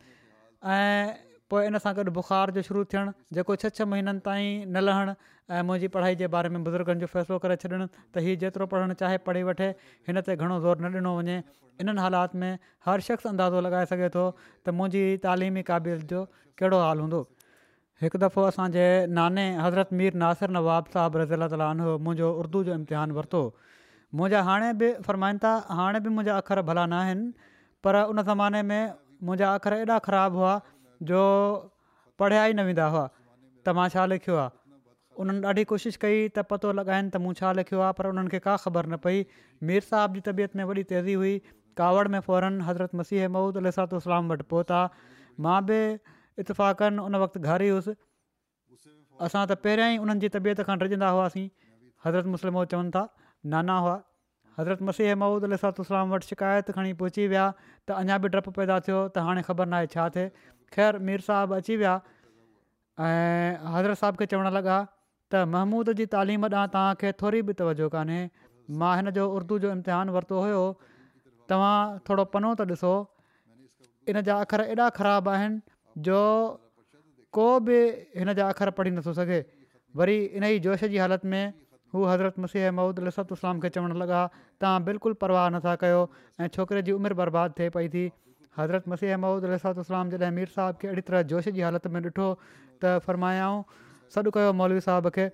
ऐं 0.66 1.14
पोइ 1.50 1.66
इन 1.68 1.78
सां 1.86 1.94
गॾु 2.00 2.04
बुख़ार 2.18 2.52
जो 2.58 2.62
शुरू 2.68 2.84
थियणु 2.94 3.14
जेको 3.38 3.56
छह 3.64 3.74
छह 3.80 3.90
महीननि 3.94 4.22
ताईं 4.28 4.66
न 4.66 4.84
लहणु 4.86 5.16
ऐं 5.56 5.64
मुंहिंजी 5.70 5.88
पढ़ाई 5.98 6.16
जे 6.22 6.28
बारे 6.36 6.54
में 6.56 6.64
बुज़ुर्गनि 6.70 7.02
जो 7.06 7.10
फ़ैसिलो 7.16 7.40
करे 7.46 7.58
छॾनि 7.66 7.82
त 7.88 8.24
हीउ 8.28 8.38
जेतिरो 8.46 8.68
पढ़णु 8.76 9.00
चाहे 9.02 9.18
पढ़ी 9.32 9.44
वठे 9.50 9.72
हिन 10.10 10.22
ते 10.30 10.38
घणो 10.38 10.60
ज़ोर 10.68 10.86
न 10.86 10.94
ॾिनो 11.02 11.16
वञे 11.22 11.40
इन्हनि 11.86 12.06
हालात 12.06 12.38
में 12.44 12.52
हर 12.90 13.06
शख़्स 13.10 13.30
अंदाज़ो 13.34 13.66
लॻाए 13.70 13.92
सघे 13.96 14.10
थो 14.20 14.30
त 14.40 14.78
मुंहिंजी 14.82 15.04
तालिमी 15.28 15.66
क़ाबिलियत 15.74 16.16
जो 16.16 16.24
कहिड़ो 16.62 16.82
हाल 16.86 17.06
हूंदो 17.08 17.24
हिकु 18.06 18.22
दफ़ो 18.30 18.46
असांजे 18.54 18.86
नाने 19.20 19.48
हज़रत 19.66 20.00
मीर 20.00 20.22
नासिर 20.26 20.56
नवाब 20.62 20.94
साहबु 20.98 21.22
रज़ीला 21.26 21.48
तालीन 21.58 21.84
हो 21.90 21.98
मुंहिंजो 22.08 22.32
उर्दू 22.46 22.64
जो 22.72 22.78
इम्तिहान 22.82 23.16
वरितो 23.22 23.42
मुंहिंजा 24.20 24.42
हाणे 24.48 24.68
बि 24.80 24.88
फ़रमाइनि 25.06 25.40
था 25.44 25.52
हाणे 25.78 26.00
बि 26.06 26.10
मुंहिंजा 26.16 26.38
अख़र 26.42 26.62
भला 26.70 26.86
न 26.88 26.94
आहिनि 26.94 27.26
पर 27.86 27.96
उन 28.12 28.22
ज़माने 28.28 28.62
में 28.70 28.84
मुंहिंजा 29.30 29.54
अख़र 29.60 29.74
एॾा 29.86 29.98
ख़राबु 30.08 30.38
हुआ 30.42 30.52
जो 31.12 31.22
पढ़िया 32.22 32.44
ई 32.46 32.54
न 32.54 32.62
वेंदा 32.68 32.86
हुआ 32.94 33.06
त 33.66 33.74
मां 33.78 33.88
छा 33.96 34.06
लिखियो 34.12 34.36
आहे 34.42 34.52
उन्हनि 35.24 35.42
ॾाढी 35.54 35.64
कोशिशि 35.72 36.00
कई 36.04 36.18
त 36.36 36.46
पतो 36.52 36.74
लॻाइनि 36.82 37.10
त 37.16 37.22
मूं 37.26 37.34
छा 37.42 37.54
लिखियो 37.62 37.80
आहे 37.88 37.98
पर 38.02 38.12
उन्हनि 38.14 38.30
खे 38.36 38.40
का 38.50 38.56
ख़बर 38.68 38.90
न 38.94 39.02
पई 39.08 39.26
मीर 39.72 39.82
साहब 39.88 40.14
जी 40.20 40.22
तबियत 40.30 40.62
में 40.62 40.64
वॾी 40.74 40.84
तेज़ी 40.94 41.18
हुई 41.24 41.34
कावड़ 41.84 42.08
में 42.18 42.20
फौरन 42.30 42.62
हज़रत 42.70 42.96
मसीह 43.02 43.28
मऊद 43.38 43.58
अल 43.64 43.72
इस्लाम 44.02 44.32
वटि 44.34 44.46
पहुता 44.56 44.82
मां 45.48 45.58
बि 45.72 45.80
इतफ़ाक़नि 46.46 47.06
उन 47.08 47.22
वक़्तु 47.26 47.44
घर 47.50 47.66
ई 47.72 47.74
हुउसि 47.76 47.98
असां 47.98 49.44
त 49.56 49.60
पहिरियां 49.68 49.92
ई 49.98 50.02
उन्हनि 50.06 50.26
जी 50.28 50.34
तबियत 50.40 50.64
खण 50.72 50.88
रजंदा 50.88 51.14
हुआसीं 51.18 51.50
हज़रत 52.08 52.34
मुस्लिम 52.38 52.60
मऊद 52.62 52.74
चवनि 52.78 52.94
था 53.00 53.06
नाना 53.52 53.78
हुआ 53.78 54.02
हज़रत 54.60 54.82
मसीह 54.90 55.16
महूद 55.22 55.44
अलाम 55.50 56.10
वटि 56.14 56.26
शिकायत 56.28 56.72
खणी 56.78 56.94
पहुची 57.02 57.28
विया 57.28 57.46
त 57.90 57.98
अञा 58.02 58.18
बि 58.26 58.30
डपु 58.36 58.52
पैदा 58.58 58.78
थियो 58.88 59.00
त 59.14 59.24
हाणे 59.30 59.42
ख़बर 59.50 59.70
नाहे 59.74 59.88
छा 59.96 60.08
थिए 60.18 60.28
ख़ैर 60.76 61.00
मीर 61.10 61.26
साहबु 61.28 61.56
अची 61.58 61.76
विया 61.84 61.96
ऐं 63.08 63.72
हज़रत 63.76 64.00
साहिब 64.04 64.22
खे 64.22 64.28
चवणु 64.34 64.54
लॻा 64.58 64.78
त 65.36 65.44
महमूद 65.56 65.92
जी 66.02 66.06
तालीम 66.16 66.46
ॾांहुं 66.50 66.68
तव्हांखे 66.76 67.12
थोरी 67.24 67.42
बि 67.50 67.56
तवजो 67.62 67.88
कान्हे 67.96 68.20
मां 68.84 68.96
जो 69.18 69.26
उर्दू 69.40 69.58
जो 69.66 69.72
इम्तिहान 69.78 70.10
वरितो 70.18 70.44
हुयो 70.46 70.62
तव्हां 71.54 71.78
थोरो 72.10 72.26
पनो 72.36 72.54
त 72.62 72.70
ॾिसो 72.78 72.94
इन 74.14 74.22
जा 74.30 74.38
अख़र 74.46 74.66
एॾा 74.76 74.90
ख़राब 75.02 75.30
आहिनि 75.34 76.06
जो 76.10 76.22
को 77.40 77.50
बि 77.68 77.82
हिनजा 78.22 78.48
अख़र 78.56 78.74
पढ़ी 78.80 78.96
नथो 79.00 79.14
सघे 79.20 79.42
वरी 80.02 80.18
इन 80.26 80.44
ई 80.54 80.60
जोश 80.68 80.88
जी 80.96 80.98
हालति 81.06 81.28
में 81.34 81.42
हूअ 81.94 82.08
हज़रत 82.14 82.40
मसी 82.42 82.58
अमूद 82.74 83.00
अलातू 83.00 83.34
उसलाम 83.38 83.60
खे 83.64 83.70
चवणु 83.78 83.96
लॻा 84.02 84.20
तव्हां 84.62 84.78
बिल्कुलु 84.90 85.16
परवाह 85.24 85.50
नथा 85.56 85.74
कयो 85.84 86.02
ऐं 86.42 86.48
छोकिरे 86.56 86.82
जी 86.90 86.92
उमिरि 87.00 87.16
बर्बाद 87.22 87.54
थिए 87.58 87.70
पई 87.78 87.90
थी 87.96 88.06
हज़रत 88.58 88.88
मसी 88.94 89.08
अहमूद 89.16 89.46
अलसलाम 89.50 90.10
जॾहिं 90.14 90.32
मीर 90.38 90.48
साहिब 90.56 90.76
खे 90.84 90.88
अहिड़ी 90.88 91.02
तरह 91.10 91.22
जोश 91.32 91.50
जी 91.58 91.66
हालति 91.66 91.90
में 91.96 92.00
ॾिठो 92.08 92.28
त 92.84 92.94
फ़र्मायाऊं 93.08 93.60
सॾु 94.16 94.32
कयो 94.38 94.52
मौलवी 94.64 94.82
साहिब 94.88 95.10
खे 95.18 95.26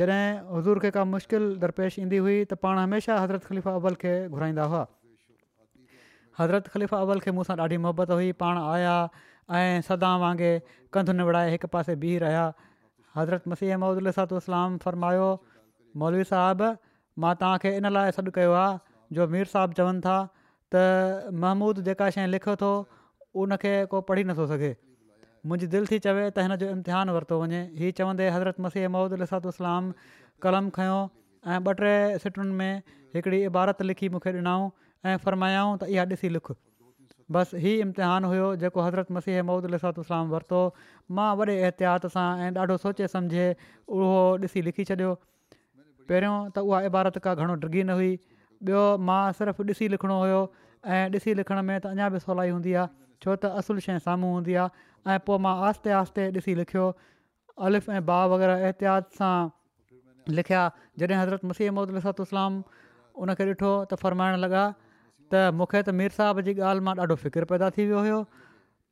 जॾहिं 0.00 0.26
हज़ूर 0.54 0.78
खे 0.84 0.90
का 0.96 1.04
मुश्किल 1.14 1.48
दरपेश 1.64 1.98
ईंदी 2.04 2.20
हुई 2.26 2.36
त 2.50 2.58
पाण 2.66 2.78
हमेशह 2.82 3.18
हज़रत 3.24 3.48
ख़लीफ़ा 3.52 3.74
अवल 3.80 3.98
खे 4.04 4.12
घुराईंदा 4.30 4.66
हुआ 4.74 4.82
हज़रत 6.42 6.68
ख़लीफ़ा 6.76 7.00
अवल 7.08 7.24
खे 7.26 7.34
मूंसां 7.38 7.56
ॾाढी 7.64 7.78
मोहबत 7.88 8.14
हुई 8.18 8.30
पाण 8.44 8.60
आया 8.66 8.94
ऐं 9.56 9.82
सदा 9.90 10.12
वांगुरु 10.26 10.78
कंध 10.98 11.10
न 11.14 11.42
हिकु 11.54 11.70
पासे 11.76 11.96
बिह 12.06 12.18
रहिया 12.26 12.46
हज़रत 13.18 13.52
मसीह 13.54 13.76
महमूद 13.78 14.02
लसातो 14.08 14.40
उसलाम 14.42 14.78
फ़रमायो 14.86 15.26
मौलवी 16.02 16.24
साहबु 16.30 16.68
मां 17.24 17.32
तव्हांखे 17.42 17.70
इन 17.80 17.88
लाइ 17.96 18.14
सॾु 18.18 18.32
कयो 18.38 18.54
जो 19.18 19.26
मीर 19.34 19.50
साहबु 19.52 19.78
चवनि 19.80 20.02
था 20.06 20.16
त 20.74 20.84
महमूद 21.44 21.80
जेका 21.88 22.08
शइ 22.16 22.26
लिखियो 22.34 22.54
थो 22.62 22.70
उनखे 23.44 23.74
को 23.92 24.00
पढ़ी 24.10 24.24
नथो 24.30 24.46
सघे 24.54 24.72
मुंहिंजी 25.50 25.66
दिलि 25.74 25.90
थी 25.92 25.98
चवे 26.08 26.24
त 26.30 26.46
हिन 26.46 26.56
जो 26.62 26.70
इम्तिहान 26.76 27.14
वरितो 27.18 27.38
वञे 27.44 27.60
हीअ 27.82 27.92
चवंदे 28.00 28.28
हज़रत 28.38 28.62
मसीह 28.66 28.88
माउद 28.96 29.16
इलातलाम 29.20 29.90
कलम 30.46 30.70
खयों 30.80 31.00
ऐं 31.54 31.58
ॿ 31.66 31.74
टे 31.80 31.90
सिटुनि 32.22 32.54
में 32.60 33.02
हिकिड़ी 33.16 33.40
इबारत 33.50 33.82
लिखी 33.88 34.08
मूंखे 34.14 34.32
ॾिनऊं 34.38 34.70
ऐं 35.10 35.16
फरमायाऊं 35.26 35.74
त 35.82 35.88
इहा 35.96 36.06
ॾिसी 36.14 36.30
लिखु 36.38 36.56
बसि 37.36 37.60
हीउ 37.64 37.82
इम्तिहान 37.88 38.24
हुयो 38.30 38.46
जेको 38.64 38.86
हज़रत 38.86 39.12
मसीह 39.18 39.42
महुद 39.50 39.70
इलातलाम 39.72 40.32
वरितो 40.36 40.62
मां 41.18 41.28
वॾे 41.42 41.58
एहतियात 41.58 42.08
सां 42.16 42.26
ऐं 42.48 42.50
ॾाढो 42.64 42.78
सोचे 42.86 43.10
सम्झे 43.16 43.46
उहो 43.98 44.14
ॾिसी 44.48 44.64
लिखी 44.70 44.88
छॾियो 44.92 45.12
पहिरियों 46.10 46.52
त 46.52 46.58
उहा 46.70 46.80
इबारत 46.90 47.18
का 47.26 47.32
घणो 47.36 47.56
ड्रिगी 47.64 47.82
न 47.88 47.96
हुई 47.98 48.14
ॿियो 48.70 48.82
मां 49.10 49.20
सिर्फ़ु 49.38 49.64
ॾिसी 49.72 49.88
लिखणो 49.96 50.16
हुयो 50.22 50.40
ऐं 50.86 51.04
ॾिसी 51.16 51.34
लिखण 51.40 51.58
में 51.70 51.76
त 51.86 51.92
अञा 51.96 52.08
बि 52.16 52.20
सवलाई 52.24 52.50
हूंदी 52.54 52.72
आहे 52.80 52.88
छो 53.24 53.36
त 53.44 53.50
असुलु 53.62 53.84
शइ 53.86 53.98
साम्हूं 54.06 54.32
हूंदी 54.36 54.54
आहे 54.64 55.14
ऐं 55.14 55.18
पोइ 55.28 55.38
मां 55.46 55.54
आहिस्ते 55.68 55.94
आहिस्ते 55.98 56.22
ॾिसी 56.38 56.54
लिखियो 56.60 56.86
अलिफ़ 57.68 57.90
ऐं 57.96 58.00
भाउ 58.10 58.24
वग़ैरह 58.34 58.66
एहतियात 58.70 59.20
सां 59.20 59.36
लिखिया 60.40 60.62
जॾहिं 61.02 61.18
हज़रत 61.22 61.48
मसीह 61.52 61.76
महमद 61.78 62.26
इस्लाम 62.28 62.52
उनखे 63.26 63.44
ॾिठो 63.52 63.72
त 63.94 64.00
फ़र्माइण 64.04 64.40
लॻा 64.46 64.64
त 65.34 65.46
मूंखे 65.60 65.82
त 65.88 65.98
मीर 66.02 66.18
साहब 66.20 66.44
जी 66.50 66.58
ॻाल्हि 66.72 66.88
मां 66.90 66.96
ॾाढो 67.06 67.18
पैदा 67.54 67.70
थी 67.78 67.88
वियो 67.92 68.04
हुयो 68.08 68.20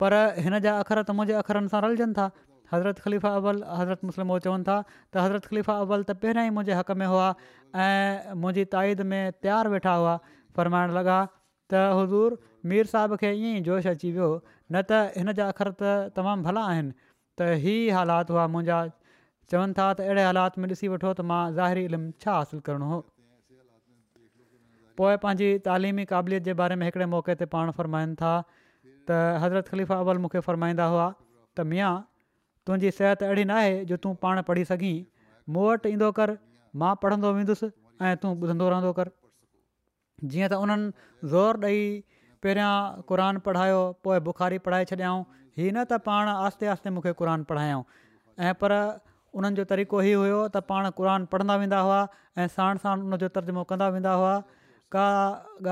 पर 0.04 0.22
हिन 0.44 0.58
जा 0.68 0.78
अख़र 0.84 1.02
त 1.08 1.18
मुंहिंजे 1.18 1.36
अख़रनि 1.44 1.74
सां 1.76 1.82
रलजनि 1.88 2.16
था 2.20 2.30
हज़रत 2.70 2.98
ख़लीफ़ा 3.04 3.34
अव्वल 3.40 3.62
हज़रत 3.66 4.04
मुस्लिम 4.08 4.30
उहे 4.30 4.40
चवनि 4.46 4.64
था 4.68 4.76
त 4.88 5.16
हज़रत 5.24 5.44
ख़लीफ़ा 5.50 5.76
अवल 5.84 6.02
त 6.02 6.16
पहिरियां 6.22 6.46
ई 6.46 6.54
मुंहिंजे 6.58 6.78
हक़ 6.78 6.92
में 7.02 7.06
हुआ 7.14 7.28
ऐं 7.86 8.34
मुंहिंजी 8.44 8.64
ताईद 8.76 9.04
में 9.12 9.38
तयारु 9.44 9.74
वेठा 9.74 9.94
हुआ 10.02 10.16
फ़रमाइण 10.58 10.96
लॻा 10.98 11.18
त 11.26 11.82
हुज़ूर 11.98 12.38
मीर 12.72 12.90
साहब 12.94 13.16
खे 13.22 13.32
ईअं 13.34 13.54
ई 13.54 13.60
जोश 13.68 13.88
अची 13.92 14.12
वियो 14.18 14.32
न 14.38 14.82
त 14.90 15.20
हिन 15.20 15.32
जा 15.40 15.48
अख़र 15.54 15.72
त 15.82 15.94
तमामु 16.20 16.48
भला 16.48 16.66
आहिनि 16.72 16.92
त 17.40 17.48
ई 17.64 17.96
हालात 17.98 18.34
हुआ 18.36 18.46
मुंहिंजा 18.56 18.82
चवनि 19.54 19.80
था 19.80 19.88
त 20.00 20.08
अहिड़े 20.10 20.28
हालात 20.30 20.62
में 20.64 20.68
ॾिसी 20.74 20.92
वठो 20.94 21.12
त 21.12 21.28
मां 21.32 21.40
ज़ाहिरी 21.60 21.88
इल्मु 21.90 22.12
छा 22.26 22.36
हासिलु 22.38 22.68
करिणो 22.70 22.92
हो 22.94 22.98
पोइ 25.00 25.16
पंहिंजी 25.26 25.50
तालिमी 25.68 26.04
क़ाबिलियत 26.12 26.48
जे 26.50 26.54
बारे 26.64 26.76
में 26.80 26.86
हिकिड़े 26.86 27.06
मौक़े 27.16 27.34
ते 27.42 27.48
पाण 27.56 27.72
फ़रमाइनि 27.82 28.16
था 28.22 28.32
त 28.50 29.20
हज़रत 29.44 29.68
ख़लीफ़ा 29.74 29.98
अव्वल 30.04 30.18
मूंखे 30.26 30.40
फरमाईंदा 30.48 30.86
हुआ 30.94 31.06
त 31.14 31.64
मिया 31.72 31.88
तुंहिंजी 32.66 32.90
सिहत 32.96 33.22
अहिड़ी 33.26 33.44
नाहे 33.50 33.70
जो 33.90 33.96
तूं 34.02 34.14
पाण 34.24 34.40
पढ़ी 34.48 34.64
सघीं 34.70 34.94
मूं 35.54 35.64
वटि 35.68 35.88
ईंदो 35.94 36.10
कर 36.18 36.32
मां 36.82 36.90
पढ़ंदो 37.04 37.30
वेंदुसि 37.38 37.68
ऐं 38.08 38.12
तूं 38.24 38.30
ॿुधंदो 38.42 38.68
रहंदो 38.74 38.90
कर 38.98 39.08
जीअं 40.34 40.48
त 40.50 40.58
उन्हनि 40.66 41.06
ज़ोर 41.32 41.58
ॾेई 41.68 41.80
पहिरियां 42.42 43.02
क़रान 43.10 43.40
पढ़ायो 43.48 43.80
पोइ 44.06 44.18
बुखारी 44.28 44.58
पढ़ाए 44.68 44.84
छॾियाऊं 44.92 45.24
हीअं 45.60 45.72
न 45.72 45.84
त 45.92 45.98
पाण 46.08 46.30
आस्ते 46.34 46.70
आहिस्ते 46.74 46.92
मूंखे 46.98 47.12
क़रान 47.22 47.46
पढ़ायऊं 47.52 47.82
ऐं 48.50 48.52
पर 48.62 48.74
उन्हनि 49.40 49.60
जो 49.60 49.64
तरीक़ो 49.74 50.02
ई 50.02 50.12
हुयो 50.22 50.38
त 50.46 50.62
पाण 50.72 50.90
क़रान 51.00 51.26
पढ़ंदा 51.34 51.56
वेंदा 51.64 51.80
हुआ 51.88 52.00
ऐं 52.44 52.46
साणु 52.58 52.84
साणु 52.86 53.08
उनजो 53.10 53.30
तर्जुमो 53.40 53.64
कंदा 53.74 53.88
वेंदा 53.98 54.12
हुआ 54.22 54.34
का 54.96 55.04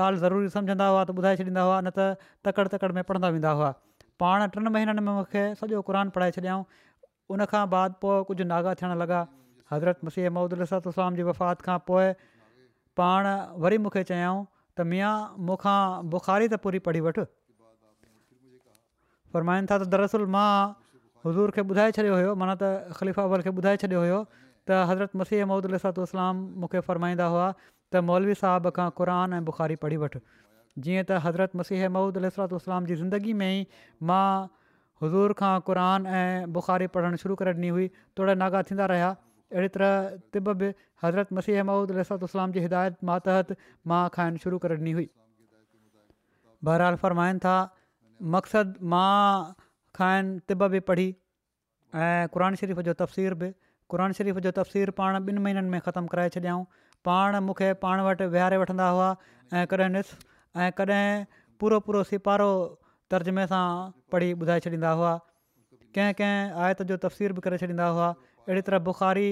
ॻाल्हि 0.07 0.21
ज़रूरी 0.25 0.51
सम्झंदा 0.57 0.89
हुआ 0.95 1.05
त 1.09 1.17
ॿुधाए 1.21 1.39
छॾींदा 1.43 1.65
हुआ 1.69 1.79
न 1.87 1.95
त 2.01 2.33
तकड़ि 2.49 2.75
तकड़ि 2.75 2.93
में 2.99 3.03
पढ़ंदा 3.13 3.31
वेंदा 3.37 3.55
हुआ 3.61 3.71
पाण 4.21 4.41
टिनि 4.53 4.69
महीननि 4.73 5.01
में 5.05 5.11
मूंखे 5.17 5.43
सॼो 5.59 5.79
क़ुर 5.85 5.95
पढ़ाए 6.15 6.31
छॾियऊं 6.37 6.63
उन 7.35 7.45
खां 7.51 7.61
बाद 7.73 7.93
पोइ 8.03 8.17
कुझु 8.29 8.45
नागा 8.51 8.73
थियणु 8.81 8.95
लॻा 9.01 9.19
हज़रत 9.71 10.03
मसीह 10.09 10.29
मौदल 10.35 10.63
सतलाम 10.71 11.17
जी 11.19 11.25
वफ़ात 11.29 11.63
खां 11.67 11.77
पोइ 11.89 12.09
पाण 13.01 13.29
वरी 13.63 13.79
मूंखे 13.85 14.03
चयाऊं 14.11 14.43
त 14.79 14.85
मिया 14.91 15.09
मूंखां 15.49 15.77
बुख़ारी 16.15 16.49
त 16.53 16.59
पूरी 16.65 16.81
पढ़ी 16.89 17.01
वठि 17.07 17.25
फ़रमाईनि 19.35 19.71
था 19.71 19.77
त 19.83 19.95
दरसल 19.95 20.27
मां 20.37 20.47
हज़ूर 21.25 21.55
खे 21.57 21.65
ॿुधाए 21.71 21.97
छॾियो 21.99 22.19
हुयो 22.19 22.37
माना 22.43 22.55
त 22.63 22.99
ख़लीफ़ा 22.99 23.25
अवल 23.31 23.45
खे 23.47 23.55
ॿुधाए 23.63 23.81
छॾियो 23.85 24.03
हुयो 24.05 24.19
त 24.35 24.83
हज़रत 24.91 25.17
मसीह 25.23 25.49
महूदलातलाम 25.53 26.45
मूंखे 26.63 26.83
फ़रमाईंदा 26.91 27.31
हुआ 27.37 27.49
त 27.63 28.03
मौलवी 28.11 28.37
साहिब 28.43 28.71
खां 28.79 28.87
क़ुर 29.01 29.15
ऐं 29.39 29.41
बुखारी 29.51 29.79
पढ़ी 29.85 29.99
वठि 30.05 30.23
जीअं 30.79 31.03
त 31.05 31.11
हज़रत 31.23 31.55
मसीह 31.59 31.87
मऊद 31.95 32.17
अलसरात 32.17 32.49
सलालसलाम 32.49 32.85
जी 32.89 32.95
ज़िंदगी 32.95 33.33
में 33.39 33.49
ई 33.55 33.65
मां 34.11 34.47
हज़ूर 35.03 35.33
खां 35.41 35.53
क़रान 35.69 36.05
ऐं 36.19 36.53
बुख़ारी 36.57 36.87
पढ़णु 36.95 37.17
शुरू 37.23 37.35
करे 37.41 37.53
ॾिनी 37.57 37.71
हुई 37.77 37.87
तोड़ा 38.19 38.33
नागा 38.41 38.61
थींदा 38.69 38.85
रहिया 38.91 39.09
अहिड़ी 39.55 39.69
तरह 39.77 40.09
तिब 40.35 40.51
बि 40.61 40.69
हज़रत 41.03 41.33
मसीह 41.39 41.63
मऊद 41.71 41.91
अलसरात 41.95 42.19
सलातातलाम 42.23 42.51
जी 42.57 42.63
हिदायत 42.67 42.97
मातहत 43.11 43.55
मां 43.93 44.01
खाइणु 44.19 44.43
शुरू 44.45 44.61
करे 44.67 44.77
ॾिनी 44.81 44.95
हुई 44.99 45.07
बहरहाल 46.69 47.01
फ़र्माइनि 47.03 47.43
था 47.47 47.55
मक़सदु 48.37 48.87
मां 48.95 49.19
खाइनि 50.01 50.39
तिब 50.51 50.65
बि 50.77 50.83
पढ़ी 50.93 51.09
ऐं 52.07 52.27
क़रान 52.35 52.59
शरीफ़ 52.63 52.81
जो 52.89 52.93
तफ़सीर 53.05 53.33
बि 53.43 53.51
क़ुर 53.91 54.11
शरीफ़ 54.21 54.37
जो 54.49 54.57
तफ़सीर 54.63 54.89
पाण 55.03 55.19
ॿिनि 55.25 55.39
महीननि 55.47 55.69
में 55.71 55.79
ख़तमु 55.87 56.11
कराए 56.17 56.29
छॾियाऊं 56.37 56.63
पाण 57.05 57.39
मूंखे 57.47 57.73
पाण 57.87 58.01
वटि 58.05 58.25
वेहारे 58.35 58.57
वठंदा 58.61 58.89
हुआ 58.97 59.07
ऐं 59.59 59.65
कॾहिं 59.73 59.93
ॾिसु 60.01 60.29
ऐं 60.59 60.71
कॾहिं 60.77 61.23
पूरो 61.59 61.79
पूरो 61.87 62.01
सिपारो 62.11 62.49
तर्जमे 63.11 63.43
सां 63.51 63.63
पढ़ी 64.13 64.31
ॿुधाए 64.43 64.59
छॾींदा 64.65 64.89
हुआ 64.99 65.11
कंहिं 65.95 66.13
कंहिं 66.21 66.59
आयत 66.65 66.81
जो 66.89 66.97
तफ़सीर 67.05 67.33
बि 67.37 67.41
करे 67.45 67.57
छॾींदा 67.61 67.87
हुआ 67.95 68.09
अहिड़ी 68.47 68.61
तरह 68.69 68.79
बुखारी 68.87 69.27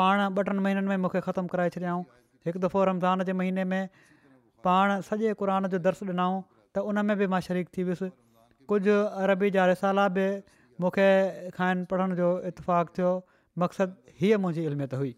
पाण 0.00 0.22
ॿ 0.26 0.46
टिनि 0.50 0.64
महीननि 0.66 0.90
में 0.92 0.96
मूंखे 1.06 1.22
ख़तमु 1.26 1.52
कराए 1.54 1.72
छॾियाऊं 1.78 2.04
हिकु 2.48 2.62
दफ़ो 2.66 2.84
रमज़ान 2.90 3.24
जे 3.30 3.32
महीने 3.42 3.64
में 3.72 3.88
पाण 4.68 4.94
सॼे 5.08 5.32
क़ुर 5.42 5.54
जो 5.74 5.82
दर्श 5.88 6.02
ॾिनऊं 6.12 6.40
त 6.74 6.84
उन 6.94 7.04
में 7.10 7.16
बि 7.22 7.26
मां 7.34 7.40
शरीक 7.50 7.74
थी 7.76 7.84
वियुसि 7.90 8.10
कुझु 8.74 8.96
अरबी 9.26 9.50
जा 9.58 9.66
रिसाला 9.74 10.08
बि 10.20 10.28
मूंखे 10.84 11.08
खाइनि 11.58 11.84
पढ़ण 11.94 12.20
जो 12.22 12.30
इतफ़ाक़ु 12.52 12.94
थियो 13.00 13.10
मक़सदु 13.64 14.16
हीअ 14.22 14.38
मुंहिंजी 14.44 14.68
इल्मियत 14.70 14.94
हुई 15.02 15.12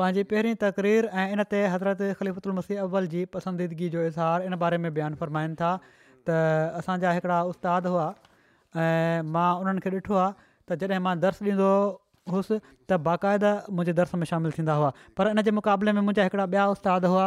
पंहिंजी 0.00 0.22
पहिरीं 0.28 0.54
तक़रीर 0.60 1.08
ऐं 1.22 1.32
इन 1.36 1.44
ते 1.52 1.58
हज़रत 1.72 2.14
ख़लीफ़ुत 2.18 2.46
उल 2.50 2.56
मसीह 2.58 2.84
अवल 2.84 3.08
जी 3.14 3.24
पसंदीदगी 3.36 3.88
जो 3.94 4.04
इज़ारु 4.10 4.46
इन 4.50 4.56
बारे 4.62 4.78
में 4.84 4.94
बयानु 4.98 5.18
फ़रमाइनि 5.22 5.58
था 5.62 5.72
त 6.28 6.38
असांजा 6.80 7.10
हिकिड़ा 7.16 7.36
उस्तादु 7.50 7.92
हुआ 7.96 8.06
ऐं 8.84 9.28
मां 9.34 9.50
उन्हनि 9.64 9.84
खे 9.86 9.90
ॾिठो 9.98 10.16
आहे 10.22 10.30
त 10.72 10.78
जॾहिं 10.84 11.02
मां 11.08 11.14
दर्स 11.26 11.42
ॾींदो 11.50 11.68
हुउसि 12.34 12.58
त 12.62 13.00
बाक़ाइदा 13.10 13.52
मुंहिंजे 13.80 13.96
दर्स 14.00 14.20
में 14.22 14.26
शामिलु 14.32 14.54
थींदा 14.58 14.76
हुआ 14.82 14.90
पर 15.20 15.32
इन 15.34 15.44
जे 15.48 15.54
मुक़ाबले 15.58 15.94
में 15.98 16.02
मुंहिंजा 16.10 16.26
हिकिड़ा 16.28 16.50
ॿिया 16.54 16.66
उस्तादु 16.78 17.10
हुआ 17.16 17.26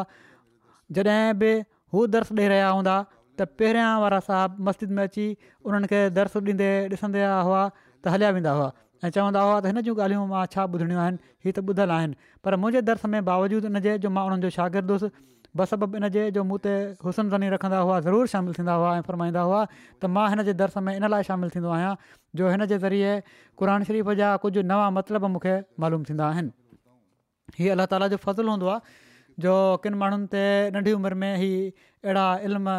जॾहिं 1.00 1.40
बि 1.44 1.52
हू 1.98 2.06
दर्स 2.18 2.38
ॾेई 2.42 2.52
रहिया 2.54 2.70
हूंदा 2.78 2.96
त 3.08 3.50
पहिरियां 3.62 3.90
वारा 4.06 4.22
साहबु 4.32 4.70
मस्जिद 4.72 4.98
में 5.02 5.08
अची 5.10 5.28
उन्हनि 5.68 5.92
खे 5.94 6.04
दर्श 6.22 6.42
ॾींदे 6.54 6.72
ॾिसंदा 6.96 7.36
हुआ 7.50 7.62
त 7.80 8.18
हलिया 8.18 8.34
वेंदा 8.40 8.56
हुआ 8.62 8.72
ऐं 9.04 9.10
चवंदा 9.16 9.40
हुआ 9.46 9.56
त 9.60 9.66
हिन 9.72 9.82
जूं 9.88 9.96
ॻाल्हियूं 10.00 10.28
मां 10.32 10.42
छा 10.54 10.64
ॿुधणियूं 10.76 11.00
आहिनि 11.04 11.18
हीअ 11.46 11.54
त 11.56 11.60
ॿुधल 11.72 11.90
आहिनि 11.98 12.16
पर 12.44 12.56
मुंहिंजे 12.64 12.82
दर्स 12.90 13.06
में 13.14 13.20
बावजूदु 13.30 13.68
इनजे 13.72 13.96
जो 14.06 14.10
मां 14.18 14.24
उन्हनि 14.28 14.46
जो 14.48 14.50
शागिर्दु 14.58 14.98
हुअसि 15.04 15.76
बस 15.76 15.76
इन 16.00 16.08
जे 16.16 16.24
जो 16.38 16.44
मूं 16.52 16.58
ते 16.66 16.76
हुसन 17.04 17.30
ज़नी 17.34 17.50
रखंदा 17.56 17.80
हुआ 17.88 17.98
ज़रूरु 18.08 18.30
शामिलु 18.34 18.54
थींदा 18.60 18.76
हुआ 18.84 18.94
ऐं 18.98 19.04
फ़रमाईंदा 19.10 19.44
हुआ 19.50 19.60
त 19.68 20.12
मां 20.16 20.24
हिन 20.36 20.44
जे 20.52 20.56
में 20.88 20.92
इन 20.96 21.08
लाइ 21.16 21.28
शामिलु 21.30 21.52
थींदो 21.58 21.74
आहियां 21.78 21.94
जो 22.42 22.54
हिन 22.56 22.66
जे 22.72 22.78
ज़रिए 22.86 23.12
क़ुर 23.60 23.76
शरीफ़ 23.92 24.12
जा 24.24 24.32
कुझु 24.48 24.66
नवां 24.72 24.88
मतिलब 25.00 25.30
मूंखे 25.38 25.56
मालूम 25.86 26.08
थींदा 26.12 26.32
आहिनि 26.36 27.62
हीअ 27.62 27.72
अलाह 27.78 27.92
ताला 27.96 28.10
जो 28.16 28.22
फ़ज़ुलु 28.26 28.58
हूंदो 28.58 28.72
आहे 28.76 29.14
जो 29.44 29.54
किन 29.84 30.00
माण्हुनि 30.06 30.28
ते 30.34 30.42
नंढी 30.74 30.96
उमिरि 31.02 31.20
में 31.26 31.30
ई 31.44 31.54
अहिड़ा 31.78 32.26
इल्म 32.50 32.76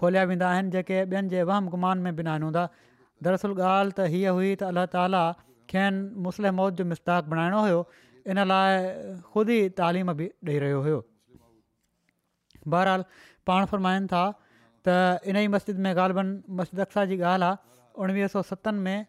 खोलिया 0.00 0.24
वेंदा 0.32 0.46
आहिनि 0.56 0.70
जेके 0.74 0.98
ॿियनि 1.04 1.28
जे 1.36 1.46
वहम 1.52 1.68
गुमान 1.76 2.04
में 2.08 2.12
बिना 2.20 2.34
हूंदा 2.44 2.66
दरसल 3.28 3.54
ॻाल्हि 3.58 3.94
त 3.98 4.14
हीअ 4.16 4.34
हुई 4.40 4.52
त 4.62 5.34
खेनि 5.70 6.22
मुस्लिम 6.26 6.54
मौत 6.60 6.80
जो 6.80 6.84
मिसाक 6.92 7.32
बणाइणो 7.32 7.60
हुयो 7.66 7.78
इन 8.32 8.42
लाइ 8.50 8.72
ख़ुदि 9.34 9.56
ई 9.64 9.72
तालीम 9.80 10.14
बि 10.20 10.28
ॾेई 10.50 10.58
रहियो 10.64 10.80
हुयो 10.86 10.98
बहरहाल 12.74 13.04
पाण 13.50 13.68
फ़रमाइनि 13.74 14.10
था 14.14 14.22
त 14.30 14.96
इन 15.32 15.40
ई 15.42 15.50
मस्जिद 15.56 15.84
में 15.86 15.92
ग़ालबनि 16.00 16.36
मस्जिदसा 16.60 17.04
जी 17.12 17.20
ॻाल्हि 17.24 17.50
आहे 17.50 18.02
उणिवीह 18.06 18.32
सौ 18.36 18.42
सतनि 18.50 18.82
में 18.88 19.06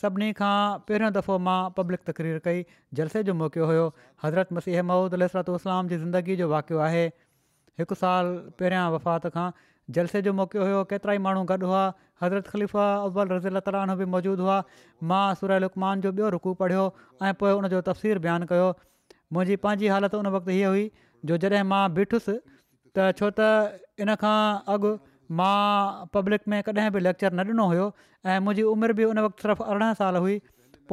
सभिनी 0.00 0.30
खां 0.40 0.54
पहिरियों 0.88 1.12
दफ़ो 1.18 1.38
मां 1.46 1.60
पब्लिक 1.76 2.08
तकरीर 2.08 2.40
कई 2.48 2.64
जलसे 3.00 3.22
जो 3.28 3.34
मौक़ो 3.42 3.68
हुयो 3.70 3.84
हज़रत 4.24 4.58
मसीह 4.58 4.82
महूद 4.90 5.18
अलसरत 5.20 5.54
इस्लाम 5.60 5.92
जी 5.94 5.98
ज़िंदगी 6.02 6.36
जो 6.42 6.48
वाक़ियो 6.56 6.82
आहे 6.88 7.06
हिकु 7.82 7.98
साल 8.02 8.34
पहिरियां 8.60 8.82
वफ़ात 8.96 9.32
खां 9.38 9.46
जलसे 9.94 10.20
जो 10.26 10.32
मौक़ो 10.36 10.60
हुयो 10.62 10.78
केतिरा 10.90 11.12
ई 11.14 11.18
माण्हू 11.24 11.42
गॾु 11.50 11.66
हुआ 11.70 11.82
हज़रत 12.22 12.46
ख़लीफ़ा 12.54 12.84
अव्वल 13.08 13.28
रज़ील 13.34 13.58
तालो 13.66 13.94
बि 14.00 14.04
मौजूदु 14.14 14.42
हुआ 14.42 14.56
मां 15.10 15.34
सुरमान 15.40 16.00
जो 16.06 16.10
ॿियो 16.12 16.30
रुकू 16.34 16.54
पढ़ियो 16.62 16.84
ऐं 17.22 17.34
पोइ 17.42 17.52
उनजो 17.58 17.80
तफ़सीर 17.90 18.18
बयानु 18.26 18.46
कयो 18.52 18.66
मुंहिंजी 19.36 19.56
पंहिंजी 19.66 19.92
हालति 19.94 20.16
उन 20.22 20.26
वक़्तु 20.36 20.50
हीअ 20.56 20.68
हुई 20.68 20.84
जो 21.30 21.38
जॾहिं 21.44 21.62
मां 21.74 21.82
ॿीठुसि 22.00 22.34
त 22.34 23.06
छो 23.20 23.30
त 23.38 23.84
इन 24.06 24.14
खां 24.24 24.34
अॻु 24.74 24.92
मां 25.42 25.52
पब्लिक 26.18 26.50
में 26.54 26.58
कॾहिं 26.70 26.90
बि 26.98 27.04
लेक्चर 27.06 27.38
न 27.38 27.46
ॾिनो 27.56 27.68
हुयो 27.74 27.86
ऐं 28.00 28.40
मुंहिंजी 28.48 28.66
उमिरि 28.74 28.98
बि 29.02 29.06
उन 29.12 29.22
वक़्तु 29.28 29.46
सिर्फ़ु 29.48 29.68
अरिड़हं 29.70 29.94
साल 30.02 30.20
हुई 30.26 30.36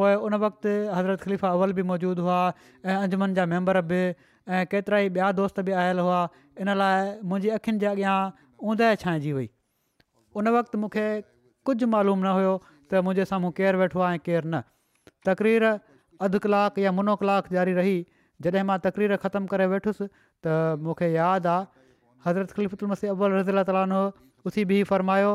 पोइ 0.01 0.13
उन 0.29 0.37
वक़्तु 0.45 0.69
हज़रत 0.99 1.25
ख़लीफ़ा 1.25 1.49
अव्वल 1.59 1.73
बि 1.81 1.87
मौजूदु 1.95 2.29
हुआ 2.29 2.37
ऐं 2.69 2.99
अजमन 3.09 3.35
जा 3.41 3.45
मेंबर 3.57 3.81
बि 3.95 3.99
ऐं 4.05 4.63
केतिरा 4.71 5.01
ई 5.07 5.09
ॿिया 5.17 5.31
दोस्त 5.43 5.59
बि 5.67 5.75
आयल 5.81 5.99
हुआ 6.05 6.21
इन 6.61 6.73
लाइ 6.85 7.11
मुंहिंजी 7.33 7.53
अखियुनि 7.59 7.83
जे 7.85 7.89
अॻियां 7.95 8.15
उंदहि 8.63 8.95
छांइजी 9.03 9.31
वई 9.37 9.49
उन 10.39 10.47
वक़्तु 10.55 10.77
मूंखे 10.81 11.05
कुझु 11.67 11.87
मालूम 11.93 12.19
न 12.25 12.31
हुयो 12.37 12.51
त 12.91 13.01
मुंहिंजे 13.07 13.25
साम्हूं 13.31 13.51
केरु 13.59 13.79
वेठो 13.81 13.99
आहे 14.07 14.15
ऐं 14.15 14.21
केरु 14.27 14.49
न 14.53 14.61
तक़रीर 15.29 15.63
अधु 16.27 16.39
कलाकु 16.45 16.81
या 16.83 16.91
मुनो 16.99 17.15
कलाकु 17.23 17.53
जारी 17.55 17.73
रही 17.79 17.95
जॾहिं 18.45 18.63
मां 18.69 18.77
तकरीर 18.85 19.15
ख़तमु 19.23 19.49
करे 19.53 19.67
वेठुसि 19.73 20.07
त 20.47 20.55
मूंखे 20.85 21.09
यादि 21.15 21.49
आहे 21.55 21.65
हज़रत 22.25 22.55
खलीफ़ी 22.59 23.07
अब्बू 23.15 23.25
रज़ीला 23.35 23.63
तालो 23.71 24.01
उसी 24.47 24.65
बीह 24.71 24.83
फरमायो 24.91 25.31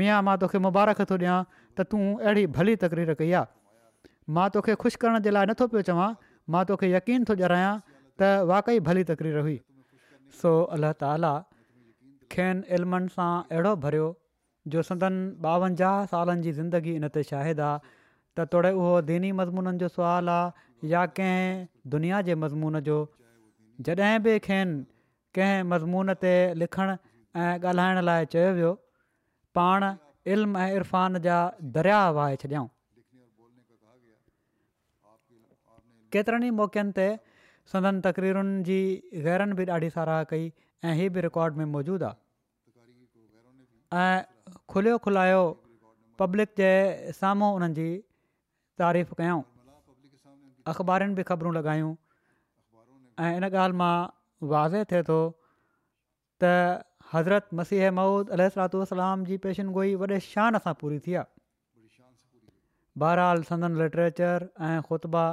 मिया 0.00 0.18
मां 0.26 0.36
तोखे 0.42 0.58
मुबारक 0.66 1.04
थो 1.12 1.16
ॾियां 1.22 1.38
त 1.78 1.88
तूं 1.94 2.02
अहिड़ी 2.16 2.46
भली 2.58 2.74
तकरीर 2.86 3.14
कई 3.22 3.32
आहे 3.42 4.10
मां 4.38 4.48
तोखे 4.56 4.74
ख़ुशि 4.82 5.00
करण 5.04 5.22
जे 5.28 5.34
लाइ 5.38 5.50
नथो 5.52 5.70
पियो 5.74 5.86
चवां 5.92 6.10
मां 6.56 6.64
तोखे 6.72 6.92
यकीन 6.96 7.30
थो 7.30 7.38
ॼाणायां 7.46 7.72
त 7.88 8.34
वाक़ई 8.52 8.84
भली 8.90 9.08
तकरीर 9.14 9.40
हुई 9.48 9.56
सो 10.42 10.56
अलाह 10.78 11.00
ताला 11.04 11.32
खेनि 12.34 12.76
इल्मनि 12.76 13.12
सां 13.16 13.30
अहिड़ो 13.54 13.72
भरियो 13.86 14.06
जो 14.74 14.82
सदन 14.88 15.16
ॿावंजाह 15.52 15.96
सालनि 16.14 16.44
जी 16.48 16.52
ज़िंदगी 16.58 16.94
इन 17.00 17.08
ते 17.16 17.24
शाहिद 17.30 17.62
आहे 17.68 17.80
त 17.86 18.46
तोड़े 18.54 18.70
उहो 18.82 18.92
दीनी 19.08 19.30
मज़मूननि 19.40 19.80
जो 19.84 19.88
सुवालु 19.94 20.34
आहे 20.34 20.90
या 20.92 21.02
कंहिं 21.18 21.92
दुनिया 21.94 22.20
जे 22.28 22.36
मज़मून 22.44 22.80
जो 22.90 22.98
जॾहिं 23.88 24.22
बि 24.26 24.36
खेनि 24.46 24.78
कंहिं 25.40 25.66
मज़मून 25.74 26.14
ते 26.26 26.34
लिखणु 26.62 26.94
ऐं 27.42 27.50
ॻाल्हाइण 27.66 28.02
लाइ 28.10 28.28
चयो 28.36 28.48
वियो 28.60 28.72
पाण 29.58 29.88
इल्म 30.36 30.64
ऐं 30.64 30.70
इरफ़ान 30.80 31.20
जा 31.28 31.36
दरिया 31.76 32.00
वहााइ 32.20 32.40
छॾियाऊं 32.44 32.72
केतिरनि 36.16 36.50
ई 36.54 36.58
मौक़नि 36.62 36.92
ते 37.00 37.08
सदन 37.74 38.00
तक़रीरुनि 38.08 38.56
जी 38.70 38.78
गैरनि 39.28 39.60
बि 39.62 39.68
ॾाढी 39.76 39.92
साराह 39.98 40.24
कई 40.34 40.50
ऐं 40.84 40.92
इहे 40.94 41.08
बि 41.14 41.20
रिकॉड 41.20 41.56
में 41.56 41.64
मौजूदु 41.72 42.04
आहे 42.04 42.14
ऐं 44.04 44.22
खुलियो 44.74 44.98
खुलायो 45.06 45.42
पब्लिक 46.20 46.54
जे 46.60 46.70
साम्हूं 47.18 47.50
उन्हनि 47.58 47.74
जी 47.76 47.84
तारीफ़ 48.82 49.12
कयूं 49.20 49.42
अख़बारुनि 50.72 51.14
बि 51.18 51.22
ख़बरूं 51.28 51.52
लॻायूं 51.58 51.92
ऐं 53.26 53.30
इन 53.36 53.44
ॻाल्हि 53.50 53.78
मां 53.82 53.94
वाज़े 54.54 54.82
थिए 54.92 55.02
थो 55.10 55.20
त 56.42 56.52
हज़रत 57.12 57.48
मसीह 57.62 57.90
महूद 58.00 58.34
अलू 58.38 58.82
वलाम 58.94 59.24
जी 59.30 59.40
गोई 59.78 59.94
वॾे 60.02 60.20
शान 60.26 60.58
सां 60.66 60.74
पूरी 60.82 60.98
थी 61.06 61.14
आहे 61.22 61.30
बहरहाल 63.04 63.42
संदन 63.52 63.78
लिटरेचर 63.84 64.48
ऐं 64.70 64.80
ख़ुतबा 64.90 65.24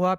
उहा 0.00 0.14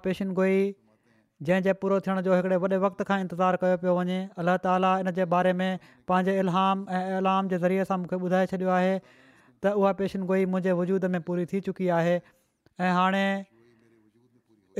जंहिंजे 1.46 1.72
पूरो 1.82 1.96
थियण 2.06 2.20
जो 2.26 2.34
हिकिड़े 2.38 2.56
वॾे 2.62 2.76
वक़्त 2.82 3.00
खां 3.06 3.16
इंतज़ारु 3.22 3.58
कयो 3.62 3.78
पियो 3.84 3.92
वञे 3.98 4.18
अल्ला 4.42 4.52
ताली 4.66 4.90
इन 5.04 5.10
जे 5.18 5.24
बारे 5.32 5.52
में 5.60 5.70
पंहिंजे 6.10 6.34
इलाम 6.42 6.84
ऐं 6.98 7.16
ऐलाम 7.20 7.48
जे 7.52 7.58
ज़रिए 7.64 7.86
सां 7.88 7.96
मूंखे 8.02 8.18
ॿुधाए 8.28 8.50
छॾियो 8.52 8.68
आहे 8.74 8.92
त 9.06 9.72
उहा 9.80 9.90
पेशनगोई 10.00 10.46
मुंहिंजे 10.52 10.74
वजूद 10.82 11.06
में 11.14 11.22
पूरी 11.30 11.46
थी 11.54 11.60
चुकी 11.68 11.88
आहे 11.96 12.14
ऐं 12.18 12.92
हाणे 13.00 13.24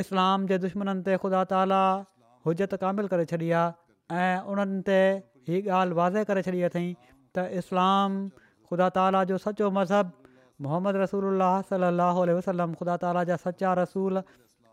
इस्लाम 0.05 0.47
जे 0.53 0.59
दुश्मननि 0.67 1.05
ते 1.11 1.17
ख़ुदा 1.25 1.41
ताला 1.55 1.81
हुजत 2.49 2.79
कामिल 2.85 3.11
करे 3.15 3.25
छॾी 3.35 3.51
आहे 3.63 4.21
ऐं 4.27 4.55
उन्हनि 4.55 4.83
ते 4.91 5.01
ई 5.01 5.63
ॻाल्हि 5.79 6.01
वाज़े 6.03 6.25
करे 6.31 6.45
छॾी 6.51 6.63
अथई 6.71 6.85
त 7.09 7.65
इस्लाम 7.65 8.21
ख़ुदा 8.71 8.89
ताला 9.01 9.25
जो 9.33 9.43
सचो 9.49 9.73
मज़हब 9.81 10.15
मोहम्मद 10.69 11.03
रसूल 11.03 11.29
अलाह 11.33 12.23
वसलम 12.41 12.79
ख़ुदा 12.85 12.97
ताला 13.07 13.27
जा 13.33 13.41
सचा 13.47 13.75
रसूल 13.83 14.25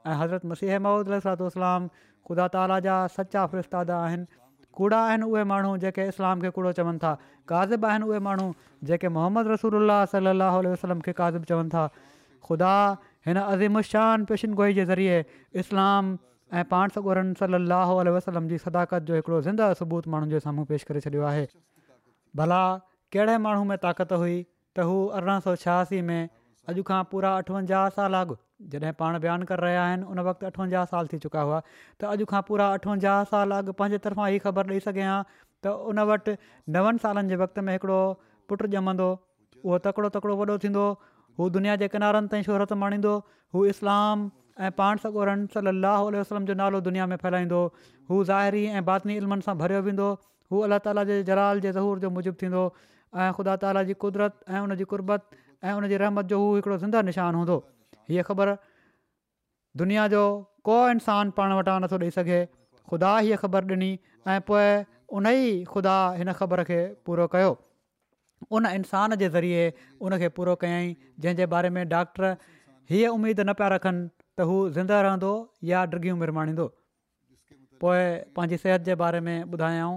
ऐं 0.10 0.16
हज़रत 0.22 0.46
मसीह 0.52 0.78
महमद 0.84 1.10
अल 1.10 1.20
सलात 1.24 1.90
ख़ुदा 2.28 2.48
ताला 2.56 2.78
जा 2.86 2.96
सचा 3.16 3.46
फिश्तादा 3.54 3.98
आहिनि 4.06 4.26
कूड़ा 4.80 4.98
आहिनि 5.10 5.28
उहे 5.34 5.44
माण्हू 5.52 5.74
जेके 5.84 6.06
इस्लाम 6.12 6.44
खे 6.46 6.50
कूड़ो 6.58 6.72
चवनि 6.80 7.00
था 7.04 7.12
काज़िब 7.52 7.86
आहिनि 7.92 8.10
उहे 8.14 8.20
माण्हू 8.28 8.48
जेके 8.90 9.12
मोहम्मद 9.18 9.52
रसूल 9.54 9.78
अला 9.82 9.98
सलाहु 10.16 10.62
उल 10.66 10.72
वसलम 10.74 11.02
खे 11.08 11.16
काज़िब 11.22 11.48
चवनि 11.54 11.74
था 11.76 11.86
ख़ुदा 12.50 12.74
हिन 13.30 13.42
अज़ीमुशान 13.44 14.26
पेशनगोई 14.34 14.78
जे 14.80 14.86
ज़रिए 14.94 15.18
इस्लाम 15.66 16.14
ऐं 16.60 16.64
पाण 16.74 16.96
सगोरन 16.98 17.34
सलाहु 17.46 18.00
उल 18.04 18.12
वसलम 18.18 18.48
जी 18.56 18.62
सदाकत 18.66 19.10
जो 19.12 19.20
हिकिड़ो 19.22 19.42
ज़िंदह 19.52 19.74
सबूत 19.84 20.08
माण्हुनि 20.16 20.38
जे 20.38 20.44
साम्हूं 20.48 20.66
पेश 20.74 20.88
करे 20.92 21.04
छॾियो 21.08 21.26
आहे 21.36 21.46
भला 22.42 22.62
कहिड़े 23.18 23.38
माण्हू 23.48 23.64
में 23.74 23.78
ताक़त 23.88 24.14
हुई 24.26 24.38
त 24.80 24.88
हू 24.92 24.98
अरिड़हं 25.22 25.46
सौ 25.50 25.56
छियासी 25.66 26.02
में 26.12 26.22
अॼु 26.74 26.92
खां 26.92 27.04
पूरा 27.16 27.36
अठवंजाहु 27.44 27.98
साल 28.00 28.24
अॻु 28.26 28.40
जॾहिं 28.72 28.92
पाण 29.00 29.18
बयानु 29.24 29.46
करे 29.50 29.60
रहिया 29.64 29.84
आहिनि 29.90 30.04
उन 30.14 30.20
वक़्तु 30.28 30.46
अठवंजाहु 30.48 30.86
साल 30.94 31.08
थी 31.12 31.18
चुका 31.26 31.42
हुआ 31.50 31.60
त 32.02 32.08
अॼु 32.16 32.26
खां 32.32 32.42
पूरा 32.48 32.66
अठवंजाहु 32.80 33.26
साल 33.34 33.52
अॻु 33.58 33.74
पंहिंजे 33.82 34.00
तरफ़ां 34.06 34.28
इहा 34.36 34.44
ख़बर 34.46 34.72
ॾेई 34.76 34.84
सघे 34.88 35.06
हां 35.10 35.20
त 35.66 35.72
उन 35.92 36.00
वटि 36.10 36.34
नवनि 36.78 37.04
सालनि 37.04 37.34
जे 37.36 37.38
वक्त 37.44 37.64
में 37.68 37.72
हिकिड़ो 37.76 38.00
पुटु 38.52 38.70
ॼमंदो 38.82 39.08
उहो 39.64 39.80
तकिड़ो 39.88 40.12
तकिड़ो 40.18 40.36
वॾो 40.44 40.58
थींदो 40.66 40.86
हू 41.40 41.50
दुनिया 41.60 41.76
जे 41.84 41.88
किनारनि 41.96 42.32
ताईं 42.36 42.46
शोहरत 42.50 42.76
माणींदो 42.84 43.16
हू 43.56 43.64
इस्लाम 43.76 44.28
ऐं 44.68 44.72
पाण 44.82 45.02
सगोरन 45.06 45.48
रं 45.58 46.20
वसलम 46.20 46.52
जो 46.52 46.58
नालो 46.66 46.84
दुनिया 46.92 47.08
में 47.14 47.18
फैलाईंदो 47.26 47.62
हू 48.12 48.24
ज़ाहिरी 48.34 48.66
ऐं 48.80 48.84
बातनी 48.94 49.18
इल्मनि 49.24 49.48
सां 49.50 49.56
भरियो 49.66 49.82
वेंदो 49.90 50.10
हू 50.52 50.66
अलाह 50.70 50.86
ताला 50.90 51.08
जे 51.14 51.22
जलाल 51.34 51.64
जे 51.68 51.72
ज़हूर 51.82 52.04
जे 52.06 52.12
मुजिब 52.20 52.42
थींदो 52.46 52.68
ख़ुदा 53.40 53.58
ताला 53.66 53.86
जी 53.92 53.98
कुदरत 54.06 54.46
ऐं 54.54 54.62
उनजी 55.80 55.98
रहमत 56.08 56.34
जो 56.36 56.44
हू 56.46 56.52
हिकिड़ो 56.60 56.78
ज़िंदा 56.88 57.02
निशानु 57.12 57.44
हूंदो 57.46 57.58
हीअ 58.10 58.24
ख़बर 58.30 58.58
दुनिया 59.82 60.08
जो 60.16 60.22
को 60.68 60.78
इंसानु 60.94 61.32
पाण 61.40 61.54
वटां 61.60 61.78
नथो 61.86 61.98
ॾेई 62.04 62.12
सघे 62.18 62.40
ख़ुदा 62.90 63.14
हीअ 63.18 63.38
ख़बर 63.46 63.70
ॾिनी 63.74 63.90
ऐं 64.26 64.40
पोइ 64.50 64.66
उन 65.20 65.30
ई 65.30 65.64
ख़ुदा 65.74 65.96
हिन 66.20 66.32
ख़बर 66.40 66.64
खे 66.70 66.80
पूरो 67.10 67.28
कयो 67.36 67.52
उन 68.58 68.66
इंसान 68.80 69.16
जे 69.22 69.30
ज़रिए 69.36 69.62
उनखे 70.08 70.30
पूरो 70.40 70.56
कयाई 70.66 70.90
जंहिं 71.26 71.48
बारे 71.56 71.70
में 71.78 71.82
डॉक्टर 71.94 72.54
हीअ 72.92 73.14
उमेदु 73.18 73.44
न 73.46 73.56
पिया 73.62 73.70
रखनि 73.78 74.02
त 74.10 74.50
हू 74.52 74.58
ज़िंदा 74.78 75.02
रहंदो 75.10 75.32
या 75.74 75.86
डर्गियूं 75.94 76.26
बि 76.26 76.68
पोइ 77.82 78.00
पंहिंजी 78.38 78.58
सिहत 78.62 78.88
जे 78.88 78.96
बारे 79.02 79.20
में 79.26 79.36
ॿुधायऊं 79.56 79.94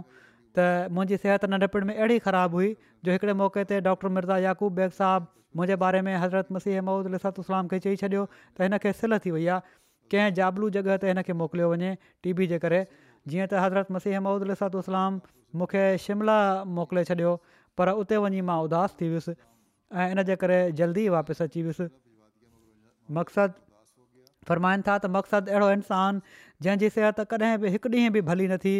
त 0.58 0.64
मुंहिंजी 0.96 1.16
सिहत 1.20 1.44
नंढपिण 1.52 1.84
में 1.90 1.94
अहिड़ी 1.94 2.18
ख़राबु 2.24 2.58
हुई 2.60 2.70
जो 3.08 3.12
हिकिड़े 3.16 3.34
मौके 3.40 3.62
ते 3.70 3.80
डॉक्टर 3.88 4.08
मिर्ज़ा 4.16 4.36
यकूब 4.50 4.74
बैग 4.80 4.96
साहबु 4.98 5.58
मुंहिंजे 5.60 5.76
बारे 5.84 6.00
में 6.08 6.12
हज़रत 6.24 6.56
मसीह 6.56 6.80
महमूद 6.88 7.12
अलसातू 7.12 7.44
सलाम 7.48 7.68
खे 7.72 7.78
चई 7.86 8.00
छॾियो 8.02 8.24
त 8.32 8.66
हिन 8.66 8.78
खे 8.84 8.92
सिल 9.00 9.16
थी 9.26 9.30
वई 9.36 9.46
आहे 9.54 9.74
कंहिं 10.14 10.34
जाबलू 10.40 10.68
जॻह 10.78 10.98
ते 11.06 11.12
हिन 11.12 11.22
खे 11.30 11.36
मोकिलियो 11.44 11.68
वञे 11.72 11.92
टी 12.26 12.34
वी 12.40 12.48
जे 12.52 12.58
करे 12.66 12.80
जीअं 12.96 13.46
त 13.52 13.62
हज़रत 13.64 13.96
मसीह 13.98 14.20
महमूद 14.26 14.48
अलतलाम 14.48 15.20
मूंखे 15.62 15.84
शिमला 16.06 16.38
मोकिले 16.80 17.04
छॾियो 17.12 17.32
पर 17.80 17.92
उते 18.04 18.18
वञी 18.26 18.44
मां 18.52 18.56
उदास 18.68 18.96
थी 19.00 19.08
वियुसि 19.14 19.34
ऐं 20.02 20.10
इन 20.16 20.24
जे 20.32 20.36
करे 20.44 20.58
जल्दी 20.82 21.06
वापसि 21.16 21.44
अची 21.48 21.62
वियुसि 21.70 21.86
मक़सदु 23.20 23.64
फ़रमाइनि 24.52 24.86
था 24.90 24.98
त 24.98 25.14
मक़सदु 25.16 25.52
अहिड़ो 25.56 25.70
इंसानु 25.78 26.28
जंहिंजी 26.66 26.92
सिहत 26.98 27.24
कॾहिं 27.34 27.54
बि 27.64 27.72
हिकु 27.78 27.94
ॾींहुं 27.96 28.12
बि 28.18 28.22
भली 28.32 28.48
न 28.52 28.58
थी 28.66 28.76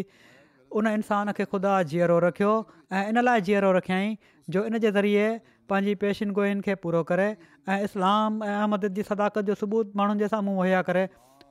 उन 0.80 0.86
इंसान 0.88 1.30
खे 1.38 1.44
ख़ुदा 1.50 1.72
जीअरो 1.92 2.18
रखियो 2.24 2.52
ऐं 2.96 3.08
इन 3.12 3.20
लाइ 3.28 3.40
जीअरो 3.48 3.72
रखियई 3.76 4.12
जो 4.56 4.64
इन 4.70 4.78
जे 4.84 4.90
ज़रिए 4.98 5.26
पंहिंजी 5.72 5.94
पेशिनगोनि 6.04 6.60
खे 6.68 6.74
पूरो 6.84 7.02
करे 7.10 7.26
ऐं 7.32 7.80
इस्लाम 7.88 8.44
ऐं 8.46 8.54
अहमद 8.54 8.88
जी 8.98 9.02
सदाकत 9.10 9.50
जो 9.52 9.58
सबूत 9.64 9.92
माण्हुनि 10.00 10.24
जे 10.24 10.28
साम्हूं 10.36 10.56
मुहैया 10.60 10.80
करे 10.90 11.04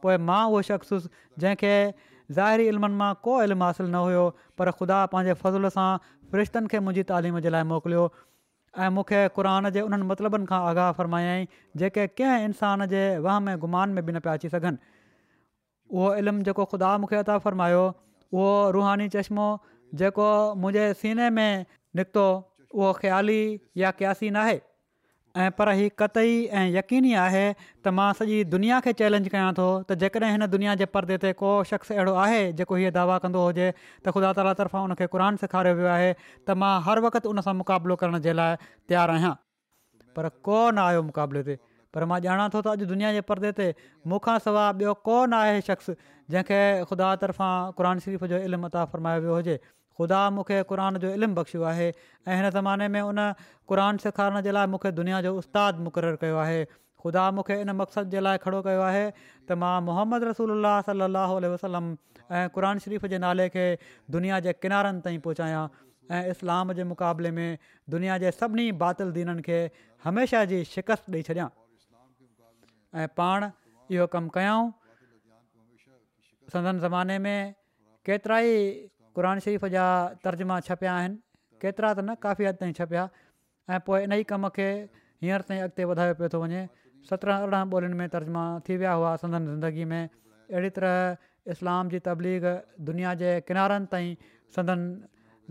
पोइ 0.05 0.17
मां 0.29 0.39
उहो 0.47 0.61
शख़्सुस 0.71 1.07
जंहिंखे 1.43 1.75
ज़ाहिरी 2.39 2.67
इल्मनि 2.73 2.99
मां 3.03 3.11
को 3.29 3.37
इल्मु 3.45 3.65
हासिलु 3.69 3.87
न 3.93 4.03
हुयो 4.07 4.25
पर 4.61 4.73
ख़ुदा 4.81 4.99
पंहिंजे 5.15 5.37
फज़ुल 5.45 5.73
सां 5.79 5.87
फ़रिश्तनि 6.35 6.73
खे 6.75 6.81
मुंहिंजी 6.89 7.07
तालीम 7.15 7.41
जे 7.47 7.53
लाइ 7.57 7.69
मोकिलियो 7.73 8.05
ऐं 8.83 8.89
मूंखे 8.99 9.21
क़ुर 9.39 9.55
जे 9.77 9.85
उन्हनि 9.89 10.09
मतिलबनि 10.13 10.49
खां 10.53 10.59
आगाह 10.73 10.93
फ़रमायाई 11.01 11.47
जेके 11.83 12.07
कंहिं 12.21 12.51
इंसान 12.51 12.89
जे 12.95 13.03
वह 13.27 13.39
में 13.49 13.53
गुमान 13.65 13.97
में 13.99 14.03
बि 14.05 14.13
न 14.17 14.23
पिया 14.27 14.37
अची 14.41 14.53
सघनि 14.57 14.95
उहो 15.97 16.13
इल्मु 16.23 16.47
जेको 16.49 16.67
ख़ुदा 16.75 16.93
मूंखे 17.05 17.21
अता 17.25 17.37
फ़रमायो 17.47 17.85
उहो 18.33 18.49
रूहानी 18.75 19.07
चश्मो 19.13 19.45
जेको 20.01 20.27
मुंहिंजे 20.65 20.93
सीने 21.03 21.29
में 21.37 21.65
निकितो 21.99 22.25
उहो 22.73 22.91
ख़्याली 22.99 23.41
या 23.77 23.91
क्यासी 24.01 24.29
न 24.33 24.59
ऐं 25.41 25.51
पर 25.57 25.69
हीउ 25.79 25.89
क़तई 25.99 26.31
ऐं 26.59 26.67
यकीनी 26.75 27.13
आहे 27.23 27.43
त 27.57 27.93
मां 27.99 28.07
सॼी 28.19 28.39
दुनिया 28.55 28.79
खे 28.87 28.93
चैलेंज 29.01 29.29
कयां 29.35 29.51
थो 29.59 29.67
त 29.83 29.97
जेकॾहिं 30.03 30.31
हिन 30.35 30.47
दुनिया 30.55 30.73
जे 30.81 30.85
परदे 30.95 31.17
ते 31.25 31.31
को 31.43 31.51
शख़्स 31.71 31.91
अहिड़ो 31.97 32.13
आहे 32.25 32.41
जेको 32.61 32.79
हीअ 32.81 32.91
दावा 32.99 33.17
कंदो 33.25 33.43
हुजे 33.45 33.67
त 33.77 34.15
ख़ुदा 34.15 34.33
ताल 34.39 34.51
तरफ़ां 34.61 34.83
उन 34.89 34.99
खे 35.01 35.07
क़ुर 35.15 35.27
सेखारियो 35.45 35.79
वियो 35.79 35.91
आहे 35.97 36.11
त 36.13 36.57
मां 36.65 36.73
हर 36.89 37.03
वक़्तु 37.07 37.33
उन 37.35 37.41
सां 37.47 37.55
मुक़ाबिलो 37.63 37.99
करण 38.03 38.19
जे 38.27 38.35
लाइ 38.41 38.55
तयारु 38.93 39.17
आहियां 39.19 39.35
पर 40.19 40.29
कोन 40.49 40.83
आयो 40.89 41.03
मुक़ाबले 41.11 41.43
ते 41.51 41.57
पर 41.95 42.05
मां 42.11 42.19
ॼाणा 42.25 42.43
थो 42.55 42.59
त 42.65 42.73
अॼु 42.79 42.85
दुनिया 42.93 43.11
जे 43.17 43.21
परदे 43.29 43.51
ते 43.59 43.65
मूंखां 44.11 44.35
सवाइ 44.43 44.73
ॿियो 44.81 44.93
कोन 45.09 45.33
आहे 45.39 45.55
शख़्स 45.69 45.89
जंहिंखे 46.35 46.59
ख़ुदा 46.91 47.07
तर्फ़ां 47.23 47.53
क़ुन 47.79 48.03
शरीफ़ 48.05 48.27
जो 48.33 48.39
इल्मु 48.49 48.69
अता 48.73 48.83
फ़रमायो 48.93 49.23
वियो 49.25 49.37
हुजे 49.39 49.55
ख़ुदा 49.65 50.19
मूंखे 50.37 50.59
क़ुर 50.69 50.83
जो 51.05 51.11
इल्मु 51.19 51.39
बख़्शियो 51.39 51.65
आहे 51.71 51.87
ऐं 51.95 52.35
हिन 52.41 52.51
ज़माने 52.57 52.87
में 52.95 53.01
उन 53.07 53.25
क़रान 53.73 54.01
सेखारण 54.05 54.41
जे 54.47 54.55
लाइ 54.59 54.71
मूंखे 54.75 54.91
दुनिया 55.01 55.19
जो 55.27 55.33
उस्तादु 55.43 55.87
मुक़ररु 55.89 56.21
कयो 56.23 56.39
आहे 56.45 56.61
ख़ुदा 57.03 57.25
मूंखे 57.39 57.59
इन 57.65 57.75
मक़सदु 57.83 58.17
जे 58.17 58.23
लाइ 58.27 58.43
खड़ो 58.47 58.61
कयो 58.67 58.87
आहे 58.89 59.03
त 59.05 59.61
मां 59.63 59.75
मुहम्मद 59.91 60.29
रसूल 60.31 60.57
अलाह 60.63 61.37
वसलम 61.55 61.91
ऐं 62.23 62.49
क़ुर 62.57 62.73
शरीफ़ 62.87 63.07
जे 63.15 63.21
नाले 63.25 63.47
खे 63.57 63.65
दुनिया 64.17 64.39
जे 64.47 64.53
किनारनि 64.67 65.03
ताईं 65.09 65.19
पहुचायां 65.27 65.63
ऐं 66.17 66.35
इस्लाम 66.35 66.77
जे 66.79 66.85
मुक़ाबले 66.93 67.33
में 67.37 67.71
दुनिया 67.95 68.17
जे 68.25 68.31
सभिनी 68.43 68.71
बातिलदीननि 68.85 69.47
खे 69.49 69.59
हमेशह 70.09 70.51
जी 70.53 70.61
शिकस्त 70.77 71.17
ॾेई 71.21 71.27
छॾियां 71.31 71.49
ऐं 72.99 73.07
पाण 73.17 73.43
इहो 73.95 74.05
कमु 74.13 74.29
कयूं 74.35 74.57
संदन 76.53 76.79
ज़माने 76.83 77.17
में 77.23 77.55
केतिरा 78.05 78.37
ई 78.51 78.55
क़ुर 79.15 79.25
शरीफ़ 79.45 79.65
जा 79.75 79.85
तर्जुमा 80.23 80.59
छपिया 80.67 80.91
आहिनि 80.99 81.15
केतिरा 81.63 81.89
त 81.95 81.99
न 82.03 82.15
काफ़ी 82.19 82.43
हद 82.47 82.55
ताईं 82.59 82.73
छपिया 82.79 83.03
ऐं 83.71 83.79
पोइ 83.87 84.03
इन 84.07 84.11
ई 84.19 84.23
कम 84.27 84.47
खे 84.55 84.67
हींअर 85.23 85.41
ताईं 85.47 85.59
अॻिते 85.71 85.83
वधायो 85.91 86.13
पियो 86.19 86.29
थो 86.35 86.39
वञे 86.43 86.61
सत्रहं 87.07 87.47
अरिड़हं 87.47 87.71
ॿोलियुनि 87.71 87.95
में 88.03 88.07
तर्जुमा 88.15 88.43
थी 88.67 88.75
विया 88.83 88.93
हुआ 88.99 89.15
संदन 89.23 89.41
ज़िंदगी 89.53 89.85
में 89.91 90.03
अहिड़ी 90.03 90.69
तरह 90.75 90.95
इस्लाम 91.55 91.89
जी 91.95 91.99
तबलीग 92.11 92.43
दुनिया 92.91 93.13
जे 93.23 93.29
किनारनि 93.47 93.87
ताईं 93.95 94.11
संदन 94.55 94.79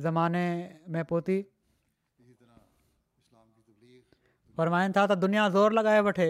ज़माने 0.04 0.44
में 0.92 1.02
पहुती 1.08 1.40
फरमाइनि 4.60 4.92
था 4.96 5.06
त 5.08 5.18
दुनिया 5.24 5.48
ज़ोर 5.56 5.72
लॻाए 5.80 6.00
वठे 6.12 6.28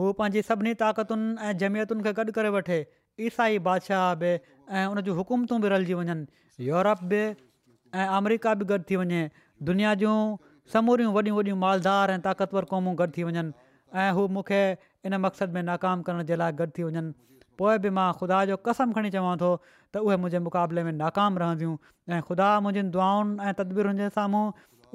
हू 0.00 0.10
पंहिंजी 0.18 0.42
सभिनी 0.48 0.72
ताक़तुनि 0.80 1.28
ऐं 1.46 1.56
जमियतुनि 1.62 2.02
खे 2.06 2.12
गॾु 2.18 2.32
करे 2.36 2.52
वठे 2.56 2.76
ईसाई 3.28 3.58
बादशाह 3.66 4.06
बि 4.22 4.30
ऐं 4.80 4.84
उन 4.92 5.00
जूं 5.08 5.16
हुकूमतूं 5.20 5.58
बि 5.64 5.72
रलिजी 5.72 5.94
वञनि 6.00 6.64
यूरोप 6.68 7.02
बि 7.12 7.20
ऐं 7.32 8.06
अमरिका 8.20 8.54
बि 8.62 8.68
गॾु 8.72 8.78
थी 8.92 8.98
वञे 9.02 9.20
दुनिया 9.70 9.94
जूं 10.04 10.14
समूरियूं 10.76 11.12
वॾियूं 11.18 11.36
वॾियूं 11.40 11.58
मालदार 11.66 12.14
ऐं 12.16 12.20
ताक़तवर 12.28 12.70
क़ौमूं 12.72 12.96
गॾु 13.02 13.10
थी 13.18 13.26
वञनि 13.30 13.44
ऐं 14.04 14.08
हू 14.20 14.26
मूंखे 14.36 14.62
इन 15.10 15.20
मक़सद 15.26 15.58
में 15.58 15.62
नाकाम 15.70 16.06
करण 16.10 16.28
जे 16.32 16.40
लाइ 16.44 16.56
गॾु 16.62 16.70
थी 16.78 16.88
वञनि 16.88 17.14
पोइ 17.62 17.78
बि 17.86 17.92
मां 18.00 18.08
ख़ुदा 18.20 18.40
जो 18.52 18.58
कसम 18.68 18.96
खणी 18.98 19.14
चवां 19.16 19.36
थो 19.44 19.52
त 19.68 20.04
उहे 20.04 20.16
मुंहिंजे 20.24 20.42
मुक़ाबले 20.50 20.84
में 20.88 20.92
नाकाम 21.06 21.40
रहंदियूं 21.44 21.74
ऐं 22.14 22.20
खुदा 22.30 22.50
मुंहिंजी 22.68 22.90
दुआनि 22.98 23.50
ऐं 23.50 23.54
तदबीरुनि 23.64 24.02
जे 24.04 24.10
साम्हूं 24.20 24.44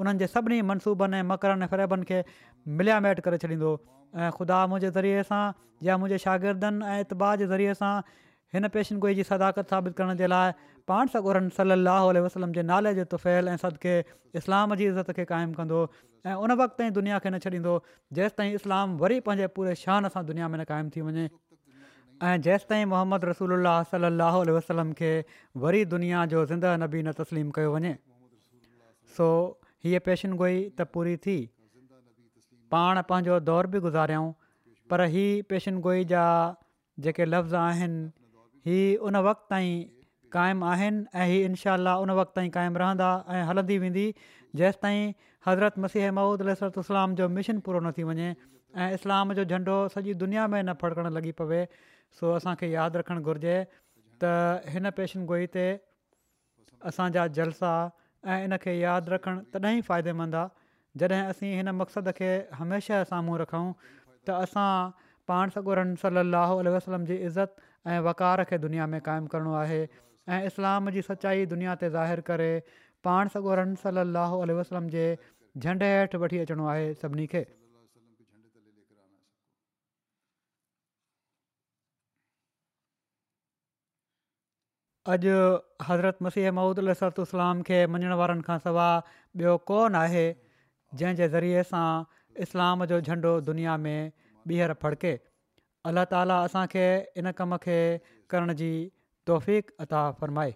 उन्हनि 0.04 0.24
जे 0.24 0.32
सभिनी 0.38 0.62
मनसूबनि 0.70 1.20
ऐं 1.26 1.30
मकरनि 1.34 1.68
ऐं 1.70 1.74
ख़राबनि 1.74 2.10
खे 2.12 3.28
करे 3.28 3.42
छॾींदो 3.46 3.76
ऐं 4.24 4.30
ख़ुदा 4.36 4.60
मुंहिंजे 4.72 4.90
ज़रिए 4.98 5.24
सां 5.30 5.46
या 5.88 5.98
मुंहिंजे 6.02 6.18
शागिर्दनि 6.24 6.86
ऐं 6.90 7.00
इतबा 7.06 7.30
जे 7.42 7.48
ज़रिए 7.54 7.74
सां 7.82 7.92
हिन 8.58 8.68
पेशनगोई 8.76 9.16
जी 9.20 9.24
सदाकत 9.30 9.74
साबित 9.74 9.96
करण 9.98 10.20
जे 10.22 10.28
लाइ 10.34 10.52
पाण 10.92 11.12
सॻुरनि 11.16 11.50
सल 11.58 11.76
अह 11.96 12.22
वसलम 12.28 12.54
जे 12.58 12.64
नाले 12.70 12.94
जे 13.00 13.06
तुफ़ैल 13.14 13.54
ऐं 13.54 13.58
सदके 13.66 13.96
इस्लाम 14.42 14.76
जी 14.82 14.86
इज़त 14.92 15.12
खे 15.20 15.26
क़ाइमु 15.32 15.58
कंदो 15.60 15.80
ऐं 15.86 16.36
उन 16.48 16.56
वक़्त 16.62 16.78
ताईं 16.82 16.94
दुनिया 17.00 17.18
खे 17.26 17.34
न 17.34 17.42
छॾींदो 17.48 17.74
जेसिताईं 18.20 18.56
इस्लाम 18.60 18.96
वरी 19.02 19.20
पंहिंजे 19.30 19.50
पूरे 19.58 19.74
शान 19.82 20.10
सां 20.16 20.24
दुनिया 20.30 20.48
में 20.54 20.60
न 20.62 20.68
क़ाइमु 20.72 20.96
थी 20.98 21.04
वञे 21.10 21.26
ऐं 22.30 22.36
जेसिताईं 22.50 22.86
मोहम्मद 22.96 23.28
रसूल 23.32 23.56
अलाह 23.58 23.82
सलाहु 23.94 24.46
वसलम 24.60 24.94
खे 25.02 25.12
वरी 25.66 25.84
दुनिया 25.96 26.24
जो 26.36 26.46
ज़िंदह 26.54 26.80
नबी 26.86 27.04
न 27.08 27.16
तस्लीम 27.22 27.52
कयो 27.60 27.76
वञे 27.78 27.92
सो 29.18 29.30
हीअ 29.88 30.04
पेशनगोई 30.10 30.58
त 30.80 30.90
पूरी 30.96 31.18
थी 31.28 31.38
पाण 32.76 33.00
पंहिंजो 33.10 33.36
दौर 33.48 33.68
बि 33.74 33.80
गुज़ारियऊं 33.84 34.32
पर 34.94 35.04
हीउ 35.16 35.44
पेशन 35.52 35.78
गोई 35.84 36.02
जा 36.14 36.24
जेके 37.06 37.28
लफ़्ज़ 37.28 37.56
आहिनि 37.60 38.70
हीअ 38.72 39.06
उन 39.10 39.20
वक़्तु 39.28 39.52
ताईं 39.54 39.78
क़ाइमु 40.36 40.68
आहिनि 40.72 41.06
ऐं 41.20 41.28
हीअ 41.30 41.76
उन 41.76 42.12
वक़्तु 42.20 42.36
ताईं 42.40 42.50
क़ाइमु 42.58 42.82
रहंदा 42.84 43.12
ऐं 43.36 43.44
हलंदी 43.52 43.78
वेंदी 43.84 44.04
जेसिताईं 44.64 45.16
हज़रत 45.48 45.80
मसीह 45.86 46.10
महमूद 46.18 46.74
इस्लाम 46.84 47.16
जो 47.22 47.30
मिशन 47.38 47.64
पूरो 47.70 47.82
न 47.86 47.94
थी 48.00 48.08
वञे 48.10 48.28
ऐं 48.84 48.90
इस्लाम 49.00 49.38
जो 49.40 49.48
झंडो 49.56 49.78
सॼी 49.96 50.18
दुनिया 50.26 50.48
में 50.56 50.60
न 50.70 50.76
फड़कण 50.84 51.10
लॻी 51.20 51.34
पवे 51.40 51.62
सो 52.20 52.34
असांखे 52.42 52.72
यादि 52.74 53.04
रखणु 53.04 53.24
घुरिजे 53.34 53.56
त 54.24 54.36
हिन 54.76 54.92
पेशन 55.00 55.26
गोई 55.32 55.48
ते 55.56 55.66
असांजा 56.92 57.26
जलसा 57.40 57.74
ऐं 58.36 58.40
इन 58.50 58.60
खे 58.68 58.78
यादि 58.82 59.16
रखणु 59.18 59.44
तॾहिं 59.58 59.76
ई 59.84 59.88
फ़ाइदेमंदु 59.92 60.44
आहे 60.44 60.64
जॾहिं 61.02 61.24
असीं 61.30 61.50
हिन 61.60 61.70
मक़सदु 61.82 62.12
खे 62.18 62.28
हमेशह 62.60 63.04
साम्हूं 63.12 63.38
रखूं 63.40 63.66
त 64.28 64.30
असां 64.46 64.68
पाण 65.32 65.50
सॻो 65.56 65.74
रम 65.80 65.92
वसलम 66.76 67.06
जी 67.12 67.16
इज़त 67.30 67.56
ऐं 67.96 68.00
वकार 68.08 68.44
खे 68.52 68.58
दुनिया 68.68 68.88
में 68.94 69.00
क़ाइमु 69.08 69.28
करिणो 69.34 69.54
आहे 69.64 69.82
ऐं 70.36 70.42
इस्लाम 70.52 70.90
जी 70.98 71.02
सचाई 71.10 71.46
दुनिया 71.56 71.76
ते 71.84 71.90
ज़ाहिर 71.98 72.22
करे 72.30 72.50
पाण 73.08 73.28
सॻो 73.34 73.56
रम 73.62 73.76
सलाहु 73.84 74.40
वसलम 74.62 74.88
जे 74.96 75.04
झंडे 75.58 75.92
हेठि 75.98 76.18
वठी 76.26 76.40
अचिणो 76.46 76.66
आहे 76.76 76.88
सभिनी 77.04 77.28
खे 77.36 77.44
अॼु 85.14 85.32
हज़रत 85.90 86.22
मसीह 86.28 86.52
महूदु 86.60 86.94
सर्तु 87.04 87.24
इस्लाम 87.30 87.62
खे 87.70 87.86
मञण 87.96 88.14
वारनि 88.24 88.42
खां 88.50 88.58
सवाइ 88.70 89.46
ॿियो 89.46 89.58
कोन 89.72 89.96
आहे 90.02 90.24
जंहिं 91.02 91.18
जे 91.22 91.28
ज़रिए 91.36 91.64
सां 91.72 91.86
इस्लाम 92.48 92.86
जो 92.92 93.00
झंडो 93.08 93.32
दुनिया 93.52 93.76
में 93.86 93.98
ॿीहर 94.54 94.76
फड़के 94.86 95.14
अल्लाह 95.92 96.10
ताला 96.16 96.40
असांखे 96.50 96.86
इन 97.24 97.32
कम 97.42 97.58
खे 97.68 97.80
करण 98.36 98.54
जी 98.64 98.70
तौफीक 99.32 99.76
अता 99.86 100.04
फ़रमाए 100.22 100.56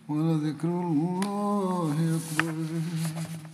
ولذكر 0.10 0.68
الله 0.68 2.20
أكبر 2.40 3.51